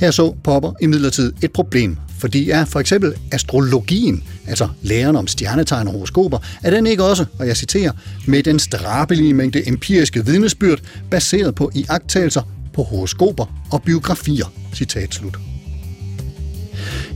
Her 0.00 0.10
så 0.10 0.34
Popper 0.44 0.72
imidlertid 0.80 1.32
et 1.42 1.52
problem, 1.52 1.96
fordi 2.22 2.50
er 2.50 2.64
for 2.64 2.80
eksempel 2.80 3.14
astrologien, 3.32 4.24
altså 4.46 4.68
læren 4.82 5.16
om 5.16 5.26
stjernetegn 5.26 5.88
og 5.88 5.92
horoskoper, 5.92 6.38
er 6.62 6.70
den 6.70 6.86
ikke 6.86 7.04
også, 7.04 7.24
og 7.38 7.46
jeg 7.46 7.56
citerer, 7.56 7.92
med 8.26 8.42
den 8.42 8.58
strabelige 8.58 9.34
mængde 9.34 9.68
empiriske 9.68 10.26
vidnesbyrd 10.26 10.78
baseret 11.10 11.54
på 11.54 11.70
iagttagelser 11.74 12.42
på 12.74 12.82
horoskoper 12.82 13.66
og 13.72 13.82
biografier. 13.82 14.52
Citat 14.74 15.14
slut. 15.14 15.38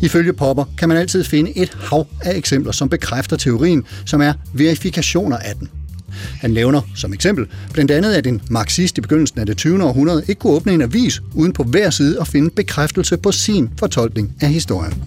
Ifølge 0.03 0.33
Popper 0.33 0.65
kan 0.79 0.89
man 0.89 0.99
altid 0.99 1.25
finde 1.25 1.59
et 1.59 1.75
hav 1.75 2.07
af 2.23 2.37
eksempler, 2.37 2.73
som 2.73 2.89
bekræfter 2.89 3.37
teorien, 3.37 3.85
som 4.07 4.21
er 4.21 4.33
verifikationer 4.55 5.37
af 5.37 5.55
den. 5.57 5.69
Han 6.41 6.51
nævner 6.51 6.81
som 6.95 7.13
eksempel 7.13 7.47
blandt 7.73 7.91
andet, 7.91 8.13
at 8.13 8.27
en 8.27 8.43
marxist 8.51 8.99
i 8.99 9.01
begyndelsen 9.01 9.41
af 9.41 9.47
det 9.47 9.57
20. 9.57 9.85
århundrede 9.85 10.23
ikke 10.29 10.39
kunne 10.39 10.53
åbne 10.53 10.73
en 10.73 10.83
avis 10.83 11.23
uden 11.35 11.53
på 11.53 11.63
hver 11.63 11.91
side 11.91 12.21
at 12.21 12.29
finde 12.29 12.51
bekræftelse 12.51 13.17
på 13.17 13.33
sin 13.33 13.71
fortolkning 13.79 14.35
af 14.41 14.49
historien. 14.49 15.03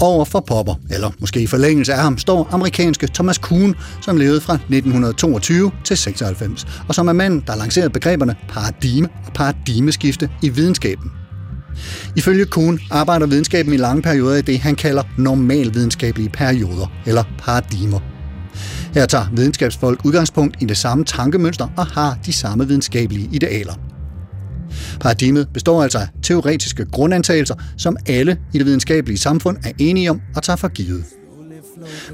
Over 0.00 0.24
for 0.24 0.40
Popper, 0.40 0.74
eller 0.90 1.10
måske 1.18 1.42
i 1.42 1.46
forlængelse 1.46 1.92
af 1.92 2.02
ham, 2.02 2.18
står 2.18 2.48
amerikanske 2.50 3.08
Thomas 3.14 3.38
Kuhn, 3.38 3.74
som 4.02 4.16
levede 4.16 4.40
fra 4.40 4.54
1922 4.54 5.70
til 5.84 5.96
96, 5.96 6.66
og 6.88 6.94
som 6.94 7.08
er 7.08 7.12
manden, 7.12 7.44
der 7.46 7.56
lancerede 7.56 7.90
begreberne 7.90 8.34
paradigme 8.48 9.08
og 9.26 9.32
paradigmeskifte 9.32 10.30
i 10.42 10.48
videnskaben. 10.48 11.10
Ifølge 12.16 12.44
Kuhn 12.44 12.78
arbejder 12.90 13.26
videnskaben 13.26 13.72
i 13.72 13.76
lange 13.76 14.02
perioder 14.02 14.36
i 14.36 14.42
det, 14.42 14.58
han 14.58 14.74
kalder 14.74 15.02
normalvidenskabelige 15.18 16.28
perioder, 16.28 16.92
eller 17.06 17.24
paradigmer. 17.38 18.15
Her 18.96 19.06
tager 19.06 19.26
videnskabsfolk 19.32 20.04
udgangspunkt 20.04 20.56
i 20.60 20.64
det 20.64 20.76
samme 20.76 21.04
tankemønster 21.04 21.68
og 21.76 21.86
har 21.86 22.18
de 22.26 22.32
samme 22.32 22.66
videnskabelige 22.66 23.28
idealer. 23.32 23.74
Paradigmet 25.00 25.48
består 25.52 25.82
altså 25.82 25.98
af 25.98 26.08
teoretiske 26.22 26.84
grundantagelser, 26.84 27.54
som 27.76 27.96
alle 28.08 28.38
i 28.52 28.58
det 28.58 28.66
videnskabelige 28.66 29.18
samfund 29.18 29.56
er 29.64 29.72
enige 29.78 30.10
om 30.10 30.20
og 30.36 30.42
tager 30.42 30.56
for 30.56 30.68
givet. 30.68 31.04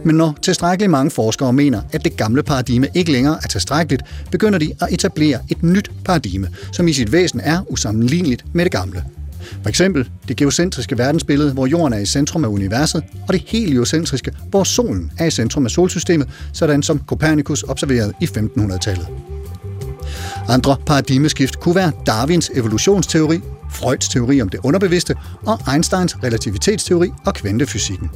Men 0.04 0.16
når 0.16 0.38
tilstrækkeligt 0.42 0.90
mange 0.90 1.10
forskere 1.10 1.52
mener, 1.52 1.82
at 1.92 2.04
det 2.04 2.16
gamle 2.16 2.42
paradigme 2.42 2.88
ikke 2.94 3.12
længere 3.12 3.38
er 3.42 3.48
tilstrækkeligt, 3.48 4.02
begynder 4.30 4.58
de 4.58 4.72
at 4.80 4.88
etablere 4.90 5.38
et 5.48 5.62
nyt 5.62 5.90
paradigme, 6.04 6.48
som 6.72 6.88
i 6.88 6.92
sit 6.92 7.12
væsen 7.12 7.40
er 7.40 7.72
usammenligneligt 7.72 8.44
med 8.54 8.64
det 8.64 8.72
gamle. 8.72 9.04
For 9.62 9.68
eksempel 9.68 10.10
det 10.28 10.36
geocentriske 10.36 10.98
verdensbillede, 10.98 11.52
hvor 11.52 11.66
jorden 11.66 11.92
er 11.92 11.98
i 11.98 12.06
centrum 12.06 12.44
af 12.44 12.48
universet, 12.48 13.02
og 13.28 13.34
det 13.34 13.42
heliocentriske, 13.46 14.32
hvor 14.50 14.64
solen 14.64 15.12
er 15.18 15.24
i 15.24 15.30
centrum 15.30 15.64
af 15.64 15.70
solsystemet, 15.70 16.28
sådan 16.52 16.82
som 16.82 17.00
Copernicus 17.06 17.62
observerede 17.62 18.12
i 18.20 18.24
1500-tallet. 18.24 19.06
Andre 20.48 20.76
paradigmeskift 20.86 21.60
kunne 21.60 21.74
være 21.74 21.92
Darwins 22.06 22.50
evolutionsteori, 22.54 23.40
Freuds 23.70 24.08
teori 24.08 24.42
om 24.42 24.48
det 24.48 24.60
underbevidste 24.62 25.14
og 25.46 25.60
Einsteins 25.72 26.22
relativitetsteori 26.24 27.10
og 27.26 27.34
kvantefysikken. 27.34 28.10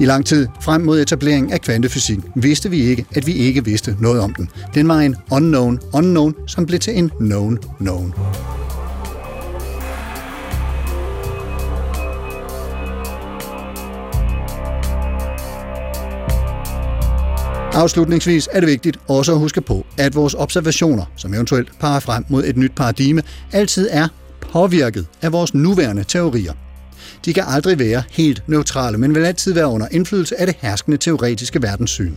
I 0.00 0.04
lang 0.04 0.26
tid 0.26 0.48
frem 0.60 0.80
mod 0.80 1.00
etableringen 1.00 1.52
af 1.52 1.60
kvantefysik 1.60 2.18
vidste 2.34 2.70
vi 2.70 2.80
ikke, 2.80 3.06
at 3.14 3.26
vi 3.26 3.32
ikke 3.32 3.64
vidste 3.64 3.96
noget 4.00 4.20
om 4.20 4.34
den. 4.34 4.50
Den 4.74 4.88
var 4.88 4.98
en 4.98 5.16
unknown 5.30 5.78
unknown, 5.92 6.34
som 6.46 6.66
blev 6.66 6.80
til 6.80 6.98
en 6.98 7.10
known 7.20 7.58
known. 7.78 8.14
Afslutningsvis 17.78 18.48
er 18.52 18.60
det 18.60 18.66
vigtigt 18.66 18.98
også 19.08 19.32
at 19.32 19.38
huske 19.38 19.60
på, 19.60 19.86
at 19.98 20.14
vores 20.14 20.34
observationer, 20.34 21.04
som 21.16 21.34
eventuelt 21.34 21.78
parer 21.80 22.00
frem 22.00 22.24
mod 22.28 22.44
et 22.44 22.56
nyt 22.56 22.72
paradigme, 22.76 23.22
altid 23.52 23.88
er 23.90 24.08
påvirket 24.40 25.06
af 25.22 25.32
vores 25.32 25.54
nuværende 25.54 26.04
teorier. 26.04 26.52
De 27.24 27.32
kan 27.32 27.44
aldrig 27.46 27.78
være 27.78 28.02
helt 28.10 28.42
neutrale, 28.46 28.98
men 28.98 29.14
vil 29.14 29.24
altid 29.24 29.52
være 29.52 29.66
under 29.66 29.86
indflydelse 29.90 30.40
af 30.40 30.46
det 30.46 30.56
herskende 30.60 30.96
teoretiske 30.96 31.62
verdenssyn. 31.62 32.14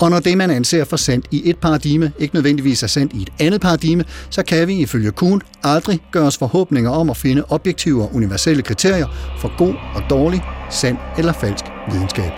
Og 0.00 0.10
når 0.10 0.20
det, 0.20 0.38
man 0.38 0.50
anser 0.50 0.84
for 0.84 0.96
sandt 0.96 1.26
i 1.30 1.50
et 1.50 1.58
paradigme, 1.58 2.12
ikke 2.18 2.34
nødvendigvis 2.34 2.82
er 2.82 2.86
sandt 2.86 3.12
i 3.12 3.22
et 3.22 3.30
andet 3.38 3.60
paradigme, 3.60 4.04
så 4.30 4.42
kan 4.42 4.68
vi 4.68 4.74
ifølge 4.74 5.10
Kuhn 5.10 5.40
aldrig 5.62 6.00
gøre 6.12 6.26
os 6.26 6.38
forhåbninger 6.38 6.90
om 6.90 7.10
at 7.10 7.16
finde 7.16 7.44
objektive 7.48 8.02
og 8.02 8.14
universelle 8.14 8.62
kriterier 8.62 9.06
for 9.40 9.56
god 9.58 9.74
og 9.94 10.02
dårlig, 10.10 10.42
sand 10.70 10.96
eller 11.18 11.32
falsk 11.32 11.64
videnskab. 11.92 12.32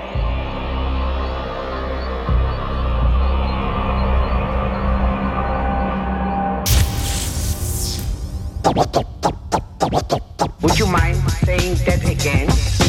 Would 10.63 10.79
you 10.79 10.87
mind 10.87 11.17
saying 11.45 11.77
that 11.87 12.03
again? 12.05 12.82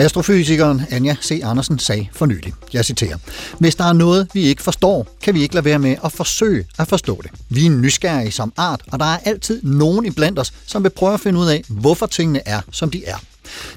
Astrofysikeren 0.00 0.82
Anja 0.90 1.16
C. 1.22 1.40
Andersen 1.44 1.78
sagde 1.78 2.08
for 2.12 2.26
nylig, 2.26 2.52
jeg 2.72 2.84
citerer, 2.84 3.16
Hvis 3.58 3.74
der 3.74 3.84
er 3.84 3.92
noget, 3.92 4.28
vi 4.34 4.42
ikke 4.42 4.62
forstår, 4.62 5.06
kan 5.22 5.34
vi 5.34 5.42
ikke 5.42 5.54
lade 5.54 5.64
være 5.64 5.78
med 5.78 5.96
at 6.04 6.12
forsøge 6.12 6.64
at 6.78 6.88
forstå 6.88 7.20
det. 7.22 7.30
Vi 7.48 7.66
er 7.66 7.70
nysgerrige 7.70 8.30
som 8.30 8.52
art, 8.56 8.80
og 8.92 8.98
der 8.98 9.04
er 9.04 9.18
altid 9.24 9.62
nogen 9.62 10.06
iblandt 10.06 10.38
os, 10.38 10.52
som 10.66 10.82
vil 10.82 10.90
prøve 10.90 11.14
at 11.14 11.20
finde 11.20 11.40
ud 11.40 11.46
af, 11.46 11.64
hvorfor 11.68 12.06
tingene 12.06 12.48
er, 12.48 12.60
som 12.70 12.90
de 12.90 13.04
er. 13.04 13.16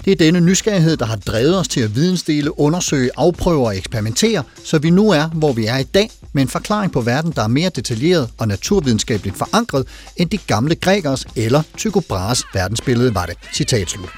Det 0.05 0.11
er 0.11 0.15
denne 0.15 0.41
nysgerrighed, 0.41 0.97
der 0.97 1.05
har 1.05 1.15
drevet 1.15 1.59
os 1.59 1.67
til 1.67 1.81
at 1.81 1.95
vidensdele, 1.95 2.59
undersøge, 2.59 3.09
afprøve 3.17 3.65
og 3.65 3.77
eksperimentere, 3.77 4.43
så 4.63 4.79
vi 4.79 4.89
nu 4.89 5.09
er, 5.09 5.27
hvor 5.27 5.53
vi 5.53 5.65
er 5.65 5.77
i 5.77 5.83
dag, 5.83 6.11
med 6.33 6.41
en 6.41 6.47
forklaring 6.47 6.91
på 6.91 7.01
verden, 7.01 7.31
der 7.35 7.43
er 7.43 7.47
mere 7.47 7.69
detaljeret 7.69 8.29
og 8.37 8.47
naturvidenskabeligt 8.47 9.37
forankret, 9.37 9.87
end 10.17 10.29
de 10.29 10.37
gamle 10.37 10.75
grækers 10.75 11.25
eller 11.35 11.63
Tycho 11.77 11.99
Brahes 11.99 12.45
verdensbillede 12.53 13.15
var 13.15 13.25
det. 13.25 13.35
Citat 13.53 13.89
slut. 13.89 14.09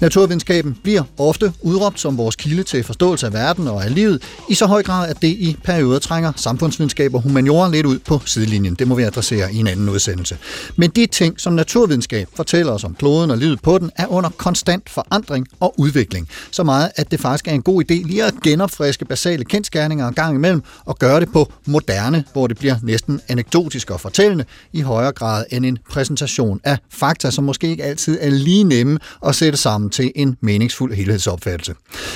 Naturvidenskaben 0.00 0.76
bliver 0.82 1.02
ofte 1.18 1.52
udråbt 1.60 2.00
som 2.00 2.18
vores 2.18 2.36
kilde 2.36 2.62
til 2.62 2.84
forståelse 2.84 3.26
af 3.26 3.32
verden 3.32 3.68
og 3.68 3.84
af 3.84 3.94
livet, 3.94 4.22
i 4.48 4.54
så 4.54 4.66
høj 4.66 4.82
grad, 4.82 5.10
at 5.10 5.22
det 5.22 5.28
i 5.28 5.56
perioder 5.64 5.98
trænger 5.98 6.32
samfundsvidenskab 6.36 7.14
og 7.14 7.22
humaniora 7.22 7.70
lidt 7.70 7.86
ud 7.86 7.98
på 7.98 8.20
sidelinjen. 8.26 8.74
Det 8.74 8.88
må 8.88 8.94
vi 8.94 9.02
adressere 9.02 9.52
i 9.52 9.56
en 9.56 9.66
anden 9.66 9.88
udsendelse. 9.88 10.38
Men 10.76 10.90
de 10.90 11.06
ting, 11.06 11.40
som 11.40 11.52
naturvidenskab 11.52 12.28
fortæller 12.34 12.72
os 12.72 12.84
om 12.84 12.94
kloden 12.94 13.30
og 13.30 13.38
livet 13.38 13.62
på 13.62 13.78
den, 13.78 13.90
er 13.96 14.06
under 14.06 14.30
konstant 14.30 14.90
forandring 14.90 15.46
og 15.60 15.74
udvikling. 15.78 16.28
Så 16.50 16.62
meget, 16.62 16.90
at 16.96 17.10
det 17.10 17.20
faktisk 17.20 17.48
er 17.48 17.52
en 17.52 17.62
god 17.62 17.82
idé 17.82 18.06
lige 18.06 18.24
at 18.24 18.34
genopfriske 18.42 19.04
basale 19.04 19.44
kendskærninger 19.44 20.08
en 20.08 20.14
gang 20.14 20.36
imellem 20.36 20.62
og 20.84 20.98
gøre 20.98 21.20
det 21.20 21.32
på 21.32 21.52
moderne, 21.66 22.24
hvor 22.32 22.46
det 22.46 22.58
bliver 22.58 22.76
næsten 22.82 23.20
anekdotisk 23.28 23.90
og 23.90 24.00
fortællende 24.00 24.44
i 24.72 24.80
højere 24.80 25.12
grad 25.12 25.44
end 25.50 25.66
en 25.66 25.78
præsentation 25.90 26.60
af 26.64 26.78
fakta, 26.90 27.30
som 27.30 27.44
måske 27.44 27.68
ikke 27.68 27.84
altid 27.84 28.18
er 28.20 28.30
lige 28.30 28.64
nemme 28.64 28.98
at 29.26 29.34
sætte 29.34 29.58
sammen 29.58 29.90
til 29.90 30.12
en 30.14 30.36
meningsfuld 30.40 30.94
helhedsopfattelse. 30.94 31.74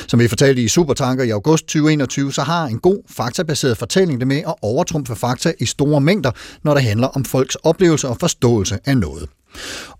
Som 0.09 0.20
vi 0.20 0.29
fortalte 0.29 0.62
i 0.62 0.68
Supertanker 0.68 1.24
i 1.24 1.31
august 1.31 1.66
2021, 1.66 2.33
så 2.33 2.42
har 2.42 2.66
en 2.66 2.79
god 2.79 2.98
faktabaseret 3.11 3.79
fortælling 3.79 4.20
det 4.20 4.29
med 4.29 4.37
at 4.37 4.55
overtrumfe 4.62 5.16
fakta 5.16 5.53
i 5.61 5.66
store 5.66 6.01
mængder, 6.01 6.31
når 6.62 6.74
det 6.74 6.83
handler 6.83 7.07
om 7.07 7.24
folks 7.24 7.55
oplevelse 7.55 8.09
og 8.09 8.16
forståelse 8.20 8.79
af 8.85 8.96
noget. 8.96 9.29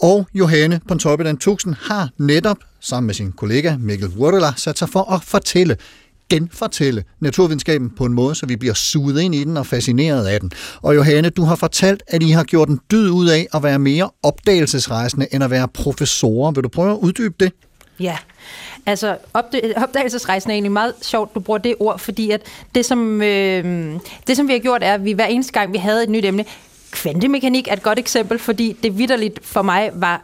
Og 0.03 0.27
Johanne 0.35 0.81
Pontoppidan 0.89 1.37
Tuxen 1.37 1.75
har 1.81 2.11
netop 2.19 2.57
sammen 2.81 3.07
med 3.07 3.15
sin 3.15 3.33
kollega 3.33 3.77
Mikkel 3.77 4.09
Wurtela 4.09 4.53
sat 4.57 4.79
sig 4.79 4.89
for 4.89 5.13
at 5.13 5.23
fortælle 5.23 5.77
genfortælle 6.31 7.05
naturvidenskaben 7.21 7.91
på 7.91 8.05
en 8.05 8.13
måde, 8.13 8.35
så 8.35 8.47
vi 8.47 8.57
bliver 8.57 8.75
suget 8.75 9.21
ind 9.21 9.35
i 9.35 9.45
den 9.45 9.57
og 9.57 9.67
fascineret 9.67 10.27
af 10.27 10.41
den. 10.41 10.51
Og 10.83 10.95
Johanne, 10.95 11.31
du 11.31 11.45
har 11.45 11.57
fortalt, 11.57 12.03
at 12.07 12.23
I 12.23 12.31
har 12.31 12.45
gjort 12.45 12.69
en 12.69 12.81
dyd 12.91 13.11
ud 13.11 13.29
af 13.29 13.47
at 13.55 13.63
være 13.63 13.79
mere 13.79 14.11
opdagelsesrejsende 14.23 15.27
end 15.33 15.45
at 15.45 15.51
være 15.51 15.69
professorer. 15.69 16.53
Vil 16.53 16.65
du 16.65 16.69
prøve 16.69 16.91
at 16.93 16.99
uddybe 16.99 17.35
det? 17.41 17.53
Ja, 18.01 18.17
altså 18.87 19.17
opdagelsesrejsen 19.77 20.51
er 20.51 20.55
egentlig 20.55 20.73
meget 20.73 20.95
sjovt, 21.03 21.35
du 21.35 21.41
bruger 21.41 21.59
det 21.59 21.75
ord, 21.81 21.99
fordi 21.99 22.31
at 22.31 22.41
det 22.75 22.85
som, 22.85 23.23
øh, 23.23 23.95
det, 24.27 24.37
som 24.37 24.49
vi 24.49 24.53
har 24.53 24.61
gjort, 24.61 24.83
er, 24.83 24.95
at 24.95 25.05
vi 25.05 25.13
hver 25.13 25.27
eneste 25.27 25.53
gang, 25.53 25.73
vi 25.73 25.79
havde 25.79 26.03
et 26.03 26.09
nyt 26.09 26.25
emne, 26.25 26.45
kvantemekanik 26.91 27.69
er 27.69 27.73
et 27.73 27.83
godt 27.83 27.99
eksempel, 27.99 28.39
fordi 28.39 28.77
det 28.83 28.99
vidderligt 28.99 29.41
for 29.43 29.63
mig 29.63 29.91
var 29.95 30.23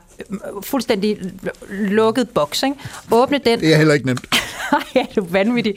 fuldstændig 0.62 1.18
lukket 1.70 2.28
boks. 2.30 2.62
Ikke? 2.62 2.76
Åbne 3.12 3.38
den, 3.38 3.60
Det 3.60 3.72
er 3.72 3.76
heller 3.76 3.94
ikke 3.94 4.06
nemt. 4.06 4.26
ja, 4.94 5.04
du 5.16 5.20
er 5.20 5.28
vanvittig. 5.28 5.74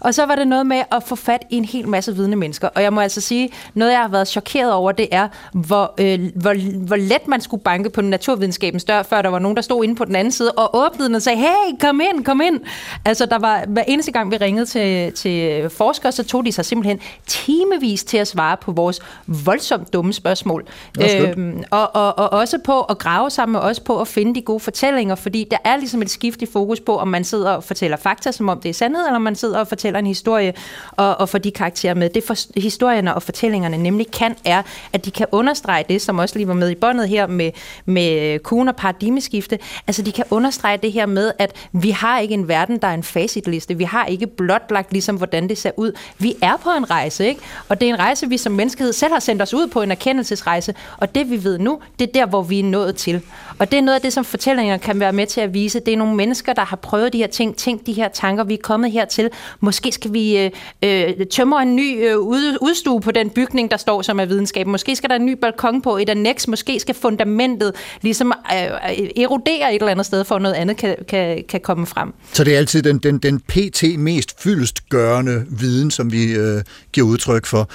Og 0.00 0.14
så 0.14 0.26
var 0.26 0.34
det 0.34 0.48
noget 0.48 0.66
med 0.66 0.82
at 0.92 1.02
få 1.06 1.16
fat 1.16 1.42
i 1.50 1.56
en 1.56 1.64
hel 1.64 1.88
masse 1.88 2.14
vidne 2.16 2.36
mennesker. 2.36 2.68
Og 2.68 2.82
jeg 2.82 2.92
må 2.92 3.00
altså 3.00 3.20
sige, 3.20 3.50
noget 3.74 3.92
jeg 3.92 4.00
har 4.00 4.08
været 4.08 4.28
chokeret 4.28 4.72
over, 4.72 4.92
det 4.92 5.08
er, 5.10 5.28
hvor, 5.52 5.94
øh, 5.98 6.30
hvor, 6.34 6.78
hvor 6.86 6.96
let 6.96 7.28
man 7.28 7.40
skulle 7.40 7.62
banke 7.62 7.90
på 7.90 8.00
naturvidenskabens 8.00 8.84
dør, 8.84 9.02
før 9.02 9.22
der 9.22 9.28
var 9.28 9.38
nogen, 9.38 9.56
der 9.56 9.62
stod 9.62 9.84
inde 9.84 9.94
på 9.94 10.04
den 10.04 10.16
anden 10.16 10.32
side 10.32 10.52
og 10.52 10.70
åbnede 10.72 11.08
den 11.08 11.14
og 11.14 11.22
sagde, 11.22 11.38
hey, 11.38 11.78
kom 11.80 12.00
ind, 12.00 12.24
kom 12.24 12.40
ind. 12.40 12.60
Altså, 13.04 13.26
der 13.26 13.38
var, 13.38 13.64
hver 13.68 13.82
eneste 13.88 14.12
gang, 14.12 14.30
vi 14.30 14.36
ringede 14.36 14.66
til, 14.66 15.12
til 15.12 15.70
forskere, 15.70 16.12
så 16.12 16.24
tog 16.24 16.46
de 16.46 16.52
sig 16.52 16.64
simpelthen 16.64 17.00
timevis 17.26 18.04
til 18.04 18.18
at 18.18 18.28
svare 18.28 18.56
på 18.56 18.72
vores 18.72 19.00
voldsomt 19.26 19.92
dumme 19.92 20.12
spørgsmål. 20.12 20.66
Øhm, 21.00 21.62
og, 21.70 21.96
og, 21.96 22.18
og 22.18 22.32
også 22.32 22.58
på 22.64 22.80
at 22.80 22.98
grave 22.98 23.30
sammen 23.30 23.52
med 23.52 23.60
os 23.60 23.79
på 23.80 24.00
at 24.00 24.08
finde 24.08 24.34
de 24.34 24.42
gode 24.42 24.60
fortællinger, 24.60 25.14
fordi 25.14 25.46
der 25.50 25.56
er 25.64 25.76
ligesom 25.76 26.02
et 26.02 26.10
skift 26.10 26.42
i 26.42 26.46
fokus 26.46 26.80
på, 26.80 26.96
om 26.96 27.08
man 27.08 27.24
sidder 27.24 27.50
og 27.50 27.64
fortæller 27.64 27.96
fakta, 27.96 28.32
som 28.32 28.48
om 28.48 28.60
det 28.60 28.68
er 28.68 28.74
sandhed, 28.74 29.06
eller 29.06 29.16
om 29.16 29.22
man 29.22 29.36
sidder 29.36 29.58
og 29.58 29.68
fortæller 29.68 29.98
en 29.98 30.06
historie 30.06 30.54
og, 30.90 31.16
og 31.20 31.28
får 31.28 31.38
de 31.38 31.50
karakterer 31.50 31.94
med. 31.94 32.08
Det 32.08 32.24
for, 32.24 32.60
historierne 32.60 33.14
og 33.14 33.22
fortællingerne 33.22 33.76
nemlig 33.76 34.10
kan, 34.10 34.36
er, 34.44 34.62
at 34.92 35.04
de 35.04 35.10
kan 35.10 35.26
understrege 35.32 35.84
det, 35.88 36.02
som 36.02 36.18
også 36.18 36.36
lige 36.36 36.48
var 36.48 36.54
med 36.54 36.70
i 36.70 36.74
båndet 36.74 37.08
her 37.08 37.26
med, 37.26 37.50
med 37.84 38.38
Kuhn 38.38 38.68
og 38.68 38.76
paradigmeskifte. 38.76 39.58
Altså, 39.86 40.02
de 40.02 40.12
kan 40.12 40.24
understrege 40.30 40.76
det 40.76 40.92
her 40.92 41.06
med, 41.06 41.32
at 41.38 41.68
vi 41.72 41.90
har 41.90 42.18
ikke 42.18 42.34
en 42.34 42.48
verden, 42.48 42.78
der 42.78 42.88
er 42.88 42.94
en 42.94 43.02
facitliste. 43.02 43.76
Vi 43.76 43.84
har 43.84 44.06
ikke 44.06 44.26
blotlagt 44.26 44.92
ligesom, 44.92 45.16
hvordan 45.16 45.48
det 45.48 45.58
ser 45.58 45.70
ud. 45.76 45.92
Vi 46.18 46.34
er 46.42 46.56
på 46.56 46.70
en 46.70 46.90
rejse, 46.90 47.26
ikke? 47.26 47.40
Og 47.68 47.80
det 47.80 47.88
er 47.88 47.94
en 47.94 47.98
rejse, 47.98 48.28
vi 48.28 48.36
som 48.36 48.52
menneskehed 48.52 48.92
selv 48.92 49.12
har 49.12 49.20
sendt 49.20 49.42
os 49.42 49.54
ud 49.54 49.66
på, 49.66 49.82
en 49.82 49.90
erkendelsesrejse. 49.90 50.74
Og 50.96 51.14
det, 51.14 51.30
vi 51.30 51.44
ved 51.44 51.58
nu, 51.58 51.80
det 51.98 52.08
er 52.08 52.12
der, 52.12 52.26
hvor 52.26 52.42
vi 52.42 52.60
er 52.60 52.64
nået 52.64 52.96
til. 52.96 53.22
Og 53.58 53.69
det 53.70 53.78
er 53.78 53.82
noget 53.82 53.96
af 53.96 54.02
det, 54.02 54.12
som 54.12 54.24
fortællinger 54.24 54.76
kan 54.76 55.00
være 55.00 55.12
med 55.12 55.26
til 55.26 55.40
at 55.40 55.54
vise. 55.54 55.80
Det 55.80 55.92
er 55.92 55.96
nogle 55.96 56.16
mennesker, 56.16 56.52
der 56.52 56.64
har 56.64 56.76
prøvet 56.76 57.12
de 57.12 57.18
her 57.18 57.26
ting, 57.26 57.56
tænkt 57.56 57.86
de 57.86 57.92
her 57.92 58.08
tanker, 58.08 58.44
vi 58.44 58.54
er 58.54 58.58
kommet 58.62 58.92
hertil. 58.92 59.30
Måske 59.60 59.92
skal 59.92 60.12
vi 60.12 60.38
øh, 60.38 60.50
øh 60.82 61.26
tømme 61.26 61.62
en 61.62 61.76
ny 61.76 62.08
øh, 62.08 62.18
udstue 62.60 63.00
på 63.00 63.10
den 63.10 63.30
bygning, 63.30 63.70
der 63.70 63.76
står 63.76 64.02
som 64.02 64.20
er 64.20 64.24
videnskab. 64.24 64.66
Måske 64.66 64.96
skal 64.96 65.10
der 65.10 65.16
en 65.16 65.26
ny 65.26 65.32
balkon 65.32 65.82
på 65.82 65.96
et 65.96 66.08
annex. 66.08 66.46
Måske 66.46 66.80
skal 66.80 66.94
fundamentet 66.94 67.72
ligesom 68.02 68.32
øh, 68.52 68.64
øh, 68.64 69.08
erodere 69.16 69.74
et 69.74 69.80
eller 69.80 69.92
andet 69.92 70.06
sted, 70.06 70.24
for 70.24 70.34
at 70.36 70.42
noget 70.42 70.54
andet 70.54 70.76
kan, 70.76 70.96
kan, 71.08 71.44
kan 71.48 71.60
komme 71.60 71.86
frem. 71.86 72.12
Så 72.32 72.44
det 72.44 72.54
er 72.54 72.58
altid 72.58 72.82
den, 72.82 72.98
den, 72.98 73.18
den 73.18 73.40
pt. 73.40 73.84
mest 73.98 74.42
fyldestgørende 74.42 75.44
viden, 75.50 75.90
som 75.90 76.12
vi 76.12 76.32
øh, 76.32 76.62
giver 76.92 77.06
udtryk 77.06 77.46
for. 77.46 77.68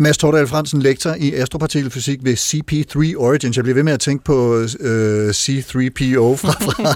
Mads 0.00 0.18
Tordal 0.18 0.46
Fransen, 0.46 0.82
lektor 0.82 1.14
i 1.14 1.34
astropartikelfysik 1.34 2.18
ved 2.22 2.34
CP3 2.34 3.16
Origins. 3.16 3.56
Jeg 3.56 3.64
bliver 3.64 3.74
ved 3.74 3.82
med 3.82 3.92
at 3.92 4.00
tænke 4.00 4.24
på 4.24 4.66
øh, 4.80 5.30
C3PO 5.30 6.34
fra, 6.42 6.52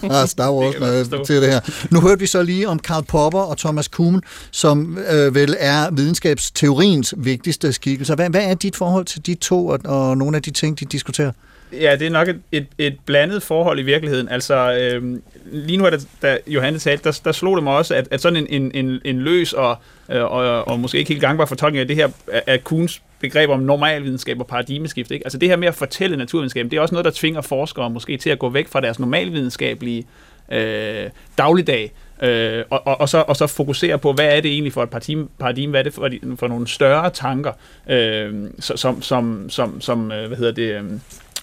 fra 0.09 0.26
Star 0.26 0.53
Wars, 0.53 1.09
Det 1.09 1.26
til 1.26 1.42
det 1.42 1.50
her. 1.50 1.61
Nu 1.90 2.00
hørte 2.00 2.20
vi 2.20 2.26
så 2.26 2.42
lige 2.42 2.68
om 2.68 2.78
Karl 2.78 3.05
Popper 3.05 3.40
og 3.40 3.59
Thomas 3.59 3.88
Kuhn, 3.88 4.22
som 4.50 4.98
øh, 5.12 5.34
vel 5.34 5.57
er 5.59 5.90
videnskabsteoriens 5.90 7.14
vigtigste 7.16 7.72
skikkelser. 7.72 8.14
Hvad, 8.14 8.30
hvad 8.30 8.44
er 8.44 8.55
dit 8.55 8.76
forhold 8.76 9.05
til 9.05 9.26
de 9.26 9.34
to 9.34 9.66
og, 9.66 9.80
og 9.84 10.18
nogle 10.18 10.36
af 10.36 10.42
de 10.42 10.50
ting, 10.50 10.80
de 10.80 10.84
diskuterer? 10.84 11.32
Ja, 11.81 11.97
det 11.97 12.07
er 12.07 12.11
nok 12.11 12.29
et, 12.29 12.41
et, 12.53 12.66
et 12.79 12.97
blandet 13.07 13.43
forhold 13.43 13.79
i 13.79 13.83
virkeligheden. 13.83 14.29
Altså, 14.29 14.79
øhm, 14.81 15.23
lige 15.45 15.77
nu, 15.77 15.85
er 15.85 15.91
det, 15.91 16.09
da 16.23 16.39
Johannes 16.47 16.83
talte, 16.83 17.05
der, 17.05 17.20
der 17.25 17.33
slog 17.33 17.57
det 17.57 17.64
mig 17.64 17.77
også, 17.77 17.95
at, 17.95 18.09
at 18.11 18.20
sådan 18.20 18.37
en, 18.37 18.47
en, 18.62 18.87
en, 18.87 19.01
en 19.05 19.20
løs 19.20 19.53
og, 19.53 19.77
øh, 20.11 20.23
og, 20.23 20.68
og 20.68 20.81
måske 20.81 20.99
ikke 20.99 21.09
helt 21.09 21.20
gangbar 21.20 21.45
fortolkning 21.45 21.81
af 21.81 21.89
det 21.89 21.97
her, 21.97 22.09
af 22.47 22.64
Kuhns 22.64 23.03
begreb 23.20 23.51
om 23.51 23.61
normalvidenskab 23.61 24.41
og 24.41 24.47
paradigmeskift. 24.47 25.11
Ikke? 25.11 25.27
Altså 25.27 25.39
det 25.39 25.49
her 25.49 25.57
med 25.57 25.68
at 25.68 25.75
fortælle 25.75 26.16
naturvidenskaben, 26.16 26.70
det 26.70 26.77
er 26.77 26.81
også 26.81 26.95
noget, 26.95 27.05
der 27.05 27.11
tvinger 27.14 27.41
forskere 27.41 27.91
måske 27.91 28.16
til 28.16 28.31
at 28.31 28.39
gå 28.39 28.49
væk 28.49 28.68
fra 28.68 28.81
deres 28.81 28.99
normalvidenskabelige 28.99 30.07
øh, 30.53 31.11
dagligdag, 31.39 31.93
øh, 32.23 32.64
og, 32.70 32.87
og, 32.87 33.01
og, 33.01 33.09
så, 33.09 33.25
og 33.29 33.37
så 33.37 33.47
fokusere 33.47 33.99
på, 33.99 34.12
hvad 34.12 34.37
er 34.37 34.41
det 34.41 34.51
egentlig 34.53 34.73
for 34.73 34.83
et 34.83 34.91
paradigme, 34.91 35.29
paradigme 35.39 35.70
hvad 35.70 35.81
er 35.81 35.85
det 35.85 35.95
for, 35.95 36.11
for 36.37 36.49
nogle 36.49 36.68
større 36.68 37.11
tanker, 37.11 37.53
øh, 37.91 38.35
så- 38.61 38.77
som, 38.77 39.03
som, 39.03 39.47
som, 39.51 39.81
som 39.81 40.12
øh, 40.12 40.27
hvad 40.27 40.37
hedder 40.39 40.53
det, 40.53 40.75
øh, 40.75 40.85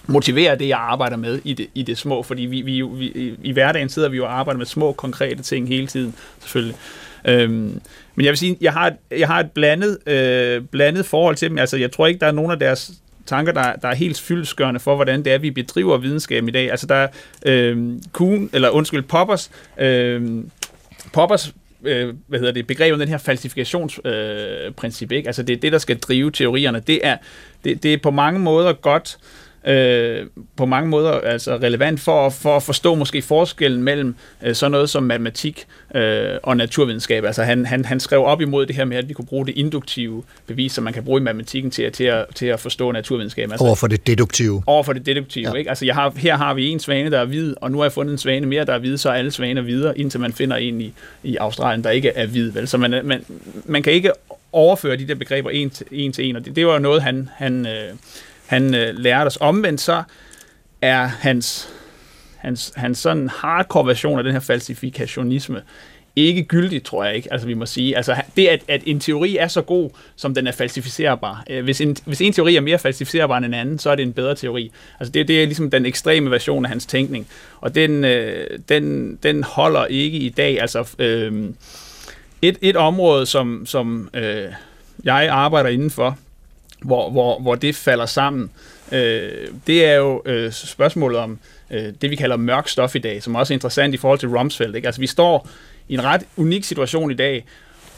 motiverer 0.06 0.54
det, 0.54 0.68
jeg 0.68 0.78
arbejder 0.78 1.16
med 1.16 1.40
i 1.44 1.52
det, 1.54 1.66
i 1.74 1.82
det 1.82 1.98
små, 1.98 2.22
fordi 2.22 2.42
vi, 2.42 2.60
vi, 2.60 2.82
vi, 2.82 3.04
i- 3.06 3.34
i 3.42 3.52
hverdagen 3.52 3.88
sidder 3.88 4.08
vi 4.08 4.16
jo 4.16 4.24
og 4.24 4.38
arbejder 4.38 4.58
med 4.58 4.66
små, 4.66 4.92
konkrete 4.92 5.42
ting 5.42 5.68
hele 5.68 5.86
tiden, 5.86 6.14
selvfølgelig. 6.40 6.76
Øhm, 7.24 7.80
men 8.14 8.24
jeg 8.24 8.30
vil 8.30 8.36
sige, 8.38 8.56
jeg 8.60 8.72
har 8.72 8.86
et, 8.86 8.94
jeg 9.18 9.26
har 9.28 9.40
et 9.40 9.50
blandet, 9.50 9.98
øh, 10.08 10.62
blandet 10.62 11.06
forhold 11.06 11.36
til 11.36 11.50
dem. 11.50 11.58
Altså, 11.58 11.76
jeg 11.76 11.92
tror 11.92 12.06
ikke, 12.06 12.20
der 12.20 12.26
er 12.26 12.32
nogen 12.32 12.50
af 12.50 12.58
deres 12.58 12.90
tanker, 13.26 13.52
der, 13.52 13.72
der 13.82 13.88
er 13.88 13.94
helt 13.94 14.20
fyldskørende 14.20 14.80
for, 14.80 14.94
hvordan 14.96 15.24
det 15.24 15.32
er, 15.32 15.38
vi 15.38 15.50
bedriver 15.50 15.96
videnskab 15.96 16.48
i 16.48 16.50
dag. 16.50 16.70
Altså, 16.70 16.86
der 16.86 16.94
er 16.94 17.08
øh, 17.46 17.92
Kuhn, 18.12 18.50
eller 18.52 18.68
undskyld, 18.70 19.02
Poppers, 19.02 19.50
øh, 19.78 20.44
Poppers 21.12 21.54
øh, 21.84 22.14
hvad 22.26 22.38
hedder 22.38 22.52
det, 22.52 22.66
begreb 22.66 22.92
om 22.92 22.98
den 22.98 23.08
her 23.08 23.18
falsifikationsprincip, 23.18 24.66
øh, 24.66 24.72
princip, 24.72 25.12
ikke? 25.12 25.28
Altså 25.28 25.42
det 25.42 25.56
er 25.56 25.60
det, 25.60 25.72
der 25.72 25.78
skal 25.78 25.98
drive 25.98 26.30
teorierne. 26.30 26.80
Det 26.80 27.06
er, 27.06 27.16
det, 27.64 27.82
det 27.82 27.94
er 27.94 27.98
på 27.98 28.10
mange 28.10 28.40
måder 28.40 28.72
godt, 28.72 29.18
øh, 29.66 30.26
på 30.56 30.66
mange 30.66 30.88
måder 30.90 31.10
altså 31.12 31.56
relevant 31.56 32.00
for, 32.00 32.26
at- 32.26 32.32
for 32.32 32.56
at 32.56 32.62
forstå 32.62 32.94
måske 32.94 33.22
forskellen 33.22 33.82
mellem 33.82 34.14
øh, 34.42 34.54
sådan 34.54 34.70
noget 34.70 34.90
som 34.90 35.02
matematik 35.02 35.66
øh, 35.94 36.28
og 36.42 36.56
naturvidenskab. 36.56 37.24
Altså 37.24 37.42
han, 37.42 37.66
han, 37.66 37.84
han 37.84 38.00
skrev 38.00 38.24
op 38.24 38.40
imod 38.40 38.66
det 38.66 38.76
her 38.76 38.84
med, 38.84 38.96
at 38.96 39.08
vi 39.08 39.14
kunne 39.14 39.26
bruge 39.26 39.46
det 39.46 39.56
induktive 39.56 40.22
bevis, 40.46 40.72
som 40.72 40.84
man 40.84 40.92
kan 40.92 41.04
bruge 41.04 41.20
i 41.20 41.24
matematikken 41.24 41.70
til, 41.70 41.82
at- 41.82 41.92
til, 41.92 42.04
at, 42.04 42.24
til 42.34 42.46
at 42.46 42.60
forstå 42.60 42.92
naturvidenskab. 42.92 43.50
Altså, 43.50 43.64
Over 43.66 43.74
for 43.74 43.86
det 43.86 44.06
deduktive. 44.06 44.62
over 44.66 44.82
for 44.82 44.92
det 44.92 45.06
deduktive. 45.06 45.48
Ja. 45.48 45.54
Ikke? 45.54 45.68
Altså, 45.70 45.84
jeg 45.86 45.94
har, 45.94 46.12
her 46.16 46.36
har 46.36 46.54
vi 46.54 46.66
en 46.68 46.80
svane, 46.80 47.10
der 47.10 47.18
er 47.20 47.24
hvid, 47.24 47.54
og 47.60 47.70
nu 47.70 47.78
har 47.78 47.84
jeg 47.84 47.92
fundet 47.92 48.12
en 48.12 48.18
svane 48.18 48.46
mere, 48.46 48.64
der 48.64 48.72
er 48.74 48.78
hvid, 48.78 48.96
så 48.96 49.08
er 49.08 49.12
alle 49.14 49.30
svaner 49.30 49.62
videre, 49.62 49.98
indtil 49.98 50.20
man 50.20 50.32
finder 50.32 50.56
en 50.56 50.80
i, 50.80 50.92
i 51.22 51.36
Australien, 51.36 51.84
der 51.84 51.90
ikke 51.90 52.08
er 52.08 52.26
hvid. 52.26 52.50
Vel? 52.50 52.68
Så 52.68 52.78
man, 52.78 52.90
man, 53.04 53.24
man 53.64 53.82
kan 53.82 53.92
ikke 53.92 54.10
overføre 54.52 54.96
de 54.96 55.08
der 55.08 55.14
begreber 55.14 55.50
en 55.50 55.70
til 55.70 55.86
en, 55.92 56.12
til 56.12 56.24
en 56.28 56.36
og 56.36 56.44
det, 56.44 56.56
det 56.56 56.66
var 56.66 56.72
jo 56.72 56.78
noget, 56.78 57.02
han, 57.02 57.28
han, 57.36 57.66
øh, 57.66 57.92
han 58.50 58.74
øh, 58.74 58.94
lærte 58.94 59.26
os. 59.26 59.38
Omvendt 59.40 59.80
så 59.80 60.02
er 60.82 61.06
hans, 61.06 61.68
hans, 62.36 62.72
hans 62.76 62.98
sådan 62.98 63.28
hardcore 63.28 63.86
version 63.86 64.18
af 64.18 64.24
den 64.24 64.32
her 64.32 64.40
falsifikationisme 64.40 65.62
ikke 66.16 66.42
gyldig, 66.42 66.84
tror 66.84 67.04
jeg 67.04 67.16
ikke, 67.16 67.32
altså 67.32 67.46
vi 67.46 67.54
må 67.54 67.66
sige. 67.66 67.96
Altså 67.96 68.16
det, 68.36 68.46
at, 68.46 68.62
at 68.68 68.82
en 68.86 69.00
teori 69.00 69.36
er 69.36 69.48
så 69.48 69.62
god, 69.62 69.90
som 70.16 70.34
den 70.34 70.46
er 70.46 70.52
falsificerbar. 70.52 71.44
Øh, 71.50 71.64
hvis 71.64 71.80
en, 71.80 71.96
hvis 72.04 72.20
en 72.20 72.32
teori 72.32 72.56
er 72.56 72.60
mere 72.60 72.78
falsificerbar 72.78 73.36
end 73.36 73.46
en 73.46 73.54
anden, 73.54 73.78
så 73.78 73.90
er 73.90 73.94
det 73.94 74.02
en 74.02 74.12
bedre 74.12 74.34
teori. 74.34 74.72
Altså 75.00 75.12
det, 75.12 75.28
det 75.28 75.42
er 75.42 75.46
ligesom 75.46 75.70
den 75.70 75.86
ekstreme 75.86 76.30
version 76.30 76.64
af 76.64 76.68
hans 76.68 76.86
tænkning. 76.86 77.26
Og 77.60 77.74
den, 77.74 78.04
øh, 78.04 78.58
den, 78.68 79.16
den 79.22 79.44
holder 79.44 79.86
ikke 79.86 80.18
i 80.18 80.28
dag. 80.28 80.60
Altså 80.60 80.88
øh, 80.98 81.44
et, 82.42 82.58
et 82.60 82.76
område, 82.76 83.26
som, 83.26 83.66
som 83.66 84.10
øh, 84.14 84.44
jeg 85.04 85.28
arbejder 85.30 85.70
indenfor, 85.70 86.18
hvor, 86.82 87.10
hvor, 87.10 87.40
hvor 87.40 87.54
det 87.54 87.76
falder 87.76 88.06
sammen, 88.06 88.50
øh, 88.92 89.48
det 89.66 89.84
er 89.84 89.94
jo 89.94 90.22
øh, 90.24 90.52
spørgsmålet 90.52 91.18
om 91.18 91.38
øh, 91.70 91.92
det, 92.02 92.10
vi 92.10 92.16
kalder 92.16 92.36
mørk 92.36 92.68
stof 92.68 92.94
i 92.94 92.98
dag, 92.98 93.22
som 93.22 93.34
også 93.34 93.52
er 93.52 93.56
interessant 93.56 93.94
i 93.94 93.96
forhold 93.96 94.18
til 94.18 94.28
Rumsfeld. 94.28 94.74
Ikke? 94.74 94.88
Altså, 94.88 95.00
vi 95.00 95.06
står 95.06 95.48
i 95.88 95.94
en 95.94 96.04
ret 96.04 96.22
unik 96.36 96.64
situation 96.64 97.10
i 97.10 97.14
dag, 97.14 97.44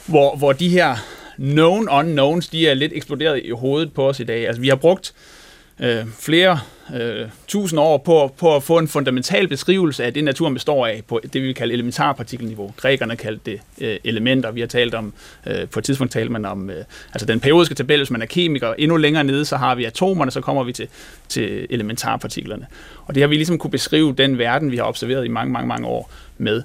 hvor, 0.07 0.37
hvor 0.37 0.53
de 0.53 0.68
her 0.68 0.97
known 1.37 1.89
unknowns, 1.89 2.49
de 2.49 2.68
er 2.68 2.74
lidt 2.74 2.93
eksploderet 2.95 3.41
i 3.45 3.51
hovedet 3.51 3.93
på 3.93 4.09
os 4.09 4.20
i 4.20 4.24
dag. 4.24 4.47
Altså, 4.47 4.61
vi 4.61 4.68
har 4.68 4.76
brugt 4.76 5.12
øh, 5.16 5.41
Øh, 5.83 6.07
flere 6.18 6.59
øh, 6.95 7.28
tusind 7.47 7.80
år 7.80 7.99
på, 7.99 8.35
på 8.39 8.57
at 8.57 8.62
få 8.62 8.78
en 8.78 8.89
fundamental 8.89 9.49
beskrivelse 9.49 10.05
af 10.05 10.14
det, 10.14 10.24
naturen 10.24 10.55
består 10.55 10.87
af, 10.87 11.03
på 11.09 11.20
det, 11.22 11.35
vi 11.35 11.47
vil 11.47 11.55
kalde 11.55 11.74
elementarpartikelniveau. 11.74 12.74
Grækerne 12.76 13.16
kaldte 13.16 13.51
det 13.51 13.61
øh, 13.80 13.99
elementer. 14.05 14.51
Vi 14.51 14.61
har 14.61 14.66
talt 14.66 14.95
om, 14.95 15.12
øh, 15.47 15.68
på 15.68 15.78
et 15.78 15.85
tidspunkt 15.85 16.12
talte 16.12 16.33
man 16.33 16.45
om, 16.45 16.70
øh, 16.70 16.85
altså 17.12 17.26
den 17.26 17.41
periodiske 17.41 17.74
tabel, 17.74 17.99
hvis 17.99 18.11
man 18.11 18.22
er 18.22 18.26
kemiker. 18.26 18.74
Endnu 18.78 18.97
længere 18.97 19.24
nede, 19.24 19.45
så 19.45 19.57
har 19.57 19.74
vi 19.74 19.85
atomerne, 19.85 20.30
så 20.30 20.41
kommer 20.41 20.64
vi 20.64 20.72
til, 20.72 20.89
til 21.28 21.66
elementarpartiklerne. 21.70 22.66
Og 23.07 23.14
det 23.14 23.20
har 23.22 23.28
vi 23.28 23.35
ligesom 23.35 23.59
kunne 23.59 23.70
beskrive 23.70 24.14
den 24.18 24.39
verden, 24.39 24.70
vi 24.70 24.76
har 24.76 24.85
observeret 24.85 25.24
i 25.24 25.28
mange, 25.28 25.53
mange, 25.53 25.68
mange 25.68 25.87
år 25.87 26.11
med. 26.39 26.62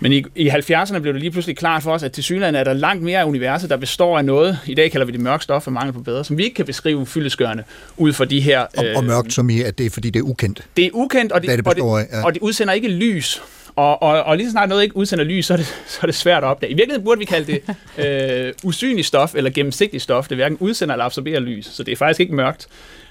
Men 0.00 0.12
i, 0.12 0.24
i 0.34 0.48
70'erne 0.48 0.98
blev 0.98 1.12
det 1.12 1.20
lige 1.20 1.30
pludselig 1.30 1.56
klart 1.56 1.82
for 1.82 1.92
os, 1.92 2.02
at 2.02 2.12
til 2.12 2.24
synligheden 2.24 2.54
er 2.54 2.64
der 2.64 2.72
langt 2.72 3.02
mere 3.02 3.20
af 3.20 3.24
universet, 3.24 3.70
der 3.70 3.76
består 3.76 4.18
af 4.18 4.24
noget, 4.24 4.58
i 4.66 4.74
dag 4.74 4.90
kalder 4.90 5.06
vi 5.06 5.12
det 5.12 5.20
mørk 5.20 5.42
stof 5.42 5.66
og 5.66 5.72
mangel 5.72 5.92
på 5.92 6.00
bedre, 6.00 6.24
som 6.24 6.38
vi 6.38 6.44
ikke 6.44 6.54
kan 6.54 6.64
beskrive 6.64 7.06
fyldesgørende 7.06 7.64
ud 7.96 8.12
fra 8.12 8.24
de 8.24 8.40
her... 8.40 8.60
Og, 8.60 8.84
og 8.96 9.04
mørkt 9.04 9.32
som 9.32 9.50
i, 9.50 9.62
at 9.62 9.78
det 9.78 9.86
er 9.86 9.90
fordi, 9.90 10.10
det 10.10 10.20
er 10.20 10.24
ukendt. 10.24 10.62
Det 10.76 10.84
er 10.86 10.90
ukendt, 10.92 11.32
og 11.32 11.42
det, 11.42 11.50
det 11.50 11.58
og, 11.58 11.64
det, 11.64 11.74
består 11.74 11.98
ja. 11.98 12.24
og 12.24 12.34
det 12.34 12.42
udsender 12.42 12.74
ikke 12.74 12.88
lys. 12.88 13.42
Og, 13.76 14.02
og, 14.02 14.22
og 14.22 14.36
lige 14.36 14.46
så 14.46 14.50
snart 14.50 14.68
noget 14.68 14.82
ikke 14.82 14.96
udsender 14.96 15.24
lys, 15.24 15.46
så 15.46 15.52
er, 15.52 15.56
det, 15.56 15.66
så 15.86 15.98
er 16.02 16.06
det 16.06 16.14
svært 16.14 16.42
at 16.42 16.46
opdage. 16.46 16.72
I 16.72 16.74
virkeligheden 16.74 17.04
burde 17.04 17.18
vi 17.18 17.24
kalde 17.24 17.52
det 17.52 17.62
øh, 18.04 18.52
usynligt 18.64 19.06
stof 19.06 19.34
eller 19.34 19.50
gennemsigtigt 19.50 20.02
stof. 20.02 20.28
Det 20.28 20.36
hverken 20.36 20.58
udsender 20.60 20.94
eller 20.94 21.04
absorberer 21.04 21.40
lys, 21.40 21.66
så 21.66 21.82
det 21.82 21.92
er 21.92 21.96
faktisk 21.96 22.20
ikke 22.20 22.34
mørkt. 22.34 22.68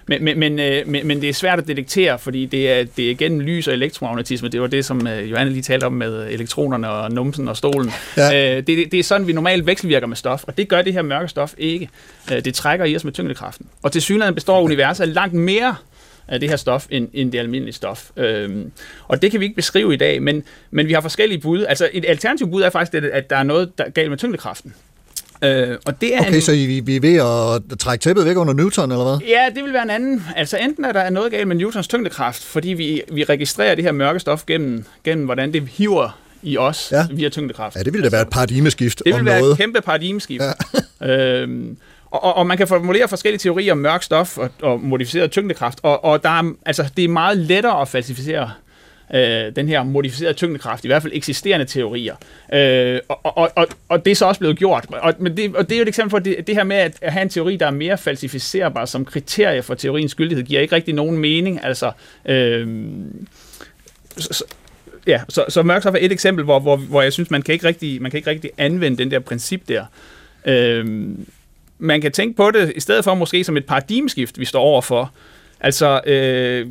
Men, 0.08 0.24
men, 0.24 0.40
men, 0.40 0.60
øh, 0.60 0.88
men, 0.88 1.08
men 1.08 1.22
det 1.22 1.30
er 1.30 1.34
svært 1.34 1.60
at 1.60 1.68
detektere, 1.68 2.20
fordi 2.20 2.46
det 2.46 2.72
er, 2.72 2.86
det 2.98 3.12
er 3.12 3.16
gennem 3.16 3.40
lys 3.40 3.68
og 3.68 3.74
elektromagnetisme. 3.74 4.50
Det 4.50 4.62
var 4.62 4.68
det, 4.68 4.86
som 4.86 5.08
øh, 5.08 5.32
Johanne 5.32 5.52
lige 5.52 5.62
talte 5.62 5.86
om 5.86 5.94
med 5.94 6.28
elektronerne 6.32 6.90
og 6.90 7.12
numsen 7.12 7.48
og 7.48 7.58
stolen. 7.58 7.92
Ja. 8.18 8.52
Øh, 8.52 8.58
det, 8.58 8.68
det, 8.68 8.92
det 8.92 9.00
er 9.00 9.04
sådan, 9.04 9.28
vi 9.28 9.34
normalt 9.34 9.66
vekselvirker 9.66 10.08
med 10.08 10.16
stof, 10.16 10.44
og 10.44 10.58
det 10.58 10.70
gør 10.70 10.82
det 10.82 10.94
her 10.94 11.02
mørke 11.02 11.28
stof 11.28 11.54
ikke. 11.58 11.90
Øh, 12.32 12.46
det 12.46 12.54
trækker 12.54 12.86
i 12.86 12.96
os 12.96 13.04
med 13.04 13.14
tyngdekraften. 13.14 13.68
Og 13.84 13.92
til 13.92 14.02
synligheden 14.02 14.36
består 14.36 14.62
universet 14.62 15.08
langt 15.08 15.34
mere 15.34 15.76
af 16.28 16.40
det 16.40 16.50
her 16.50 16.56
stof, 16.56 16.88
end, 16.90 17.08
end 17.14 17.32
det 17.32 17.40
almindelige 17.40 17.74
stof. 17.74 18.10
Øhm, 18.18 18.72
og 19.08 19.22
det 19.22 19.32
kan 19.32 19.40
vi 19.40 19.46
ikke 19.46 19.56
beskrive 19.56 19.94
i 19.94 19.98
dag, 19.98 20.22
men, 20.22 20.44
men 20.72 20.88
vi 20.88 20.94
har 20.94 21.02
forskellige 21.02 21.40
bud. 21.40 21.66
Altså 21.66 21.90
et 21.94 22.06
alternativt 22.08 22.52
bud 22.52 22.62
er 22.62 22.70
faktisk, 22.70 22.92
det, 22.92 23.10
at 23.10 23.30
der 23.30 23.36
er 23.38 23.44
noget 23.44 23.78
der 23.78 23.84
er 23.84 23.90
galt 23.90 24.10
med 24.10 24.18
tyngdekraften. 24.18 24.74
Øh, 25.44 25.78
og 25.86 26.02
det 26.02 26.16
er 26.16 26.20
Okay, 26.20 26.36
en, 26.36 26.42
så 26.42 26.52
I, 26.52 26.80
vi 26.86 26.96
er 26.96 27.00
ved 27.00 27.16
at 27.72 27.80
trække 27.80 28.04
tæppet 28.04 28.26
væk 28.26 28.38
under 28.38 28.54
Newton, 28.54 28.92
eller 28.92 29.04
hvad? 29.04 29.28
Ja, 29.28 29.46
det 29.56 29.64
vil 29.64 29.74
være 29.74 29.84
en 29.84 29.90
anden. 29.90 30.24
Altså 30.36 30.58
enten 30.58 30.86
er 30.86 30.92
der 30.92 31.10
noget 31.10 31.32
galt 31.32 31.48
med 31.48 31.56
Newtons 31.56 31.88
tyngdekraft, 31.88 32.44
fordi 32.44 32.70
vi, 32.74 33.02
vi 33.12 33.24
registrerer 33.24 33.76
det 33.76 33.84
her 33.84 33.92
mørke 33.92 34.20
stof 34.20 34.44
gennem, 34.48 34.86
gennem 35.04 35.26
hvordan 35.26 35.54
det 35.54 35.68
hiver 35.72 36.20
i 36.44 36.58
os 36.58 36.90
Ja. 36.92 37.06
via 37.12 37.30
tyngdekraft. 37.30 37.76
Ja, 37.76 37.84
det 37.84 37.94
ville 37.94 38.06
da 38.06 38.10
være 38.12 38.22
et 38.22 38.30
paradigmeskift 38.30 39.02
Det 39.06 39.14
om 39.14 39.20
vil 39.20 39.26
være 39.26 39.40
noget. 39.40 39.52
et 39.52 39.58
kæmpe 39.58 39.82
paradigmeskift. 39.82 40.44
Ja. 41.02 41.08
øhm, 41.42 41.78
og, 42.12 42.24
og, 42.24 42.36
og 42.38 42.48
man 42.48 42.58
kan 42.58 42.68
formulere 42.68 43.08
forskellige 43.08 43.40
teorier 43.40 43.72
om 43.72 43.78
mørk 43.78 44.04
stof 44.04 44.38
og, 44.38 44.50
og 44.62 44.82
modificeret 44.82 45.32
tyngdekraft, 45.32 45.80
og, 45.84 46.04
og 46.06 46.24
der 46.24 46.30
er, 46.30 46.52
altså, 46.66 46.86
det 46.98 47.04
er 47.06 47.10
meget 47.10 47.38
lettere 47.38 47.82
at 47.82 47.88
falsificere 47.88 48.52
øh, 49.14 49.56
den 49.56 49.68
her 49.68 49.84
modificerede 49.84 50.34
tyngdekraft, 50.34 50.86
i 50.86 50.88
hvert 50.88 51.02
fald 51.02 51.14
eksisterende 51.16 51.66
teorier. 51.66 52.16
Øh, 52.54 53.00
og, 53.08 53.38
og, 53.38 53.52
og, 53.56 53.68
og 53.90 54.06
det 54.06 54.12
er 54.12 54.16
så 54.16 54.26
også 54.26 54.40
blevet 54.40 54.58
gjort. 54.58 54.86
Og, 54.90 55.14
men 55.20 55.38
det, 55.38 55.56
og 55.56 55.70
det 55.70 55.76
er 55.76 55.80
jo 55.80 55.82
et 55.82 55.88
eksempel 55.88 56.10
for, 56.10 56.20
det, 56.20 56.48
det 56.48 56.56
her 56.56 56.64
med 56.64 56.76
at, 56.76 56.98
at 57.02 57.14
have 57.14 57.22
en 57.22 57.30
teori, 57.30 57.56
der 57.56 57.66
er 57.68 57.72
mere 57.72 57.98
falsificerbar 57.98 58.86
som 58.86 59.06
kriterie 59.06 59.62
for 59.62 59.76
teoriens 59.76 60.16
gyldighed, 60.16 60.46
giver 60.46 60.62
ikke 60.62 60.76
rigtig 60.76 60.94
nogen 60.94 61.18
mening. 61.18 61.60
Altså, 61.64 61.92
øh, 62.26 62.68
så, 64.18 64.46
ja, 65.08 65.22
så, 65.30 65.46
så 65.50 65.64
mørkstof 65.64 65.94
er 65.94 66.00
et 66.02 66.12
eksempel, 66.12 66.46
hvor, 66.46 66.60
hvor, 66.60 66.76
hvor 66.76 67.02
jeg 67.02 67.14
synes, 67.14 67.32
man 67.32 67.42
kan 67.42 67.54
ikke 67.54 67.68
rigtig, 67.68 68.02
man 68.02 68.12
kan 68.12 68.18
ikke 68.18 68.30
rigtig 68.30 68.52
anvende 68.58 68.98
den 68.98 69.12
der 69.12 69.20
princip 69.20 69.68
der. 69.68 69.86
Øhm, 70.46 71.26
man 71.80 72.02
kan 72.02 72.12
tænke 72.12 72.38
på 72.38 72.52
det 72.52 72.74
i 72.76 72.80
stedet 72.80 73.04
for 73.04 73.16
måske 73.16 73.44
som 73.44 73.58
et 73.58 73.66
paradigmeskift, 73.66 74.40
vi 74.40 74.46
står 74.46 74.62
overfor. 74.62 75.14
Altså, 75.60 76.02
øh, 76.06 76.68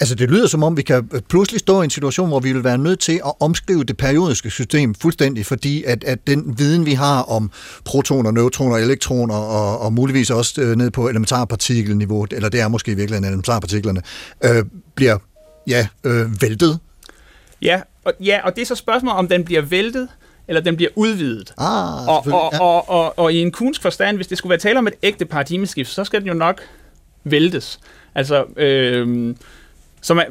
Altså, 0.00 0.14
det 0.14 0.30
lyder 0.30 0.46
som 0.46 0.62
om, 0.62 0.76
vi 0.76 0.82
kan 0.82 1.08
pludselig 1.28 1.60
stå 1.60 1.80
i 1.80 1.84
en 1.84 1.90
situation, 1.90 2.28
hvor 2.28 2.40
vi 2.40 2.52
vil 2.52 2.64
være 2.64 2.78
nødt 2.78 3.00
til 3.00 3.12
at 3.12 3.32
omskrive 3.40 3.84
det 3.84 3.96
periodiske 3.96 4.50
system 4.50 4.94
fuldstændig, 4.94 5.46
fordi 5.46 5.84
at, 5.84 6.04
at 6.04 6.26
den 6.26 6.58
viden, 6.58 6.86
vi 6.86 6.92
har 6.92 7.22
om 7.22 7.50
protoner, 7.84 8.30
neutroner, 8.30 8.76
elektroner 8.76 9.34
og, 9.34 9.78
og 9.78 9.92
muligvis 9.92 10.30
også 10.30 10.60
øh, 10.60 10.76
ned 10.76 10.90
på 10.90 11.08
elementarpartikelniveau, 11.08 12.26
eller 12.30 12.48
det 12.48 12.60
er 12.60 12.68
måske 12.68 12.92
i 12.92 12.94
virkeligheden 12.94 13.24
elementarpartiklerne, 13.24 14.02
øh, 14.44 14.64
bliver 14.94 15.18
ja, 15.66 15.86
øh, 16.04 16.42
væltet. 16.42 16.78
ja, 17.62 17.80
og, 18.04 18.12
ja, 18.20 18.40
og 18.44 18.56
det 18.56 18.62
er 18.62 18.66
så 18.66 18.74
spørgsmålet, 18.74 19.18
om 19.18 19.28
den 19.28 19.44
bliver 19.44 19.62
væltet, 19.62 20.08
eller 20.48 20.60
den 20.60 20.76
bliver 20.76 20.90
udvidet. 20.94 21.54
Ah, 21.58 22.08
og, 22.08 22.16
og, 22.16 22.50
ja. 22.52 22.60
og, 22.60 22.90
og, 22.90 23.18
og 23.18 23.32
i 23.32 23.36
en 23.36 23.52
kunsk 23.52 23.82
forstand, 23.82 24.16
hvis 24.16 24.26
det 24.26 24.38
skulle 24.38 24.50
være 24.50 24.58
tale 24.58 24.78
om 24.78 24.86
et 24.86 24.94
ægte 25.02 25.24
paradigmeskift, 25.24 25.90
så 25.90 26.04
skal 26.04 26.20
den 26.20 26.28
jo 26.28 26.34
nok 26.34 26.60
væltes. 27.24 27.80
Altså, 28.14 28.44
øh, 28.56 29.34
så 30.02 30.14
man, 30.14 30.26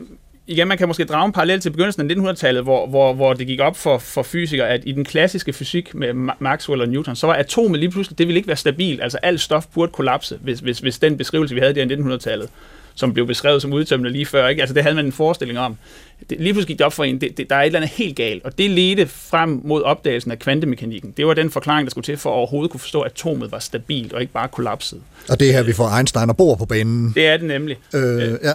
igen, 0.47 0.67
man 0.67 0.77
kan 0.77 0.87
måske 0.87 1.05
drage 1.05 1.25
en 1.25 1.31
parallel 1.31 1.59
til 1.59 1.69
begyndelsen 1.69 2.11
af 2.11 2.15
1900-tallet, 2.15 2.63
hvor, 2.63 2.87
hvor, 2.87 3.13
hvor 3.13 3.33
det 3.33 3.47
gik 3.47 3.59
op 3.59 3.77
for, 3.77 3.97
for 3.97 4.23
fysikere, 4.23 4.69
at 4.69 4.81
i 4.85 4.91
den 4.91 5.05
klassiske 5.05 5.53
fysik 5.53 5.95
med 5.95 6.09
Ma- 6.09 6.35
Maxwell 6.39 6.81
og 6.81 6.89
Newton, 6.89 7.15
så 7.15 7.27
var 7.27 7.33
atomet 7.33 7.79
lige 7.79 7.91
pludselig, 7.91 8.17
det 8.17 8.27
ville 8.27 8.37
ikke 8.37 8.47
være 8.47 8.57
stabilt. 8.57 9.01
Altså 9.01 9.17
alt 9.17 9.41
stof 9.41 9.65
burde 9.73 9.91
kollapse, 9.91 10.39
hvis, 10.41 10.59
hvis, 10.59 10.79
hvis 10.79 10.99
den 10.99 11.17
beskrivelse, 11.17 11.55
vi 11.55 11.61
havde 11.61 11.73
der 11.75 11.81
i 11.81 12.15
1900-tallet, 12.15 12.49
som 12.95 13.13
blev 13.13 13.27
beskrevet 13.27 13.61
som 13.61 13.73
udtømmende 13.73 14.11
lige 14.11 14.25
før, 14.25 14.47
ikke? 14.47 14.61
Altså 14.61 14.73
det 14.73 14.83
havde 14.83 14.95
man 14.95 15.05
en 15.05 15.11
forestilling 15.11 15.59
om. 15.59 15.77
Det, 16.29 16.39
lige 16.39 16.53
pludselig 16.53 16.67
gik 16.67 16.77
det 16.77 16.85
op 16.85 16.93
for 16.93 17.03
en, 17.03 17.21
det, 17.21 17.37
det, 17.37 17.49
der 17.49 17.55
er 17.55 17.61
et 17.61 17.65
eller 17.65 17.79
andet 17.79 17.91
helt 17.91 18.15
galt, 18.15 18.45
og 18.45 18.57
det 18.57 18.69
ledte 18.69 19.07
frem 19.07 19.61
mod 19.63 19.81
opdagelsen 19.81 20.31
af 20.31 20.39
kvantemekanikken. 20.39 21.13
Det 21.17 21.27
var 21.27 21.33
den 21.33 21.51
forklaring, 21.51 21.85
der 21.85 21.89
skulle 21.91 22.05
til 22.05 22.17
for 22.17 22.29
at 22.29 22.33
overhovedet 22.33 22.71
kunne 22.71 22.79
forstå, 22.79 23.01
at 23.01 23.11
atomet 23.11 23.51
var 23.51 23.59
stabilt 23.59 24.13
og 24.13 24.21
ikke 24.21 24.33
bare 24.33 24.47
kollapset. 24.47 25.01
Og 25.29 25.39
det 25.39 25.49
er 25.49 25.53
her, 25.53 25.63
vi 25.63 25.73
får 25.73 25.97
Einstein 25.97 26.29
og 26.29 26.37
Bohr 26.37 26.55
på 26.55 26.65
banen. 26.65 27.11
Det 27.15 27.27
er 27.27 27.37
det 27.37 27.47
nemlig. 27.47 27.77
Øh, 27.93 28.37
ja. 28.43 28.51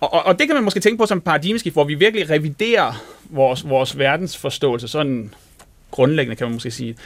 Og, 0.00 0.14
og, 0.14 0.26
og 0.26 0.38
det 0.38 0.46
kan 0.46 0.54
man 0.54 0.64
måske 0.64 0.80
tænke 0.80 0.98
på 0.98 1.06
som 1.06 1.20
paradigmeskift, 1.20 1.74
hvor 1.74 1.84
vi 1.84 1.94
virkelig 1.94 2.30
reviderer 2.30 3.02
vores, 3.30 3.68
vores 3.68 3.98
verdensforståelse, 3.98 4.88
sådan 4.88 5.34
grundlæggende 5.90 6.36
kan 6.36 6.46
man 6.46 6.54
måske 6.54 6.70
sige. 6.70 6.96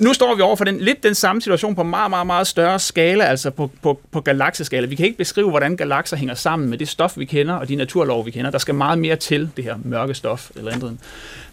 Nu 0.00 0.12
står 0.12 0.34
vi 0.34 0.42
over 0.42 0.56
for 0.56 0.64
den, 0.64 0.80
lidt 0.80 1.02
den 1.02 1.14
samme 1.14 1.42
situation 1.42 1.74
på 1.74 1.82
meget, 1.82 2.10
meget, 2.10 2.26
meget 2.26 2.46
større 2.46 2.78
skala, 2.78 3.24
altså 3.24 3.50
på, 3.50 3.70
på, 3.82 4.00
på 4.10 4.20
galakseskala. 4.20 4.86
Vi 4.86 4.94
kan 4.94 5.06
ikke 5.06 5.18
beskrive, 5.18 5.50
hvordan 5.50 5.76
galakser 5.76 6.16
hænger 6.16 6.34
sammen 6.34 6.70
med 6.70 6.78
det 6.78 6.88
stof, 6.88 7.18
vi 7.18 7.24
kender, 7.24 7.54
og 7.54 7.68
de 7.68 7.76
naturlov, 7.76 8.26
vi 8.26 8.30
kender. 8.30 8.50
Der 8.50 8.58
skal 8.58 8.74
meget 8.74 8.98
mere 8.98 9.16
til, 9.16 9.50
det 9.56 9.64
her 9.64 9.76
mørke 9.84 10.14
stof 10.14 10.50
eller 10.56 10.72
andet. 10.72 10.98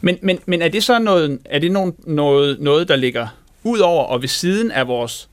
Men, 0.02 0.18
men, 0.22 0.40
men 0.46 0.62
er 0.62 0.68
det 0.68 0.84
så 0.84 1.00
noget, 1.00 1.40
er 1.46 1.60
det 1.60 1.72
nogen, 1.72 1.94
noget, 2.04 2.60
noget, 2.60 2.88
der 2.88 2.96
ligger 2.96 3.28
ud 3.64 3.80
over 3.80 4.04
og 4.04 4.22
ved 4.22 4.30
siden 4.30 4.72
af 4.72 4.88
vores 4.88 5.30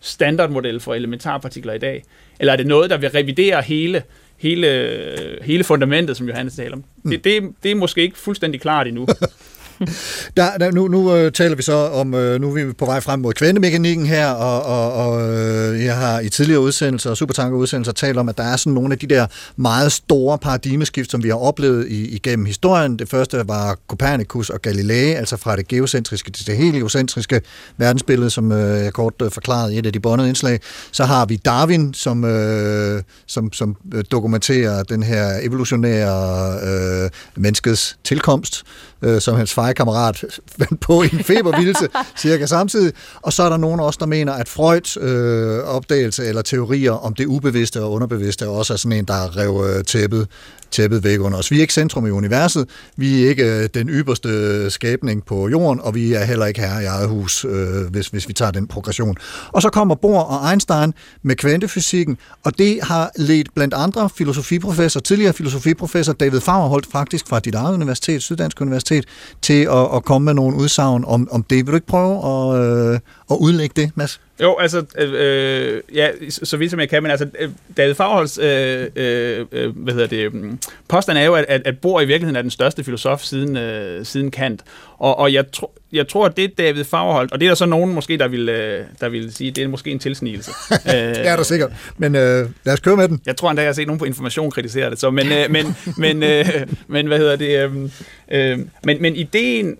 standardmodel 0.00 0.80
for 0.80 0.94
elementarpartikler 0.94 1.72
i 1.72 1.78
dag? 1.78 2.04
Eller 2.40 2.52
er 2.52 2.56
det 2.56 2.66
noget, 2.66 2.90
der 2.90 2.96
vil 2.96 3.10
revidere 3.10 3.62
hele, 3.62 4.02
hele, 4.42 5.38
hele 5.42 5.64
fundamentet, 5.64 6.16
som 6.16 6.28
Johannes 6.28 6.54
taler 6.54 6.76
om? 6.76 6.84
Det, 7.10 7.24
det, 7.24 7.52
det 7.62 7.70
er 7.70 7.74
måske 7.74 8.02
ikke 8.02 8.18
fuldstændig 8.18 8.60
klart 8.60 8.86
endnu. 8.86 9.06
Der, 10.36 10.58
der, 10.58 10.70
nu 10.70 10.88
nu 10.88 11.14
øh, 11.14 11.32
taler 11.32 11.56
vi 11.56 11.62
så 11.62 11.72
om, 11.72 12.14
øh, 12.14 12.40
nu 12.40 12.48
er 12.48 12.64
vi 12.64 12.72
på 12.72 12.84
vej 12.84 13.00
frem 13.00 13.20
mod 13.20 13.32
kvantemekanikken 13.32 14.06
her, 14.06 14.28
og, 14.28 14.62
og, 14.62 14.92
og 14.92 15.30
øh, 15.30 15.84
jeg 15.84 15.96
har 15.96 16.20
i 16.20 16.28
tidligere 16.28 16.60
udsendelser 16.60 17.10
og 17.10 17.16
supertanker-udsendelser 17.16 17.92
talt 17.92 18.18
om, 18.18 18.28
at 18.28 18.38
der 18.38 18.44
er 18.44 18.56
sådan 18.56 18.72
nogle 18.72 18.92
af 18.92 18.98
de 18.98 19.06
der 19.06 19.26
meget 19.56 19.92
store 19.92 20.38
paradigmeskift, 20.38 21.10
som 21.10 21.22
vi 21.22 21.28
har 21.28 21.36
oplevet 21.36 21.88
i, 21.88 22.14
igennem 22.14 22.46
historien. 22.46 22.98
Det 22.98 23.08
første 23.08 23.48
var 23.48 23.78
Copernicus 23.88 24.50
og 24.50 24.62
Galilei, 24.62 25.12
altså 25.12 25.36
fra 25.36 25.56
det 25.56 25.68
geocentriske 25.68 26.30
til 26.30 26.46
det 26.46 26.56
heliocentriske 26.56 27.40
verdensbillede, 27.76 28.30
som 28.30 28.52
øh, 28.52 28.84
jeg 28.84 28.92
kort 28.92 29.14
øh, 29.22 29.30
forklarede 29.30 29.74
i 29.74 29.78
et 29.78 29.86
af 29.86 29.92
de 29.92 30.00
båndede 30.00 30.28
indslag. 30.28 30.60
Så 30.92 31.04
har 31.04 31.26
vi 31.26 31.36
Darwin, 31.36 31.94
som, 31.94 32.24
øh, 32.24 33.02
som, 33.26 33.52
som 33.52 33.76
øh, 33.94 34.04
dokumenterer 34.10 34.82
den 34.82 35.02
her 35.02 35.38
evolutionære 35.42 36.58
øh, 36.62 37.10
menneskets 37.36 37.98
tilkomst, 38.04 38.62
øh, 39.02 39.20
som 39.20 39.36
hans 39.36 39.52
fejrekammerat 39.72 40.24
fandt 40.58 40.80
på 40.80 41.02
en 41.02 41.24
febervildelse 41.24 41.88
cirka 42.18 42.46
samtidig. 42.46 42.92
Og 43.22 43.32
så 43.32 43.42
er 43.42 43.48
der 43.48 43.56
nogen 43.56 43.80
også, 43.80 43.98
der 44.00 44.06
mener, 44.06 44.32
at 44.32 44.48
Freuds 44.48 44.96
øh, 45.00 45.58
opdagelse 45.64 46.24
eller 46.24 46.42
teorier 46.42 46.92
om 46.92 47.14
det 47.14 47.26
ubevidste 47.26 47.82
og 47.82 47.92
underbevidste 47.92 48.48
også 48.48 48.72
er 48.72 48.76
sådan 48.76 48.98
en, 48.98 49.04
der 49.04 49.36
rev 49.36 49.76
øh, 49.76 49.84
tæppet, 49.84 50.28
tæppet 50.72 51.04
væk 51.04 51.20
under 51.20 51.38
os. 51.38 51.50
Vi 51.50 51.56
er 51.56 51.60
ikke 51.60 51.74
centrum 51.74 52.06
i 52.06 52.10
universet, 52.10 52.68
vi 52.96 53.24
er 53.24 53.28
ikke 53.28 53.44
øh, 53.44 53.68
den 53.74 53.88
ypperste 53.88 54.70
skabning 54.70 55.24
på 55.24 55.48
jorden, 55.48 55.80
og 55.80 55.94
vi 55.94 56.12
er 56.12 56.24
heller 56.24 56.46
ikke 56.46 56.60
herre 56.60 56.82
i 56.82 56.86
eget 56.86 57.08
hus, 57.08 57.44
øh, 57.44 57.90
hvis, 57.90 58.08
hvis 58.08 58.28
vi 58.28 58.32
tager 58.32 58.50
den 58.50 58.66
progression. 58.66 59.16
Og 59.48 59.62
så 59.62 59.70
kommer 59.70 59.94
Bohr 59.94 60.20
og 60.20 60.50
Einstein 60.50 60.94
med 61.22 61.36
kvantefysikken, 61.36 62.18
og 62.44 62.58
det 62.58 62.78
har 62.82 63.10
ledt 63.16 63.54
blandt 63.54 63.74
andre 63.74 64.10
filosofiprofessor, 64.16 65.00
tidligere 65.00 65.32
filosofiprofessor 65.32 66.12
David 66.12 66.40
Fagerholt, 66.40 66.86
faktisk 66.92 67.28
fra 67.28 67.40
dit 67.40 67.54
eget 67.54 67.74
universitet, 67.74 68.22
Syddansk 68.22 68.60
Universitet, 68.60 69.04
til 69.42 69.62
at, 69.62 69.96
at 69.96 70.04
komme 70.04 70.24
med 70.24 70.34
nogle 70.34 70.56
udsagn 70.56 71.04
om, 71.04 71.28
om 71.30 71.42
det. 71.42 71.56
Vil 71.56 71.66
du 71.66 71.74
ikke 71.74 71.86
prøve 71.86 72.14
at, 72.16 72.64
øh, 72.64 72.98
at 73.32 73.38
udlægge 73.40 73.82
det, 73.82 73.90
Mads? 73.94 74.20
Jo, 74.42 74.56
altså, 74.58 74.84
øh, 74.98 75.80
ja, 75.94 76.08
så 76.28 76.56
vidt 76.56 76.70
som 76.70 76.80
jeg 76.80 76.88
kan, 76.88 77.02
men 77.02 77.10
altså, 77.10 77.28
øh, 77.38 77.50
David 77.76 77.94
Fagholds, 77.94 78.38
øh, 78.38 78.88
øh, 78.96 79.46
øh, 79.52 79.76
hvad 79.76 79.94
hedder 79.94 80.06
det, 80.06 80.58
påstand 80.88 81.18
er 81.18 81.22
jo, 81.22 81.34
at, 81.34 81.44
at, 81.48 81.78
Bohr 81.78 82.00
i 82.00 82.04
virkeligheden 82.04 82.36
er 82.36 82.42
den 82.42 82.50
største 82.50 82.84
filosof 82.84 83.20
siden, 83.20 83.56
øh, 83.56 84.06
siden 84.06 84.30
Kant. 84.30 84.62
Og, 84.98 85.18
og 85.18 85.32
jeg, 85.32 85.52
tro, 85.52 85.72
jeg 85.92 86.08
tror, 86.08 86.26
at 86.26 86.36
det 86.36 86.58
David 86.58 86.84
Fagholdt, 86.84 87.32
og 87.32 87.40
det 87.40 87.46
er 87.46 87.50
der 87.50 87.54
så 87.54 87.66
nogen 87.66 87.94
måske, 87.94 88.16
der 88.18 88.28
vil, 88.28 88.48
øh, 88.48 88.84
der 89.00 89.08
vil 89.08 89.34
sige, 89.34 89.50
det 89.50 89.64
er 89.64 89.68
måske 89.68 89.90
en 89.90 89.98
tilsnigelse. 89.98 90.50
øh, 90.72 90.92
Det 90.92 91.28
er 91.28 91.36
der 91.36 91.42
sikkert, 91.42 91.72
men 91.98 92.14
øh, 92.14 92.48
lad 92.64 92.74
os 92.74 92.80
køre 92.80 92.96
med 92.96 93.08
den. 93.08 93.20
jeg 93.26 93.36
tror 93.36 93.50
endda, 93.50 93.62
jeg 93.62 93.68
har 93.68 93.74
set 93.74 93.86
nogen 93.86 93.98
på 93.98 94.04
information 94.04 94.50
kritisere 94.50 94.90
det. 94.90 95.00
Så, 95.00 95.10
men, 95.10 95.32
øh, 95.32 95.50
men, 95.50 95.76
men, 95.96 96.22
øh, 96.22 96.46
men 96.86 97.06
hvad 97.06 97.18
hedder 97.18 97.36
det? 97.36 97.58
Øh, 97.58 97.90
øh, 98.30 98.58
men, 98.84 99.02
men 99.02 99.16
ideen, 99.16 99.76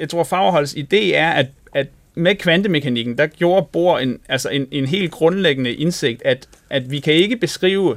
jeg 0.00 0.08
tror 0.08 0.24
Fagerholds 0.24 0.74
idé 0.74 1.14
er, 1.14 1.30
at 1.30 1.46
med 2.14 2.34
kvantemekanikken, 2.34 3.18
der 3.18 3.26
gjorde 3.26 3.66
Bohr 3.72 3.98
en, 3.98 4.18
altså 4.28 4.48
en, 4.48 4.66
en 4.70 4.86
helt 4.86 5.10
grundlæggende 5.10 5.74
indsigt, 5.74 6.22
at, 6.24 6.48
at 6.70 6.90
vi 6.90 7.00
kan 7.00 7.14
ikke 7.14 7.36
beskrive 7.36 7.96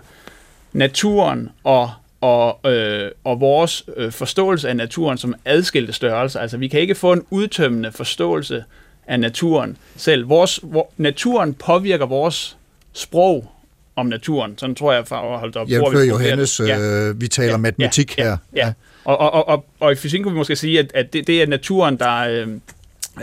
naturen 0.73 1.49
og 1.63 1.91
og, 2.21 2.71
øh, 2.71 3.11
og 3.23 3.39
vores 3.39 3.83
øh, 3.97 4.11
forståelse 4.11 4.69
af 4.69 4.75
naturen 4.75 5.17
som 5.17 5.35
adskilte 5.45 5.93
størrelser. 5.93 6.39
Altså, 6.39 6.57
vi 6.57 6.67
kan 6.67 6.79
ikke 6.79 6.95
få 6.95 7.13
en 7.13 7.21
udtømmende 7.29 7.91
forståelse 7.91 8.63
af 9.07 9.19
naturen 9.19 9.77
selv. 9.95 10.29
Vores, 10.29 10.59
hvor, 10.63 10.91
naturen 10.97 11.53
påvirker 11.53 12.05
vores 12.05 12.57
sprog 12.93 13.51
om 13.95 14.05
naturen. 14.05 14.57
Sådan 14.57 14.75
tror 14.75 14.93
jeg, 14.93 15.07
for 15.07 15.15
at 15.15 15.39
holde 15.39 15.59
op. 15.59 15.69
Jævnfør 15.69 16.03
Johannes, 16.03 16.59
øh, 16.59 17.21
vi 17.21 17.27
taler 17.27 17.57
matematik 17.57 18.17
ja, 18.17 18.23
her. 18.23 18.37
Ja, 18.55 18.65
ja. 18.65 18.73
Og, 19.05 19.17
og, 19.17 19.33
og, 19.33 19.47
og, 19.47 19.65
og 19.79 19.91
i 19.91 19.95
fysik 19.95 20.21
kunne 20.21 20.33
vi 20.33 20.37
måske 20.37 20.55
sige, 20.55 20.79
at, 20.79 20.91
at 20.93 21.13
det, 21.13 21.27
det 21.27 21.41
er 21.41 21.47
naturen, 21.47 21.97
der... 21.97 22.15
Øh, 22.17 22.47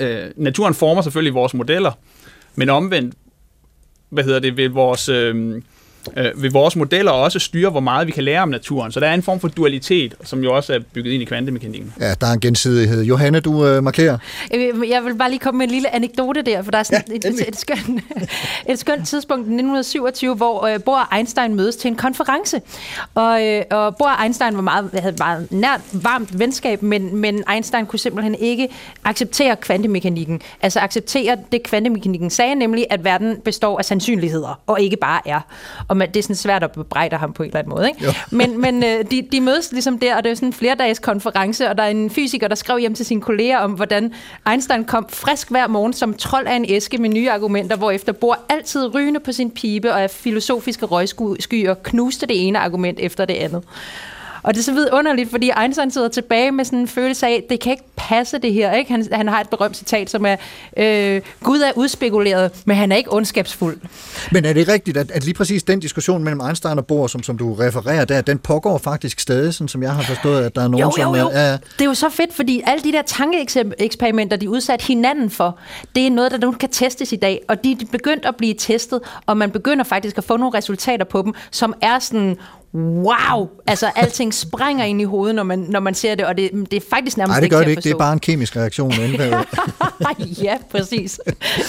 øh, 0.00 0.30
naturen 0.36 0.74
former 0.74 1.02
selvfølgelig 1.02 1.34
vores 1.34 1.54
modeller, 1.54 1.92
men 2.54 2.68
omvendt, 2.68 3.14
hvad 4.08 4.24
hedder 4.24 4.38
det, 4.40 4.56
vil 4.56 4.70
vores... 4.70 5.08
Øh, 5.08 5.62
øh, 6.16 6.42
ved 6.42 6.50
vores 6.50 6.76
modeller 6.76 7.12
også 7.12 7.38
styre, 7.38 7.70
hvor 7.70 7.80
meget 7.80 8.06
vi 8.06 8.12
kan 8.12 8.24
lære 8.24 8.42
om 8.42 8.48
naturen. 8.48 8.92
Så 8.92 9.00
der 9.00 9.06
er 9.08 9.14
en 9.14 9.22
form 9.22 9.40
for 9.40 9.48
dualitet, 9.48 10.14
som 10.24 10.42
jo 10.44 10.56
også 10.56 10.74
er 10.74 10.78
bygget 10.94 11.12
ind 11.12 11.22
i 11.22 11.24
kvantemekanikken. 11.26 11.94
Ja, 12.00 12.14
der 12.20 12.26
er 12.26 12.32
en 12.32 12.40
gensidighed. 12.40 13.02
Johanne, 13.02 13.40
du 13.40 13.66
øh, 13.66 13.82
markerer. 13.84 14.18
Øh, 14.54 14.90
Jeg 14.90 15.04
vil 15.04 15.14
bare 15.14 15.30
lige 15.30 15.38
komme 15.40 15.58
med 15.58 15.66
en 15.66 15.72
lille 15.72 15.94
anekdote 15.94 16.42
der, 16.42 16.62
for 16.62 16.70
der 16.70 16.78
er 16.78 16.82
sådan 16.82 17.04
Ja, 17.08 17.14
et, 17.14 17.24
endelig. 17.24 17.48
et, 17.48 17.56
skønt, 17.58 17.80
et 18.70 18.78
skønt 18.78 19.08
tidspunkt 19.08 19.40
i 19.40 19.52
1927, 19.52 20.34
hvor 20.34 20.66
øh, 20.66 20.80
Bohr 20.84 20.98
og 21.10 21.16
Einstein 21.18 21.54
mødes 21.54 21.76
til 21.76 21.88
en 21.88 21.96
konference. 21.96 22.60
Og, 23.14 23.46
øh, 23.46 23.62
og 23.70 23.96
Bohr 23.96 24.08
og 24.10 24.22
Einstein 24.24 24.54
var 24.56 24.60
meget, 24.62 24.90
havde 25.00 25.14
meget 25.18 25.52
nært, 25.52 25.80
varmt 25.92 26.38
venskab, 26.38 26.82
men, 26.82 27.16
men 27.16 27.44
Einstein 27.54 27.86
kunne 27.86 27.98
simpelthen 27.98 28.34
ikke 28.34 28.68
acceptere 29.04 29.56
kvantemekanikken. 29.56 30.40
Altså 30.62 30.80
acceptere 30.80 31.36
det, 31.52 31.62
kvantemekanikken 31.62 32.30
sagde, 32.30 32.54
nemlig 32.54 32.86
at 32.90 33.04
verden 33.04 33.36
består 33.44 33.78
af 33.78 33.84
sandsynligheder, 33.84 34.60
og 34.66 34.80
ikke 34.80 34.96
bare 34.96 35.20
er. 35.28 35.40
Og 35.92 35.96
man, 35.96 36.08
det 36.08 36.16
er 36.16 36.22
sådan 36.22 36.36
svært 36.36 36.62
at 36.62 36.72
bebrejde 36.72 37.16
ham 37.16 37.32
på 37.32 37.42
en 37.42 37.46
eller 37.46 37.58
anden 37.58 37.70
måde. 37.70 37.88
Ikke? 37.88 38.16
Men, 38.30 38.60
men 38.60 38.84
øh, 38.84 39.04
de, 39.10 39.28
de 39.32 39.40
mødes 39.40 39.72
ligesom 39.72 39.98
der, 39.98 40.16
og 40.16 40.24
det 40.24 40.30
er 40.30 40.34
sådan 40.34 40.48
en 40.48 40.52
flerdages 40.52 40.98
konference, 40.98 41.70
og 41.70 41.78
der 41.78 41.84
er 41.84 41.88
en 41.88 42.10
fysiker, 42.10 42.48
der 42.48 42.54
skrev 42.54 42.78
hjem 42.78 42.94
til 42.94 43.06
sine 43.06 43.20
kolleger 43.20 43.58
om, 43.58 43.72
hvordan 43.72 44.12
Einstein 44.50 44.84
kom 44.84 45.06
frisk 45.08 45.50
hver 45.50 45.66
morgen 45.66 45.92
som 45.92 46.14
trold 46.14 46.46
af 46.46 46.56
en 46.56 46.64
æske 46.68 46.98
med 46.98 47.08
nye 47.08 47.30
argumenter, 47.30 47.76
hvorefter 47.76 48.12
Bohr 48.12 48.38
altid 48.48 48.94
rygende 48.94 49.20
på 49.20 49.32
sin 49.32 49.50
pibe 49.50 49.92
og 49.92 50.02
af 50.02 50.10
filosofiske 50.10 50.86
røgskyer 50.86 51.74
knuste 51.74 52.26
det 52.26 52.46
ene 52.46 52.58
argument 52.58 53.00
efter 53.00 53.24
det 53.24 53.34
andet. 53.34 53.62
Og 54.42 54.54
det 54.54 54.60
er 54.60 54.64
så 54.64 54.72
vidunderligt, 54.72 55.30
fordi 55.30 55.50
Einstein 55.62 55.90
sidder 55.90 56.08
tilbage 56.08 56.52
med 56.52 56.64
sådan 56.64 56.78
en 56.78 56.88
følelse 56.88 57.26
af, 57.26 57.44
det 57.50 57.60
kan 57.60 57.72
ikke 57.72 57.84
passe 57.96 58.38
det 58.38 58.52
her. 58.52 58.72
Ikke? 58.72 58.90
Han, 58.90 59.06
han 59.12 59.28
har 59.28 59.40
et 59.40 59.48
berømt 59.48 59.76
citat, 59.76 60.10
som 60.10 60.26
er, 60.26 60.36
øh, 60.76 61.20
Gud 61.42 61.58
er 61.60 61.72
udspekuleret, 61.76 62.50
men 62.64 62.76
han 62.76 62.92
er 62.92 62.96
ikke 62.96 63.12
ondskabsfuld. 63.12 63.78
Men 64.32 64.44
er 64.44 64.52
det 64.52 64.68
rigtigt, 64.68 64.96
at, 64.96 65.10
at 65.10 65.24
lige 65.24 65.34
præcis 65.34 65.62
den 65.62 65.80
diskussion 65.80 66.24
mellem 66.24 66.40
Einstein 66.40 66.78
og 66.78 66.86
Bohr, 66.86 67.06
som, 67.06 67.22
som 67.22 67.38
du 67.38 67.54
refererer 67.54 68.04
der, 68.04 68.20
den 68.20 68.38
pågår 68.38 68.78
faktisk 68.78 69.20
stadig, 69.20 69.54
sådan 69.54 69.68
som 69.68 69.82
jeg 69.82 69.92
har 69.92 70.02
forstået, 70.02 70.44
at 70.44 70.54
der 70.54 70.62
er 70.62 70.68
nogen, 70.68 70.80
Jo, 70.80 70.92
jo, 70.98 71.14
jo. 71.14 71.14
som 71.14 71.36
er... 71.36 71.38
er 71.40 71.56
Det 71.56 71.80
er 71.80 71.84
jo 71.84 71.94
så 71.94 72.08
fedt, 72.10 72.34
fordi 72.34 72.62
alle 72.66 72.84
de 72.84 72.92
der 72.92 73.02
tankeeksperimenter, 73.02 74.36
de 74.36 74.44
er 74.44 74.50
udsat 74.50 74.82
hinanden 74.82 75.30
for, 75.30 75.58
det 75.94 76.06
er 76.06 76.10
noget, 76.10 76.32
der 76.32 76.38
nu 76.38 76.52
kan 76.52 76.68
testes 76.68 77.12
i 77.12 77.16
dag, 77.16 77.40
og 77.48 77.64
de 77.64 77.72
er 77.72 77.76
begyndt 77.92 78.26
at 78.26 78.36
blive 78.36 78.54
testet, 78.58 79.00
og 79.26 79.36
man 79.36 79.50
begynder 79.50 79.84
faktisk 79.84 80.18
at 80.18 80.24
få 80.24 80.36
nogle 80.36 80.58
resultater 80.58 81.04
på 81.04 81.22
dem, 81.22 81.34
som 81.50 81.74
er 81.80 81.98
sådan, 81.98 82.36
wow, 82.74 83.48
altså 83.66 83.90
alting 83.96 84.34
sprænger 84.34 84.84
ind 84.84 85.00
i 85.00 85.04
hovedet, 85.04 85.34
når 85.34 85.42
man, 85.42 85.58
når 85.58 85.80
man 85.80 85.94
ser 85.94 86.14
det, 86.14 86.26
og 86.26 86.36
det, 86.36 86.50
det 86.70 86.76
er 86.76 86.80
faktisk 86.90 87.16
nærmest 87.16 87.30
Nej, 87.30 87.40
det 87.40 87.44
ikke 87.44 87.56
gør 87.56 87.62
det 87.62 87.70
ikke. 87.70 87.82
Det 87.82 87.90
er 87.90 87.98
bare 87.98 88.12
en 88.12 88.18
kemisk 88.18 88.56
reaktion. 88.56 88.92
ja, 90.42 90.56
præcis. 90.70 91.20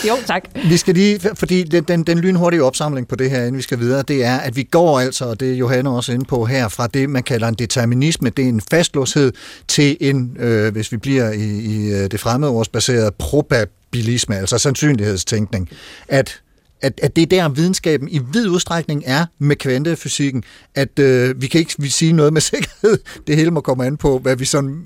Jo, 0.07 0.13
tak. 0.25 0.43
Vi 0.55 0.77
skal 0.77 0.95
lige, 0.95 1.19
fordi 1.33 1.63
den, 1.63 1.83
den, 1.83 2.03
den 2.03 2.19
lynhurtige 2.19 2.63
opsamling 2.63 3.07
på 3.07 3.15
det 3.15 3.29
her, 3.29 3.39
inden 3.39 3.57
vi 3.57 3.61
skal 3.61 3.79
videre, 3.79 4.01
det 4.01 4.25
er, 4.25 4.37
at 4.37 4.55
vi 4.55 4.63
går 4.63 4.99
altså, 4.99 5.25
og 5.25 5.39
det 5.39 5.51
er 5.51 5.55
Johanne 5.55 5.89
også 5.89 6.11
inde 6.11 6.25
på 6.25 6.45
her, 6.45 6.67
fra 6.67 6.87
det, 6.87 7.09
man 7.09 7.23
kalder 7.23 7.47
en 7.47 7.55
determinisme, 7.55 8.29
det 8.29 8.45
er 8.45 8.49
en 8.49 8.61
fastlåshed, 8.61 9.31
til 9.67 9.97
en, 10.01 10.37
øh, 10.39 10.73
hvis 10.73 10.91
vi 10.91 10.97
bliver 10.97 11.31
i, 11.31 11.59
i 11.59 11.91
øh, 11.91 12.11
det 12.11 12.19
fremmedordsbaserede 12.19 13.11
probabilisme, 13.11 14.35
altså 14.35 14.57
sandsynlighedstænkning, 14.57 15.69
at 16.07 16.42
at, 16.83 16.99
at 17.03 17.15
det 17.15 17.21
er 17.21 17.25
der, 17.25 17.49
videnskaben 17.49 18.09
i 18.09 18.19
vid 18.33 18.47
udstrækning 18.47 19.03
er 19.05 19.25
med 19.39 19.55
kvantefysikken, 19.55 20.43
at 20.75 20.99
øh, 20.99 21.41
vi 21.41 21.47
kan 21.47 21.59
ikke 21.59 21.73
vi 21.77 21.89
sige 21.89 22.13
noget 22.13 22.33
med 22.33 22.41
sikkerhed. 22.51 22.97
Det 23.27 23.35
hele 23.35 23.51
må 23.51 23.61
komme 23.61 23.85
an 23.85 23.97
på, 23.97 24.19
hvad 24.19 24.35
vi 24.35 24.45
sådan 24.45 24.83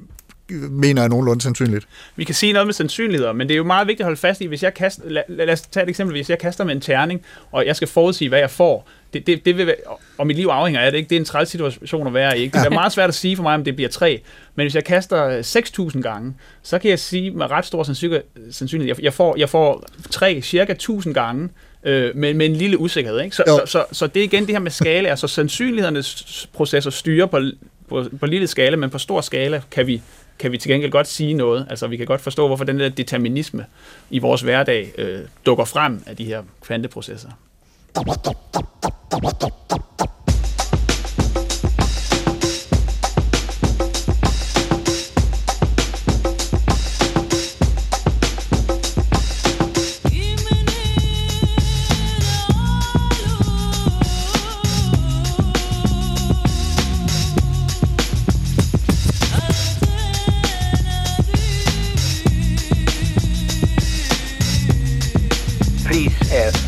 øh, 0.50 0.72
mener 0.72 1.04
er 1.04 1.08
nogenlunde 1.08 1.42
sandsynligt. 1.42 1.88
Vi 2.16 2.24
kan 2.24 2.36
sige 2.36 2.54
noget 2.54 2.68
med 2.68 2.74
sandsynligheder, 2.74 3.34
men 3.34 3.48
det 3.48 3.54
er 3.54 3.58
jo 3.58 3.64
meget 3.64 3.88
vigtigt 3.88 4.02
at 4.02 4.06
holde 4.06 4.20
fast 4.20 4.42
i, 4.42 4.46
hvis 4.46 4.64
jeg 4.64 4.74
kaster, 4.74 5.04
lad, 5.10 5.24
lad 5.30 5.50
os 5.50 5.62
tage 5.62 5.84
et 5.84 5.90
eksempel, 5.90 6.16
hvis 6.18 6.30
jeg 6.30 6.40
kaster 6.40 6.64
med 6.64 6.76
en 6.76 6.82
terning, 6.82 7.22
og 7.52 7.66
jeg 7.66 7.76
skal 7.76 7.88
forudsige, 7.88 8.30
hvad 8.30 8.40
jeg 8.40 8.50
får, 8.50 8.90
det, 9.14 9.28
det, 9.28 9.46
det 9.46 9.58
vil 9.58 9.68
være, 9.68 9.76
og 10.18 10.28
mit 10.28 10.36
liv 10.36 10.48
afhænger 10.48 10.82
af 10.82 10.92
det, 10.92 10.98
ikke? 10.98 11.10
det 11.10 11.16
er 11.16 11.20
en 11.20 11.26
træls 11.26 11.50
situation 11.50 12.08
at 12.08 12.14
være 12.14 12.38
i. 12.38 12.42
Ikke? 12.42 12.58
Det 12.58 12.66
er 12.66 12.70
meget 12.70 12.92
svært 12.92 13.10
at 13.10 13.16
sige 13.16 13.36
for 13.36 13.44
mig, 13.44 13.54
om 13.54 13.64
det 13.64 13.76
bliver 13.76 13.90
3, 13.90 14.22
men 14.56 14.64
hvis 14.64 14.76
jeg 14.76 14.84
kaster 14.84 15.26
øh, 15.26 15.40
6.000 15.40 16.02
gange, 16.02 16.34
så 16.64 16.80
kan 16.80 16.90
jeg 16.90 17.00
sige 17.00 17.32
med 17.32 17.52
ret 17.52 17.66
stor 17.66 17.84
sandsynlighed, 17.84 18.24
sandsynlighed 18.52 18.96
jeg, 18.96 19.04
jeg, 19.04 19.14
får, 19.14 19.36
jeg 19.38 19.50
får 19.50 19.84
3 20.12 20.42
cirka 20.42 20.72
1000 20.72 21.14
gange, 21.14 21.50
øh, 21.84 22.16
med, 22.16 22.34
med 22.34 22.46
en 22.46 22.56
lille 22.56 22.78
usikkerhed. 22.78 23.22
Ikke? 23.22 23.36
Så, 23.36 23.44
Jo. 23.48 23.58
så, 23.58 23.66
så, 23.66 23.86
så 23.92 24.08
det 24.08 24.20
er 24.20 24.24
igen 24.24 24.46
det 24.46 24.56
her 24.56 24.60
med 24.60 24.72
skala, 24.72 25.10
altså 25.10 25.28
sandsynlighedernes 25.28 26.50
processer 26.54 26.92
styrer 26.92 27.26
på, 27.26 27.40
på, 27.90 28.06
på 28.20 28.26
lille 28.26 28.48
skala, 28.48 28.76
men 28.76 28.90
på 28.90 28.98
stor 28.98 29.22
skala 29.22 29.62
kan 29.72 29.88
vi 29.88 30.02
kan 30.40 30.52
vi 30.52 30.58
til 30.58 30.72
gengæld 30.72 30.92
godt 30.92 31.08
sige 31.08 31.34
noget. 31.34 31.68
Altså, 31.70 31.88
vi 31.88 31.98
kan 31.98 32.06
godt 32.06 32.22
forstå, 32.22 32.48
hvorfor 32.48 32.64
den 32.64 32.80
der 32.80 32.90
determinisme 32.90 33.66
i 34.10 34.20
vores 34.20 34.42
hverdag 34.42 34.92
øh, 34.98 35.20
dukker 35.46 35.66
frem 35.66 36.04
af 36.06 36.16
de 36.16 36.26
her 36.26 36.44
kvanteprocesser. 36.62 37.30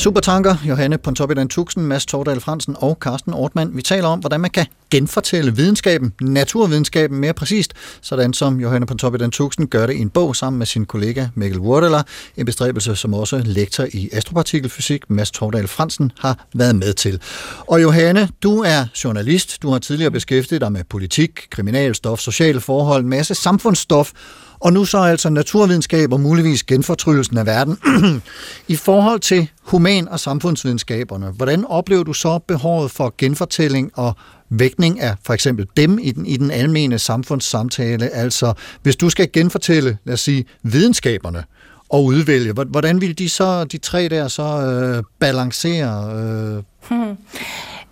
Supertanker, 0.00 0.56
Johanne 0.68 0.98
Pontoppidan 0.98 1.48
Tuxen, 1.48 1.86
Mads 1.86 2.06
Tordal 2.06 2.40
Fransen 2.40 2.76
og 2.78 2.98
Carsten 3.00 3.34
Ortmann. 3.34 3.76
Vi 3.76 3.82
taler 3.82 4.08
om, 4.08 4.18
hvordan 4.18 4.40
man 4.40 4.50
kan 4.50 4.66
genfortælle 4.90 5.56
videnskaben, 5.56 6.12
naturvidenskaben 6.20 7.18
mere 7.18 7.32
præcist, 7.32 7.74
sådan 8.00 8.32
som 8.32 8.60
Johanne 8.60 8.86
Pontoppidan 8.86 9.30
Tuxen 9.30 9.66
gør 9.66 9.86
det 9.86 9.94
i 9.94 9.98
en 9.98 10.10
bog 10.10 10.36
sammen 10.36 10.58
med 10.58 10.66
sin 10.66 10.86
kollega 10.86 11.26
Mikkel 11.34 11.60
Wurdeler, 11.60 12.02
en 12.36 12.46
bestræbelse, 12.46 12.96
som 12.96 13.14
også 13.14 13.42
lektor 13.44 13.86
i 13.92 14.08
astropartikelfysik, 14.12 15.10
Mads 15.10 15.30
Tordal 15.30 15.68
Fransen, 15.68 16.12
har 16.18 16.46
været 16.54 16.76
med 16.76 16.92
til. 16.92 17.20
Og 17.66 17.82
Johanne, 17.82 18.28
du 18.42 18.62
er 18.62 18.84
journalist, 19.04 19.62
du 19.62 19.70
har 19.70 19.78
tidligere 19.78 20.10
beskæftiget 20.10 20.60
dig 20.60 20.72
med 20.72 20.84
politik, 20.84 21.30
kriminalstof, 21.50 22.20
sociale 22.20 22.60
forhold, 22.60 23.04
masse 23.04 23.34
samfundsstof, 23.34 24.12
og 24.60 24.72
nu 24.72 24.84
så 24.84 24.98
altså 24.98 25.30
naturvidenskab 25.30 26.12
og 26.12 26.20
muligvis 26.20 26.62
genfortryllelsen 26.62 27.38
af 27.38 27.46
verden. 27.46 27.78
I 28.68 28.76
forhold 28.76 29.20
til 29.20 29.48
human- 29.62 30.08
og 30.08 30.20
samfundsvidenskaberne, 30.20 31.26
hvordan 31.26 31.64
oplever 31.64 32.02
du 32.02 32.12
så 32.12 32.38
behovet 32.38 32.90
for 32.90 33.14
genfortælling 33.18 33.90
og 33.94 34.12
vægtning 34.50 35.00
af 35.00 35.14
for 35.24 35.34
eksempel 35.34 35.66
dem 35.76 35.98
i 35.98 36.10
den, 36.10 36.26
i 36.26 36.36
den 36.36 36.50
almene 36.50 36.98
samfundssamtale? 36.98 38.08
Altså, 38.08 38.52
hvis 38.82 38.96
du 38.96 39.10
skal 39.10 39.32
genfortælle, 39.32 39.98
lad 40.04 40.14
os 40.14 40.20
sige, 40.20 40.44
videnskaberne 40.62 41.44
og 41.88 42.04
udvælge, 42.04 42.52
hvordan 42.52 43.00
vil 43.00 43.18
de 43.18 43.28
så, 43.28 43.64
de 43.64 43.78
tre 43.78 44.08
der 44.08 44.28
så 44.28 44.42
øh, 44.42 45.02
balancere? 45.20 46.12
Øh, 46.16 46.62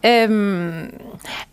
Øhm, 0.06 0.94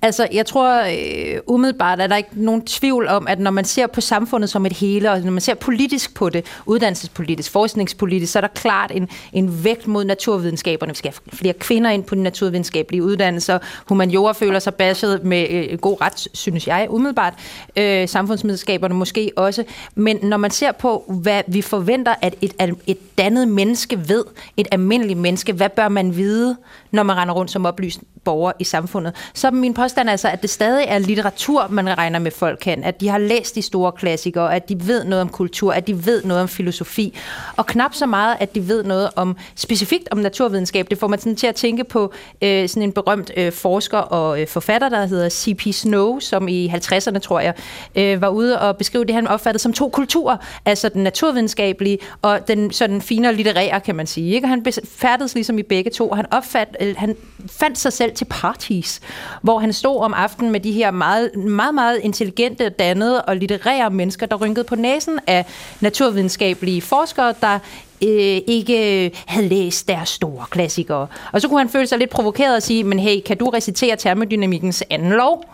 altså, 0.02 0.28
jeg 0.34 0.46
tror 0.46 0.82
øh, 0.82 1.40
umiddelbart, 1.48 2.02
at 2.02 2.10
der 2.10 2.16
ikke 2.16 2.30
nogen 2.34 2.66
tvivl 2.66 3.08
om, 3.08 3.28
at 3.28 3.40
når 3.40 3.52
man 3.52 3.66
ser 3.66 3.88
på 3.88 4.02
samfundet 4.02 4.50
som 4.50 4.66
et 4.66 4.74
hele, 4.74 5.12
og 5.12 5.20
når 5.22 5.32
man 5.32 5.42
ser 5.42 5.54
politisk 5.54 6.14
på 6.14 6.30
det, 6.30 6.46
uddannelsespolitisk, 6.66 7.52
forskningspolitisk, 7.52 8.32
så 8.32 8.40
er 8.40 8.42
der 8.42 8.48
klart 8.48 8.92
en, 8.94 9.10
en 9.34 9.64
vægt 9.64 9.88
mod 9.88 10.06
naturvidenskaberne. 10.06 10.92
Vi 10.92 10.98
skal 10.98 11.12
have 11.12 11.38
flere 11.38 11.54
kvinder 11.54 11.90
ind 11.90 12.04
på 12.04 12.16
de 12.16 12.24
naturvidenskabelige 12.24 13.04
uddannelser. 13.04 13.60
Humaniora 13.86 14.32
føler 14.32 14.60
sig 14.60 14.76
bashed 14.76 15.20
med 15.20 15.48
øh, 15.50 15.68
øh, 15.72 15.80
god 15.80 16.02
ret, 16.02 16.28
synes 16.34 16.68
jeg, 16.68 16.88
umiddelbart. 16.90 17.34
Øh, 17.76 18.08
samfundsvidenskaberne 18.08 18.96
måske 18.96 19.32
også. 19.36 19.64
Men 19.96 20.20
når 20.22 20.38
man 20.38 20.52
ser 20.52 20.72
på, 20.72 21.14
hvad 21.22 21.42
vi 21.48 21.62
forventer, 21.62 22.16
at 22.22 22.36
et, 22.42 22.54
at 22.60 22.70
et 22.88 23.18
dannet 23.18 23.48
menneske 23.48 24.10
ved, 24.10 24.24
et 24.58 24.68
almindeligt 24.72 25.20
menneske, 25.20 25.54
hvad 25.54 25.70
bør 25.70 25.90
man 25.90 26.16
vide, 26.18 26.58
når 26.92 27.04
man 27.04 27.18
render 27.18 27.34
rundt 27.34 27.52
som 27.52 27.66
oplyst 27.66 28.00
borger 28.24 28.35
i 28.60 28.64
samfundet, 28.64 29.16
så 29.34 29.52
min 29.52 29.74
påstand 29.74 30.10
altså, 30.10 30.28
at 30.30 30.42
det 30.42 30.50
stadig 30.50 30.86
er 30.88 31.00
litteratur, 31.00 31.68
man 31.70 31.98
regner 31.98 32.20
med 32.20 32.32
folk 32.32 32.60
kan, 32.62 32.84
at 32.84 33.02
de 33.02 33.08
har 33.08 33.18
læst 33.18 33.56
de 33.56 33.62
store 33.62 33.92
klassikere, 33.92 34.56
at 34.56 34.70
de 34.70 34.88
ved 34.88 35.04
noget 35.04 35.22
om 35.22 35.30
kultur, 35.30 35.74
at 35.74 35.88
de 35.88 36.06
ved 36.06 36.24
noget 36.24 36.42
om 36.42 36.48
filosofi, 36.48 37.18
og 37.58 37.66
knap 37.66 37.94
så 37.94 38.06
meget, 38.06 38.38
at 38.40 38.56
de 38.56 38.68
ved 38.68 38.84
noget 38.84 39.10
om 39.16 39.38
specifikt 39.56 40.08
om 40.12 40.18
naturvidenskab. 40.18 40.90
Det 40.90 40.98
får 40.98 41.08
man 41.08 41.20
sådan 41.20 41.36
til 41.36 41.48
at 41.48 41.56
tænke 41.56 41.84
på 41.84 42.14
øh, 42.42 42.70
sådan 42.70 42.84
en 42.84 42.92
berømt 42.92 43.32
øh, 43.38 43.52
forsker 43.52 43.98
og 43.98 44.42
øh, 44.42 44.48
forfatter, 44.48 44.90
der 44.90 45.06
hedder 45.06 45.30
C.P. 45.30 45.62
Snow, 45.74 46.20
som 46.20 46.48
i 46.48 46.68
50'erne, 46.68 47.20
tror 47.20 47.40
jeg, 47.40 47.54
øh, 47.96 48.22
var 48.22 48.30
ude 48.30 48.62
og 48.62 48.78
beskrive 48.78 49.06
det, 49.06 49.16
han 49.16 49.28
opfattede 49.28 49.62
som 49.62 49.74
to 49.74 49.90
kulturer, 49.90 50.38
altså 50.66 50.90
den 50.90 51.04
naturvidenskabelige 51.04 51.98
og 52.22 52.48
den 52.48 52.72
sådan 52.72 53.02
finere 53.02 53.36
litterære, 53.36 53.80
kan 53.80 53.96
man 53.96 54.08
sige. 54.08 54.36
Ikke? 54.36 54.46
Og 54.46 54.50
han 54.50 54.66
færdedes 54.86 55.34
ligesom 55.34 55.60
i 55.60 55.64
begge 55.64 55.92
to, 55.92 56.10
og 56.10 56.18
han, 56.18 56.26
opfat, 56.32 56.78
øh, 56.80 56.96
han 56.98 57.16
fandt 57.48 57.78
sig 57.78 57.94
selv 57.94 58.16
til 58.16 58.25
parties, 58.26 59.02
hvor 59.42 59.60
han 59.60 59.74
stod 59.74 60.02
om 60.02 60.14
aftenen 60.14 60.52
med 60.52 60.60
de 60.60 60.72
her 60.72 60.92
meget, 60.92 61.36
meget, 61.36 61.76
meget 61.76 62.00
intelligente, 62.04 62.70
dannede 62.70 63.22
og 63.22 63.36
litterære 63.36 63.90
mennesker, 63.90 64.26
der 64.26 64.36
rynkede 64.36 64.66
på 64.66 64.76
næsen 64.76 65.20
af 65.28 65.46
naturvidenskabelige 65.82 66.82
forskere, 66.82 67.34
der 67.42 67.60
øh, 68.04 68.42
ikke 68.48 69.12
havde 69.26 69.48
læst 69.48 69.88
deres 69.88 70.10
store 70.10 70.46
klassikere. 70.50 71.08
Og 71.32 71.42
så 71.42 71.48
kunne 71.48 71.60
han 71.60 71.70
føle 71.70 71.88
sig 71.88 72.00
lidt 72.00 72.10
provokeret 72.10 72.56
og 72.56 72.64
sige, 72.64 72.84
men 72.84 73.00
hey, 73.00 73.22
kan 73.26 73.38
du 73.38 73.50
recitere 73.50 73.96
termodynamikkens 73.96 74.84
anden 74.90 75.12
lov? 75.12 75.46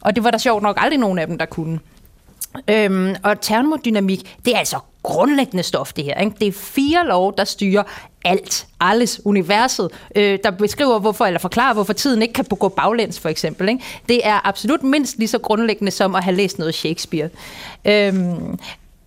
Og 0.00 0.16
det 0.16 0.24
var 0.24 0.30
der 0.30 0.38
sjovt 0.38 0.62
nok 0.62 0.76
aldrig 0.80 0.98
nogen 0.98 1.18
af 1.18 1.26
dem, 1.26 1.38
der 1.38 1.46
kunne. 1.46 1.78
Øhm, 2.68 3.14
og 3.22 3.40
termodynamik, 3.40 4.36
det 4.44 4.54
er 4.54 4.58
altså 4.58 4.78
grundlæggende 5.02 5.62
stof, 5.62 5.92
det 5.92 6.04
her. 6.04 6.20
Ikke? 6.20 6.36
Det 6.40 6.48
er 6.48 6.52
fire 6.52 7.06
lov, 7.06 7.36
der 7.36 7.44
styrer 7.44 7.82
alt, 8.24 8.66
alles, 8.80 9.20
universet, 9.24 9.90
øh, 10.16 10.38
der 10.44 10.50
beskriver, 10.50 10.98
hvorfor, 10.98 11.26
eller 11.26 11.40
forklarer, 11.40 11.74
hvorfor 11.74 11.92
tiden 11.92 12.22
ikke 12.22 12.34
kan 12.34 12.44
gå 12.44 12.68
baglæns, 12.68 13.20
for 13.20 13.28
eksempel. 13.28 13.68
Ikke? 13.68 13.84
Det 14.08 14.26
er 14.26 14.48
absolut 14.48 14.82
mindst 14.82 15.18
lige 15.18 15.28
så 15.28 15.38
grundlæggende 15.38 15.90
som 15.90 16.14
at 16.14 16.24
have 16.24 16.36
læst 16.36 16.58
noget 16.58 16.74
Shakespeare. 16.74 17.28
Øhm, 17.84 18.58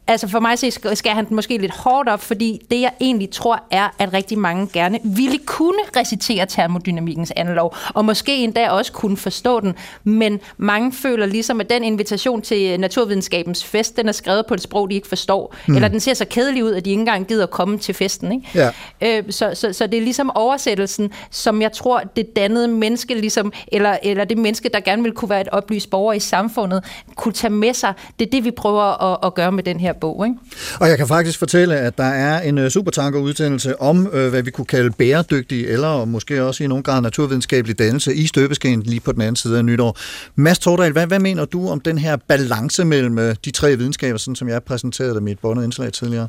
Altså 0.08 0.28
for 0.28 0.39
mig 0.39 0.60
så 0.60 0.89
skal 0.93 1.12
han 1.12 1.26
den 1.26 1.36
måske 1.36 1.58
lidt 1.58 1.72
hårdt 1.72 2.10
op, 2.10 2.22
fordi 2.22 2.66
det 2.72 2.82
jeg 2.82 2.91
egentlig 3.01 3.30
tror 3.30 3.64
er, 3.72 3.89
at 3.99 4.14
rigtig 4.14 4.38
mange 4.38 4.70
gerne 4.74 4.99
ville 5.04 5.38
kunne 5.45 5.80
recitere 5.97 6.45
termodynamikkens 6.45 7.34
anden 7.36 7.56
lov, 7.56 7.76
og 7.93 8.06
måske 8.06 8.36
endda 8.36 8.70
også 8.70 8.91
kunne 8.91 9.18
forstå 9.18 9.60
den, 9.60 9.76
men 10.04 10.39
mange 10.58 10.91
føler 10.91 11.26
ligesom, 11.26 11.60
at 11.62 11.70
den 11.70 11.84
invitation 11.84 12.41
til 12.41 12.80
naturvidenskabens 12.80 13.64
fest, 13.64 13.97
den 13.97 14.08
er 14.08 14.12
skrevet 14.12 14.45
på 14.45 14.54
et 14.54 14.62
sprog, 14.62 14.89
de 14.89 14.95
ikke 14.95 15.08
forstår, 15.08 15.56
mm. 15.68 15.76
eller 15.76 15.88
den 15.88 15.99
ser 15.99 16.14
så 16.14 16.26
kedelig 16.26 16.64
ud, 16.64 16.72
at 16.72 16.86
de 16.86 16.89
ikke 16.89 16.99
engang 16.99 17.28
gider 17.28 17.45
komme 17.45 17.78
til 17.78 17.95
festen. 17.95 18.32
Ikke? 18.32 18.47
Ja. 18.56 18.70
Øh, 19.01 19.24
så, 19.30 19.51
så, 19.54 19.74
så 19.74 19.88
det 19.88 19.97
er 19.97 20.01
ligesom 20.01 20.32
oversættelsen, 20.36 21.12
som 21.32 21.62
jeg 21.62 21.72
tror, 21.72 21.99
det 22.16 22.36
dannede 22.36 22.68
menneske, 22.68 23.16
ligesom, 23.16 23.54
eller, 23.68 23.97
eller 24.04 24.26
det 24.26 24.38
menneske, 24.38 24.70
der 24.74 24.80
gerne 24.80 25.04
vil 25.04 25.12
kunne 25.12 25.30
være 25.30 25.41
et 25.41 25.49
oplyst 25.51 25.89
borger 25.89 26.14
i 26.14 26.20
samfundet, 26.20 26.84
kunne 27.16 27.34
tage 27.34 27.51
med 27.51 27.74
sig. 27.74 27.93
Det 28.20 28.26
er 28.26 28.32
det, 28.32 28.45
vi 28.45 28.51
prøver 28.51 29.14
at, 29.14 29.18
at 29.24 29.34
gøre 29.34 29.51
med 29.51 29.64
den 29.64 29.80
her 29.80 29.93
bog. 29.96 30.26
Ikke? 30.26 30.38
Og 30.80 30.89
jeg 30.89 30.98
kan 30.98 31.08
faktisk 31.08 31.39
fortælle, 31.39 31.76
at 31.76 31.98
der 31.98 32.04
er 32.04 32.41
en 32.41 32.58
uh, 32.58 32.68
supertanker-udsendelse 32.68 33.82
om, 33.82 34.08
uh, 34.08 34.28
hvad 34.28 34.41
vi 34.41 34.52
kunne 34.52 34.66
kalde 34.66 34.91
bæredygtig, 34.91 35.66
eller 35.66 36.06
måske 36.06 36.44
også 36.44 36.64
i 36.64 36.68
nogen 36.68 36.84
grad 36.84 37.02
naturvidenskabelig 37.02 37.80
dannelse 37.80 38.16
i 38.16 38.28
støbeskeen 38.28 38.82
lige 38.82 39.00
på 39.00 39.12
den 39.12 39.22
anden 39.22 39.36
side 39.36 39.58
af 39.58 39.66
nytår. 39.66 39.98
Mads 40.36 40.60
Tordal, 40.60 40.91
hvad, 40.91 41.08
hvad 41.08 41.20
mener 41.20 41.46
du 41.46 41.70
om 41.70 41.80
den 41.80 41.98
her 41.98 42.16
balance 42.16 42.86
mellem 42.86 43.18
uh, 43.18 43.24
de 43.46 43.52
tre 43.52 43.76
videnskaber, 43.78 44.18
sådan 44.18 44.36
som 44.36 44.50
jeg 44.50 44.64
præsenterede 44.64 45.16
dem 45.16 45.28
i 45.28 45.32
et 45.32 45.39
bondet 45.39 45.64
indslag 45.64 45.94
tidligere? 45.94 46.28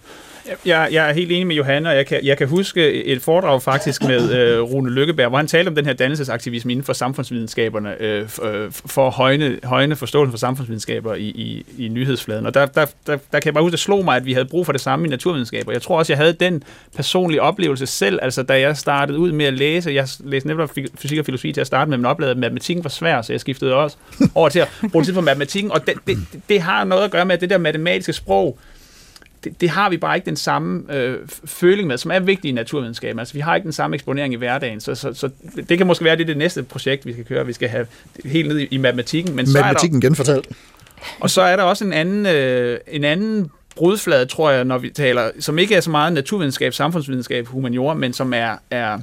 Jeg, 0.66 0.88
jeg 0.92 1.08
er 1.08 1.12
helt 1.12 1.32
enig 1.32 1.46
med 1.46 1.56
Johanna, 1.56 1.90
og 1.90 1.96
jeg 1.96 2.06
kan, 2.06 2.20
jeg 2.22 2.38
kan 2.38 2.48
huske 2.48 3.04
et 3.04 3.22
foredrag 3.22 3.62
faktisk 3.62 4.02
med 4.02 4.32
øh, 4.32 4.60
Rune 4.60 4.90
Lykkeberg, 4.90 5.28
hvor 5.28 5.38
han 5.38 5.46
talte 5.46 5.68
om 5.68 5.74
den 5.74 5.86
her 5.86 5.92
dannelsesaktivisme 5.92 6.72
inden 6.72 6.84
for 6.84 6.92
samfundsvidenskaberne, 6.92 8.02
øh, 8.02 8.26
for 8.70 9.06
at 9.06 9.12
højne, 9.12 9.58
højne 9.64 9.96
forståelsen 9.96 10.30
for 10.30 10.38
samfundsvidenskaber 10.38 11.14
i, 11.14 11.22
i, 11.22 11.66
i 11.78 11.88
nyhedsfladen. 11.88 12.46
Og 12.46 12.54
der, 12.54 12.66
der, 12.66 12.86
der, 13.06 13.18
der 13.32 13.40
kan 13.40 13.53
jeg 13.54 13.56
bare 13.56 13.64
huske, 13.64 13.72
det 13.72 13.80
slog 13.80 14.04
mig, 14.04 14.16
at 14.16 14.24
vi 14.24 14.32
havde 14.32 14.46
brug 14.46 14.66
for 14.66 14.72
det 14.72 14.80
samme 14.80 15.06
i 15.06 15.10
naturvidenskaber. 15.10 15.72
Jeg 15.72 15.82
tror 15.82 15.98
også, 15.98 16.12
jeg 16.12 16.18
havde 16.18 16.32
den 16.32 16.62
personlige 16.96 17.42
oplevelse 17.42 17.86
selv, 17.86 18.18
altså 18.22 18.42
da 18.42 18.60
jeg 18.60 18.76
startede 18.76 19.18
ud 19.18 19.32
med 19.32 19.46
at 19.46 19.54
læse, 19.54 19.90
jeg 19.90 20.08
læste 20.20 20.48
netop 20.48 20.70
fysik 20.98 21.18
og 21.18 21.24
filosofi 21.24 21.52
til 21.52 21.60
at 21.60 21.66
starte 21.66 21.90
med, 21.90 21.98
men 21.98 22.06
oplevede, 22.06 22.30
at 22.30 22.38
matematikken 22.38 22.84
var 22.84 22.90
svær, 22.90 23.22
så 23.22 23.32
jeg 23.32 23.40
skiftede 23.40 23.74
også 23.74 23.96
over 24.34 24.48
til 24.48 24.58
at 24.58 24.68
bruge 24.92 25.04
tid 25.04 25.12
på 25.12 25.20
matematikken, 25.20 25.72
og 25.72 25.86
det, 25.86 25.94
det, 26.06 26.18
det 26.48 26.60
har 26.60 26.84
noget 26.84 27.04
at 27.04 27.10
gøre 27.10 27.24
med, 27.24 27.34
at 27.34 27.40
det 27.40 27.50
der 27.50 27.58
matematiske 27.58 28.12
sprog, 28.12 28.58
det, 29.44 29.60
det 29.60 29.70
har 29.70 29.90
vi 29.90 29.96
bare 29.96 30.16
ikke 30.16 30.26
den 30.26 30.36
samme 30.36 30.96
øh, 30.96 31.18
føling 31.44 31.88
med, 31.88 31.98
som 31.98 32.10
er 32.10 32.20
vigtig 32.20 32.48
i 32.48 32.52
naturvidenskaben. 32.52 33.18
Altså, 33.18 33.34
vi 33.34 33.40
har 33.40 33.54
ikke 33.54 33.64
den 33.64 33.72
samme 33.72 33.94
eksponering 33.94 34.34
i 34.34 34.36
hverdagen, 34.36 34.80
så, 34.80 34.94
så, 34.94 35.14
så 35.14 35.30
det 35.68 35.78
kan 35.78 35.86
måske 35.86 36.04
være, 36.04 36.16
det 36.16 36.22
er 36.22 36.26
det 36.26 36.36
næste 36.36 36.62
projekt, 36.62 37.06
vi 37.06 37.12
skal 37.12 37.24
køre. 37.24 37.46
Vi 37.46 37.52
skal 37.52 37.68
have 37.68 37.86
helt 38.24 38.48
ned 38.48 38.58
i, 38.58 38.68
i 38.70 38.76
matematikken. 38.76 39.36
Men 39.36 39.46
matematikken 39.52 40.02
så 40.02 40.06
er 40.06 40.10
der, 40.10 40.34
genfortalt. 40.34 40.48
Og 41.20 41.30
så 41.30 41.42
er 41.42 41.56
der 41.56 41.62
også 41.62 41.84
en 41.84 41.92
anden, 41.92 42.26
øh, 42.26 42.78
en 42.88 43.04
anden 43.04 43.50
brudflade, 43.76 44.26
tror 44.26 44.50
jeg, 44.50 44.64
når 44.64 44.78
vi 44.78 44.90
taler, 44.90 45.30
som 45.40 45.58
ikke 45.58 45.74
er 45.74 45.80
så 45.80 45.90
meget 45.90 46.12
naturvidenskab, 46.12 46.72
samfundsvidenskab, 46.72 47.46
humaniora, 47.46 47.94
men 47.94 48.12
som 48.12 48.34
er, 48.34 48.56
er 48.70 48.98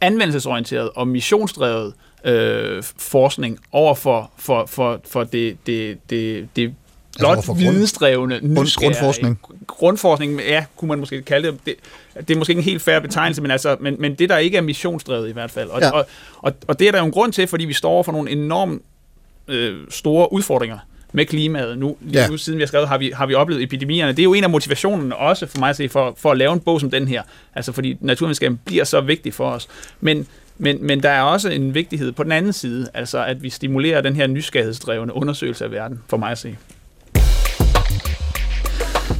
anvendelsesorienteret 0.00 0.90
og 0.94 1.08
missionsdrevet 1.08 1.94
øh, 2.24 2.82
forskning 2.82 3.58
over 3.72 3.94
for, 3.94 4.30
for, 4.36 4.66
for, 4.66 5.00
for 5.08 5.24
det, 5.24 5.56
det, 5.66 5.98
det, 6.10 6.48
det 6.56 6.74
blot 7.18 7.36
altså 7.36 7.52
vidensdrevne, 7.52 8.40
grundforskning. 8.76 9.40
Grundforskning, 9.66 10.40
ja, 10.40 10.64
kunne 10.76 10.88
man 10.88 10.98
måske 10.98 11.22
kalde 11.22 11.48
det. 11.48 11.58
det. 11.66 11.74
Det 12.28 12.34
er 12.34 12.38
måske 12.38 12.50
ikke 12.50 12.60
en 12.60 12.64
helt 12.64 12.82
færre 12.82 13.00
betegnelse, 13.00 13.42
men, 13.42 13.50
altså, 13.50 13.76
men, 13.80 13.96
men 13.98 14.14
det, 14.14 14.28
der 14.28 14.38
ikke 14.38 14.56
er 14.56 14.62
missionsdrevet 14.62 15.28
i 15.28 15.32
hvert 15.32 15.50
fald. 15.50 15.68
Og, 15.68 15.80
ja. 15.80 15.90
og, 15.90 16.06
og, 16.38 16.52
og 16.68 16.78
det 16.78 16.88
er 16.88 16.92
der 16.92 16.98
jo 16.98 17.04
en 17.04 17.12
grund 17.12 17.32
til, 17.32 17.46
fordi 17.46 17.64
vi 17.64 17.72
står 17.72 18.02
for 18.02 18.12
nogle 18.12 18.30
enormt 18.30 18.82
øh, 19.48 19.76
store 19.90 20.32
udfordringer 20.32 20.78
med 21.12 21.26
klimaet 21.26 21.78
nu. 21.78 21.96
Lige 22.00 22.20
ja. 22.20 22.28
nu 22.28 22.36
siden 22.36 22.58
vi 22.58 22.62
har 22.62 22.66
skrevet, 22.66 22.88
har 22.88 22.98
vi, 22.98 23.12
har 23.14 23.26
vi 23.26 23.34
oplevet 23.34 23.62
epidemierne. 23.62 24.12
Det 24.12 24.18
er 24.18 24.24
jo 24.24 24.34
en 24.34 24.44
af 24.44 24.50
motivationerne 24.50 25.16
også 25.16 25.46
for 25.46 25.58
mig 25.58 25.70
at 25.70 25.76
se, 25.76 25.88
for, 25.88 26.14
for 26.16 26.30
at 26.30 26.38
lave 26.38 26.52
en 26.52 26.60
bog 26.60 26.80
som 26.80 26.90
den 26.90 27.08
her. 27.08 27.22
Altså 27.54 27.72
fordi 27.72 27.96
naturvidenskaben 28.00 28.60
bliver 28.64 28.84
så 28.84 29.00
vigtig 29.00 29.34
for 29.34 29.50
os. 29.50 29.68
Men, 30.00 30.26
men, 30.58 30.86
men 30.86 31.02
der 31.02 31.10
er 31.10 31.22
også 31.22 31.48
en 31.50 31.74
vigtighed 31.74 32.12
på 32.12 32.22
den 32.22 32.32
anden 32.32 32.52
side, 32.52 32.88
altså 32.94 33.24
at 33.24 33.42
vi 33.42 33.50
stimulerer 33.50 34.00
den 34.00 34.16
her 34.16 34.26
nysgerrighedsdrevne 34.26 35.14
undersøgelse 35.14 35.64
af 35.64 35.70
verden, 35.70 36.00
for 36.08 36.16
mig 36.16 36.30
at 36.30 36.38
se. 36.38 36.56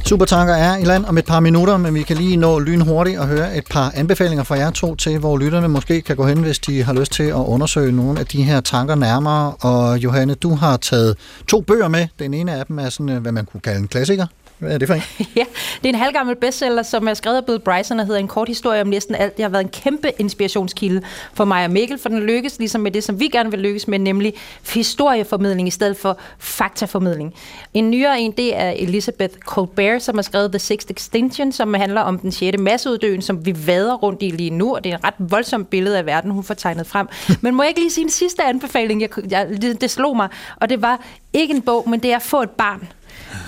Supertanker 0.05 0.53
er 0.53 0.77
i 0.77 0.83
land 0.83 1.05
om 1.05 1.17
et 1.17 1.25
par 1.25 1.39
minutter, 1.39 1.77
men 1.77 1.93
vi 1.93 2.03
kan 2.03 2.17
lige 2.17 2.37
nå 2.37 2.59
lynhurtigt 2.59 3.19
og 3.19 3.27
høre 3.27 3.57
et 3.57 3.63
par 3.69 3.91
anbefalinger 3.95 4.43
fra 4.43 4.55
jer 4.55 4.71
to 4.71 4.95
til, 4.95 5.19
hvor 5.19 5.37
lytterne 5.37 5.67
måske 5.67 6.01
kan 6.01 6.15
gå 6.15 6.27
hen, 6.27 6.37
hvis 6.37 6.59
de 6.59 6.83
har 6.83 6.93
lyst 6.93 7.11
til 7.11 7.23
at 7.23 7.33
undersøge 7.33 7.91
nogle 7.91 8.19
af 8.19 8.25
de 8.25 8.43
her 8.43 8.61
tanker 8.61 8.95
nærmere. 8.95 9.51
Og 9.51 9.97
Johanne, 9.97 10.33
du 10.33 10.55
har 10.55 10.77
taget 10.77 11.17
to 11.47 11.61
bøger 11.61 11.87
med. 11.87 12.07
Den 12.19 12.33
ene 12.33 12.53
af 12.53 12.65
dem 12.65 12.79
er 12.79 12.89
sådan, 12.89 13.09
øh, 13.09 13.21
hvad 13.21 13.31
man 13.31 13.45
kunne 13.45 13.61
kalde 13.61 13.79
en 13.79 13.87
klassiker. 13.87 14.25
Hvad 14.63 14.73
er 14.73 14.77
det 14.77 14.87
for 14.87 14.95
en? 14.95 15.01
ja, 15.35 15.45
det 15.81 15.89
er 15.89 15.89
en 15.89 15.95
halvgammel 15.95 16.35
bestseller, 16.35 16.83
som 16.83 17.07
er 17.07 17.13
skrevet 17.13 17.37
af 17.37 17.45
Bill 17.45 17.59
Bryson, 17.59 17.99
og 17.99 18.05
hedder 18.05 18.19
En 18.19 18.27
kort 18.27 18.47
historie 18.47 18.81
om 18.81 18.87
næsten 18.87 19.15
alt. 19.15 19.37
Det 19.37 19.43
har 19.43 19.49
været 19.49 19.63
en 19.63 19.69
kæmpe 19.69 20.11
inspirationskilde 20.19 21.01
for 21.33 21.45
mig 21.45 21.65
og 21.65 21.71
Mikkel, 21.71 21.97
for 21.97 22.09
den 22.09 22.19
lykkes 22.19 22.59
ligesom 22.59 22.81
med 22.81 22.91
det, 22.91 23.03
som 23.03 23.19
vi 23.19 23.27
gerne 23.27 23.51
vil 23.51 23.59
lykkes 23.59 23.87
med, 23.87 23.99
nemlig 23.99 24.33
historieformidling 24.73 25.67
i 25.67 25.71
stedet 25.71 25.97
for 25.97 26.17
faktaformidling. 26.39 27.33
En 27.73 27.91
nyere 27.91 28.21
en, 28.21 28.31
det 28.31 28.55
er 28.55 28.69
Elizabeth 28.69 29.37
Colbert, 29.39 30.03
som 30.03 30.15
har 30.15 30.21
skrevet 30.21 30.51
The 30.51 30.59
Sixth 30.59 30.91
Extinction, 30.91 31.51
som 31.51 31.73
handler 31.73 32.01
om 32.01 32.19
den 32.19 32.31
sjette 32.31 32.59
masseuddøen, 32.59 33.21
som 33.21 33.45
vi 33.45 33.67
vader 33.67 33.95
rundt 33.95 34.23
i 34.23 34.29
lige 34.29 34.49
nu, 34.49 34.75
og 34.75 34.83
det 34.83 34.91
er 34.91 34.97
et 34.97 35.03
ret 35.03 35.13
voldsomt 35.19 35.69
billede 35.69 35.97
af 35.97 36.05
verden, 36.05 36.31
hun 36.31 36.43
får 36.43 36.53
tegnet 36.53 36.87
frem. 36.87 37.07
Men 37.41 37.55
må 37.55 37.63
jeg 37.63 37.69
ikke 37.69 37.81
lige 37.81 37.91
sige 37.91 38.03
en 38.03 38.09
sidste 38.09 38.43
anbefaling? 38.43 39.01
Jeg, 39.01 39.09
jeg, 39.31 39.47
det, 39.81 39.91
slog 39.91 40.15
mig, 40.15 40.27
og 40.55 40.69
det 40.69 40.81
var 40.81 40.99
ikke 41.33 41.53
en 41.53 41.61
bog, 41.61 41.89
men 41.89 41.99
det 41.99 42.11
er 42.11 42.15
at 42.15 42.21
få 42.21 42.41
et 42.41 42.49
barn. 42.49 42.87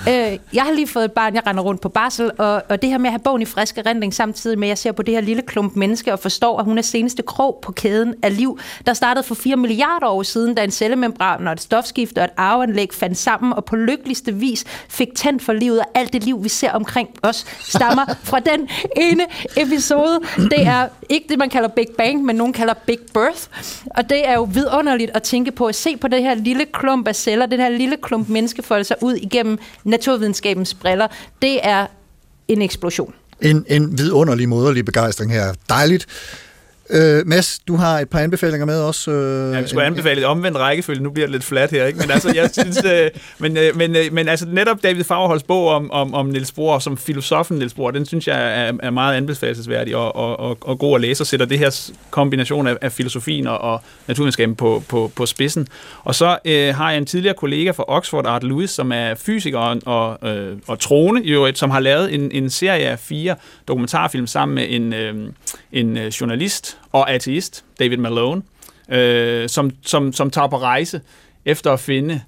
Øh, 0.10 0.40
jeg 0.54 0.64
har 0.64 0.72
lige 0.72 0.88
fået 0.88 1.06
et 1.06 1.12
barn, 1.12 1.36
jeg 1.36 1.48
render 1.48 1.64
rundt 1.64 1.82
på 1.82 1.90
barsel, 1.90 2.32
og, 2.38 2.64
og 2.70 2.82
det 2.82 2.90
her 2.90 2.98
med 2.98 3.08
at 3.08 3.12
have 3.12 3.20
bogen 3.20 3.42
i 3.42 3.46
frisk 3.46 3.78
erindring, 3.78 4.14
samtidig 4.14 4.60
med, 4.60 4.68
at 4.68 4.70
jeg 4.70 4.78
ser 4.78 4.92
på 4.92 5.04
det 5.04 5.14
her 5.14 5.22
lille 5.22 5.42
klump 5.42 5.76
menneske 5.76 6.14
og 6.14 6.20
forstår, 6.20 6.60
at 6.60 6.66
hun 6.66 6.78
er 6.78 6.82
seneste 6.82 7.24
krog 7.24 7.60
på 7.62 7.72
kæden 7.72 8.16
af 8.24 8.38
liv, 8.38 8.60
der 8.86 8.94
startede 8.94 9.24
for 9.24 9.36
4 9.36 9.56
milliarder 9.56 10.08
år 10.08 10.24
siden, 10.24 10.56
da 10.56 10.64
en 10.64 10.72
cellemembran 10.72 11.48
og 11.48 11.54
et 11.54 11.62
stofskift 11.62 12.18
og 12.18 12.24
et 12.24 12.30
arveanlæg 12.38 12.94
fandt 12.94 13.18
sammen, 13.18 13.54
og 13.54 13.66
på 13.66 13.76
lykkeligste 13.76 14.34
vis 14.34 14.66
fik 14.90 15.16
tændt 15.16 15.44
for 15.44 15.54
livet, 15.54 15.80
og 15.80 15.86
alt 15.94 16.14
det 16.14 16.24
liv, 16.24 16.44
vi 16.44 16.50
ser 16.50 16.72
omkring 16.72 17.10
os, 17.24 17.46
stammer 17.60 18.06
fra 18.30 18.40
den 18.40 18.70
ene 18.98 19.26
episode. 19.58 20.20
Det 20.38 20.68
er 20.68 20.88
ikke 21.10 21.26
det, 21.30 21.40
man 21.40 21.50
kalder 21.50 21.70
Big 21.70 21.88
Bang, 21.98 22.24
men 22.24 22.36
nogen 22.36 22.54
kalder 22.54 22.74
Big 22.74 23.00
Birth, 23.14 23.42
og 23.86 24.10
det 24.10 24.28
er 24.28 24.34
jo 24.34 24.44
vidunderligt 24.44 25.12
at 25.14 25.24
tænke 25.24 25.52
på, 25.52 25.66
at 25.66 25.76
se 25.76 25.98
på 25.98 26.08
det 26.08 26.24
her 26.24 26.34
lille 26.34 26.66
klump 26.74 27.08
af 27.08 27.16
celler, 27.16 27.46
den 27.46 27.60
her 27.60 27.70
lille 27.70 27.98
klump 28.02 28.30
menneske 28.30 28.64
folde 28.64 28.84
sig 28.84 28.98
ud 29.02 29.14
igennem 29.14 29.60
naturvidenskabens 29.84 30.74
briller, 30.74 31.08
det 31.42 31.60
er 31.64 31.88
en 32.48 32.62
eksplosion. 32.62 33.14
En, 33.42 33.66
en 33.68 33.98
vidunderlig, 33.98 34.50
moderlig 34.50 34.86
begejstring 34.86 35.32
her. 35.32 35.54
Dejligt. 35.70 36.08
Øh, 36.90 37.28
Mads, 37.28 37.60
du 37.68 37.76
har 37.76 38.00
et 38.00 38.10
par 38.10 38.20
anbefalinger 38.20 38.66
med 38.66 38.82
også. 38.82 39.12
Øh, 39.12 39.54
ja, 39.54 39.62
vi 39.62 39.68
skulle 39.68 39.86
anbefale 39.86 40.22
et 40.22 40.26
omvendt 40.26 40.58
rækkefølge. 40.58 41.04
Nu 41.04 41.10
bliver 41.10 41.28
det 41.28 41.32
lidt 41.32 41.44
flat 41.44 41.72
her, 41.72 41.86
ikke? 41.86 42.00
Men 42.00 42.12
altså, 42.12 42.32
jeg 42.36 42.50
synes, 42.54 42.84
øh, 42.86 43.10
men, 43.40 43.58
øh, 43.58 43.78
men, 43.78 43.96
øh, 43.96 44.14
men 44.14 44.28
altså, 44.28 44.46
netop 44.50 44.84
David 44.84 45.04
Fagerholds 45.04 45.44
bog 45.44 45.68
om, 45.68 45.92
om, 45.92 46.14
om 46.14 46.26
Niels 46.26 46.52
Bohr, 46.52 46.80
som 46.80 46.98
filosofen 46.98 47.58
Niels 47.58 47.74
Bohr, 47.74 47.92
den 47.92 48.06
synes 48.06 48.28
jeg 48.28 48.68
er, 48.68 48.74
er 48.84 48.90
meget 48.90 49.16
anbefalesværdig 49.16 49.96
og, 49.96 50.16
og, 50.16 50.40
og, 50.40 50.58
og 50.62 50.80
god 50.80 50.96
at 50.96 51.02
læse, 51.02 51.24
og 51.24 51.28
sætter 51.28 51.46
det 51.46 51.60
her 51.60 51.92
kombination 52.10 52.68
af, 52.68 52.78
af 52.82 52.92
filosofien 52.92 53.48
og, 53.48 53.58
og 53.58 53.82
naturvidenskaben 54.08 54.56
på, 54.56 54.84
på, 54.88 55.12
på 55.16 55.26
spidsen. 55.26 55.68
Og 56.04 56.16
så 56.16 56.38
øh, 56.46 56.76
har 56.76 56.92
jeg 56.92 56.98
en 56.98 57.06
tidligere 57.06 57.36
kollega 57.36 57.72
fra 57.72 57.84
Oxford, 57.88 58.26
Art 58.26 58.44
Lewis, 58.44 58.70
som 58.70 58.92
er 58.92 59.16
fysiker 59.16 59.60
og, 59.60 59.82
og, 59.86 60.30
øh, 60.30 60.58
og 60.68 60.80
trone, 60.80 61.22
jo, 61.24 61.52
som 61.56 61.70
har 61.70 61.80
lavet 61.80 62.14
en, 62.14 62.32
en 62.32 62.50
serie 62.50 62.86
af 62.86 63.00
fire 63.00 63.36
dokumentarfilm 63.68 64.28
sammen 64.28 64.56
med 64.56 64.66
en, 64.70 64.94
øh, 64.94 65.16
en 65.72 65.98
journalist 65.98 66.75
og 66.92 67.12
ateist, 67.12 67.64
David 67.80 67.98
Malone, 67.98 68.42
øh, 68.92 69.50
som, 69.50 69.72
som, 69.86 70.14
som 70.14 70.30
tager 70.30 70.48
på 70.48 70.58
rejse 70.58 71.02
efter 71.46 71.72
at 71.72 71.80
finde 71.80 72.22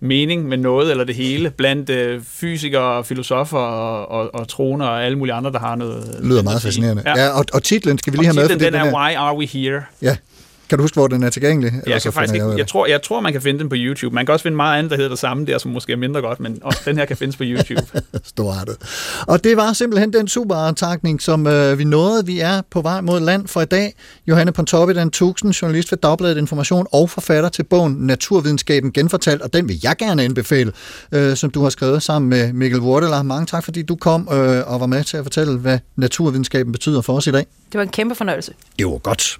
mening 0.00 0.48
med 0.48 0.56
noget 0.56 0.90
eller 0.90 1.04
det 1.04 1.14
hele 1.14 1.50
blandt 1.50 1.90
øh, 1.90 2.22
fysikere, 2.22 3.04
filosofer 3.04 3.58
og, 3.58 4.08
og, 4.10 4.34
og 4.34 4.48
troner 4.48 4.86
og 4.86 5.04
alle 5.04 5.18
mulige 5.18 5.34
andre, 5.34 5.52
der 5.52 5.58
har 5.58 5.76
noget... 5.76 6.20
Lyder 6.22 6.42
meget 6.42 6.62
fascinerende. 6.62 7.02
Ja, 7.06 7.22
ja 7.22 7.28
og, 7.28 7.44
og 7.52 7.62
titlen 7.62 7.98
skal 7.98 8.12
vi 8.12 8.18
lige 8.18 8.28
og 8.28 8.34
have 8.34 8.42
med. 8.42 8.48
Titlen, 8.48 8.72
den, 8.72 8.80
den 8.80 8.88
er 8.88 8.94
Why 8.94 9.14
Are 9.16 9.36
We 9.36 9.46
Here? 9.46 9.82
Ja. 10.02 10.16
Kan 10.70 10.78
du 10.78 10.84
huske, 10.84 10.94
hvor 10.94 11.06
den 11.06 11.22
er 11.22 11.30
tilgængelig? 11.30 11.68
Ellers 11.68 11.86
Jeg, 11.86 12.00
så 12.00 12.06
kan 12.06 12.12
faktisk 12.12 12.34
ikke, 12.34 12.54
jeg, 12.56 12.66
tror, 12.66 12.86
jeg 12.86 13.02
tror, 13.02 13.20
man 13.20 13.32
kan 13.32 13.42
finde 13.42 13.60
den 13.60 13.68
på 13.68 13.74
YouTube. 13.78 14.14
Man 14.14 14.26
kan 14.26 14.32
også 14.32 14.42
finde 14.42 14.56
meget 14.56 14.78
andet, 14.78 14.90
der 14.90 14.96
hedder 14.96 15.10
det 15.10 15.18
samme 15.18 15.46
der, 15.46 15.58
som 15.58 15.70
måske 15.70 15.92
er 15.92 15.96
mindre 15.96 16.20
godt, 16.20 16.40
men 16.40 16.58
også 16.62 16.80
den 16.84 16.96
her 16.96 17.04
kan 17.04 17.16
findes 17.16 17.36
på 17.36 17.44
YouTube. 17.46 17.82
Storartet. 18.24 18.76
Og 19.26 19.44
det 19.44 19.56
var 19.56 19.72
simpelthen 19.72 20.12
den 20.12 20.28
supertakning, 20.28 21.22
som 21.22 21.46
øh, 21.46 21.78
vi 21.78 21.84
nåede. 21.84 22.26
Vi 22.26 22.40
er 22.40 22.62
på 22.70 22.80
vej 22.80 23.00
mod 23.00 23.20
land 23.20 23.48
for 23.48 23.60
i 23.60 23.64
dag. 23.64 23.94
Johanne 24.26 24.52
Pontoppidan 24.52 25.10
Tuxen, 25.10 25.50
journalist 25.50 25.88
for 25.88 25.96
Dagbladet 25.96 26.38
Information 26.38 26.86
og 26.92 27.10
forfatter 27.10 27.48
til 27.48 27.62
bogen 27.62 27.92
Naturvidenskaben 27.92 28.92
genfortalt, 28.92 29.42
og 29.42 29.52
den 29.52 29.68
vil 29.68 29.80
jeg 29.82 29.96
gerne 29.96 30.22
anbefale, 30.22 30.72
øh, 31.12 31.36
som 31.36 31.50
du 31.50 31.62
har 31.62 31.70
skrevet 31.70 32.02
sammen 32.02 32.28
med 32.28 32.52
Mikkel 32.52 32.80
Wurteler. 32.80 33.22
Mange 33.22 33.46
tak, 33.46 33.64
fordi 33.64 33.82
du 33.82 33.96
kom 33.96 34.28
øh, 34.32 34.72
og 34.72 34.80
var 34.80 34.86
med 34.86 35.04
til 35.04 35.16
at 35.16 35.24
fortælle, 35.24 35.58
hvad 35.58 35.78
naturvidenskaben 35.96 36.72
betyder 36.72 37.00
for 37.00 37.12
os 37.12 37.26
i 37.26 37.30
dag. 37.30 37.46
Det 37.72 37.78
var 37.78 37.82
en 37.82 37.88
kæmpe 37.88 38.14
fornøjelse. 38.14 38.52
Det 38.78 38.86
var 38.86 38.98
godt. 38.98 39.38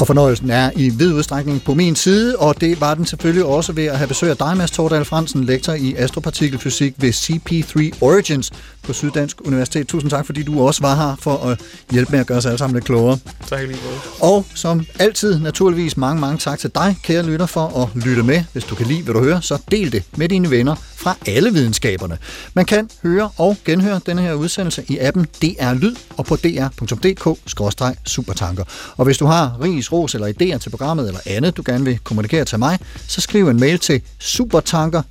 Og 0.00 0.06
fornøjelsen 0.06 0.50
er 0.50 0.70
i 0.76 0.88
vid 0.88 1.12
udstrækning 1.12 1.62
på 1.62 1.74
min 1.74 1.96
side, 1.96 2.36
og 2.36 2.60
det 2.60 2.80
var 2.80 2.94
den 2.94 3.06
selvfølgelig 3.06 3.44
også 3.44 3.72
ved 3.72 3.84
at 3.84 3.98
have 3.98 4.08
besøg 4.08 4.30
af 4.30 4.36
dig, 4.36 4.56
Mads 4.56 4.70
Tordal 4.70 5.04
Fransen, 5.04 5.44
lektor 5.44 5.72
i 5.72 5.94
astropartikelfysik 5.94 6.94
ved 6.96 7.12
CP3 7.12 7.98
Origins 8.00 8.50
på 8.88 8.92
Syddansk 8.92 9.36
Universitet. 9.44 9.88
Tusind 9.88 10.10
tak, 10.10 10.26
fordi 10.26 10.42
du 10.42 10.62
også 10.62 10.82
var 10.82 10.94
her 10.94 11.16
for 11.20 11.36
at 11.36 11.60
hjælpe 11.90 12.12
med 12.12 12.20
at 12.20 12.26
gøre 12.26 12.38
os 12.38 12.46
alle 12.46 12.58
sammen 12.58 12.74
lidt 12.74 12.84
klogere. 12.84 13.18
tak 13.48 13.60
lige 13.60 13.78
måde. 13.84 13.96
Og 14.20 14.46
som 14.54 14.86
altid, 14.98 15.40
naturligvis 15.40 15.96
mange, 15.96 16.20
mange 16.20 16.38
tak 16.38 16.58
til 16.58 16.70
dig, 16.74 16.96
kære 17.02 17.22
lytter, 17.22 17.46
for 17.46 17.82
at 17.82 17.88
lytte 18.04 18.22
med. 18.22 18.44
Hvis 18.52 18.64
du 18.64 18.74
kan 18.74 18.86
lide, 18.86 19.02
hvad 19.02 19.14
du 19.14 19.22
hører, 19.22 19.40
så 19.40 19.62
del 19.70 19.92
det 19.92 20.02
med 20.16 20.28
dine 20.28 20.50
venner 20.50 20.74
fra 20.96 21.16
alle 21.26 21.52
videnskaberne. 21.52 22.18
Man 22.54 22.64
kan 22.64 22.90
høre 23.02 23.30
og 23.36 23.56
genhøre 23.64 24.00
denne 24.06 24.22
her 24.22 24.34
udsendelse 24.34 24.84
i 24.88 24.98
appen 24.98 25.26
DR 25.42 25.74
Lyd 25.74 25.94
og 26.16 26.26
på 26.26 26.36
dr.dk-supertanker. 26.36 28.64
Og 28.96 29.04
hvis 29.04 29.18
du 29.18 29.26
har 29.26 29.56
ris, 29.62 29.92
ros 29.92 30.14
eller 30.14 30.28
idéer 30.28 30.58
til 30.58 30.70
programmet 30.70 31.08
eller 31.08 31.20
andet, 31.26 31.56
du 31.56 31.62
gerne 31.66 31.84
vil 31.84 31.98
kommunikere 31.98 32.44
til 32.44 32.58
mig, 32.58 32.78
så 33.08 33.20
skriv 33.20 33.48
en 33.48 33.60
mail 33.60 33.78
til 33.78 34.02
supertanker 34.18 35.02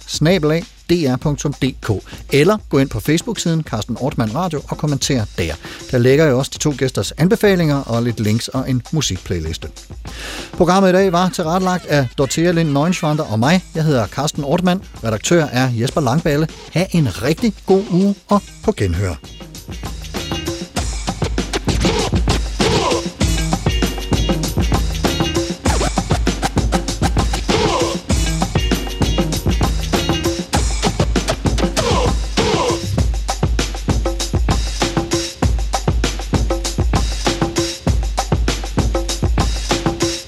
dr.dk 0.89 2.03
eller 2.33 2.57
gå 2.69 2.79
ind 2.79 2.89
på 2.89 2.99
Facebook-siden 2.99 3.63
Carsten 3.63 3.97
Ortmann 3.99 4.35
Radio 4.35 4.61
og 4.67 4.77
kommenter 4.77 5.25
der. 5.37 5.53
Der 5.91 5.97
lægger 5.97 6.25
jeg 6.25 6.33
også 6.33 6.51
de 6.53 6.59
to 6.59 6.73
gæsters 6.77 7.11
anbefalinger 7.11 7.75
og 7.75 8.03
lidt 8.03 8.19
links 8.19 8.47
og 8.47 8.69
en 8.69 8.81
musikplayliste. 8.91 9.67
Programmet 10.53 10.89
i 10.89 10.93
dag 10.93 11.11
var 11.11 11.29
tilrettelagt 11.29 11.85
af 11.85 12.07
Dorthea 12.17 12.51
Lind 12.51 12.69
Neuenschwander 12.69 13.23
og 13.23 13.39
mig. 13.39 13.63
Jeg 13.75 13.83
hedder 13.83 14.07
Carsten 14.07 14.43
Ortmann. 14.43 14.81
Redaktør 15.03 15.45
er 15.45 15.69
Jesper 15.79 16.01
Langballe. 16.01 16.47
Ha' 16.71 16.85
en 16.91 17.23
rigtig 17.23 17.53
god 17.65 17.83
uge 17.91 18.15
og 18.29 18.41
på 18.63 18.71
genhør. 18.71 19.15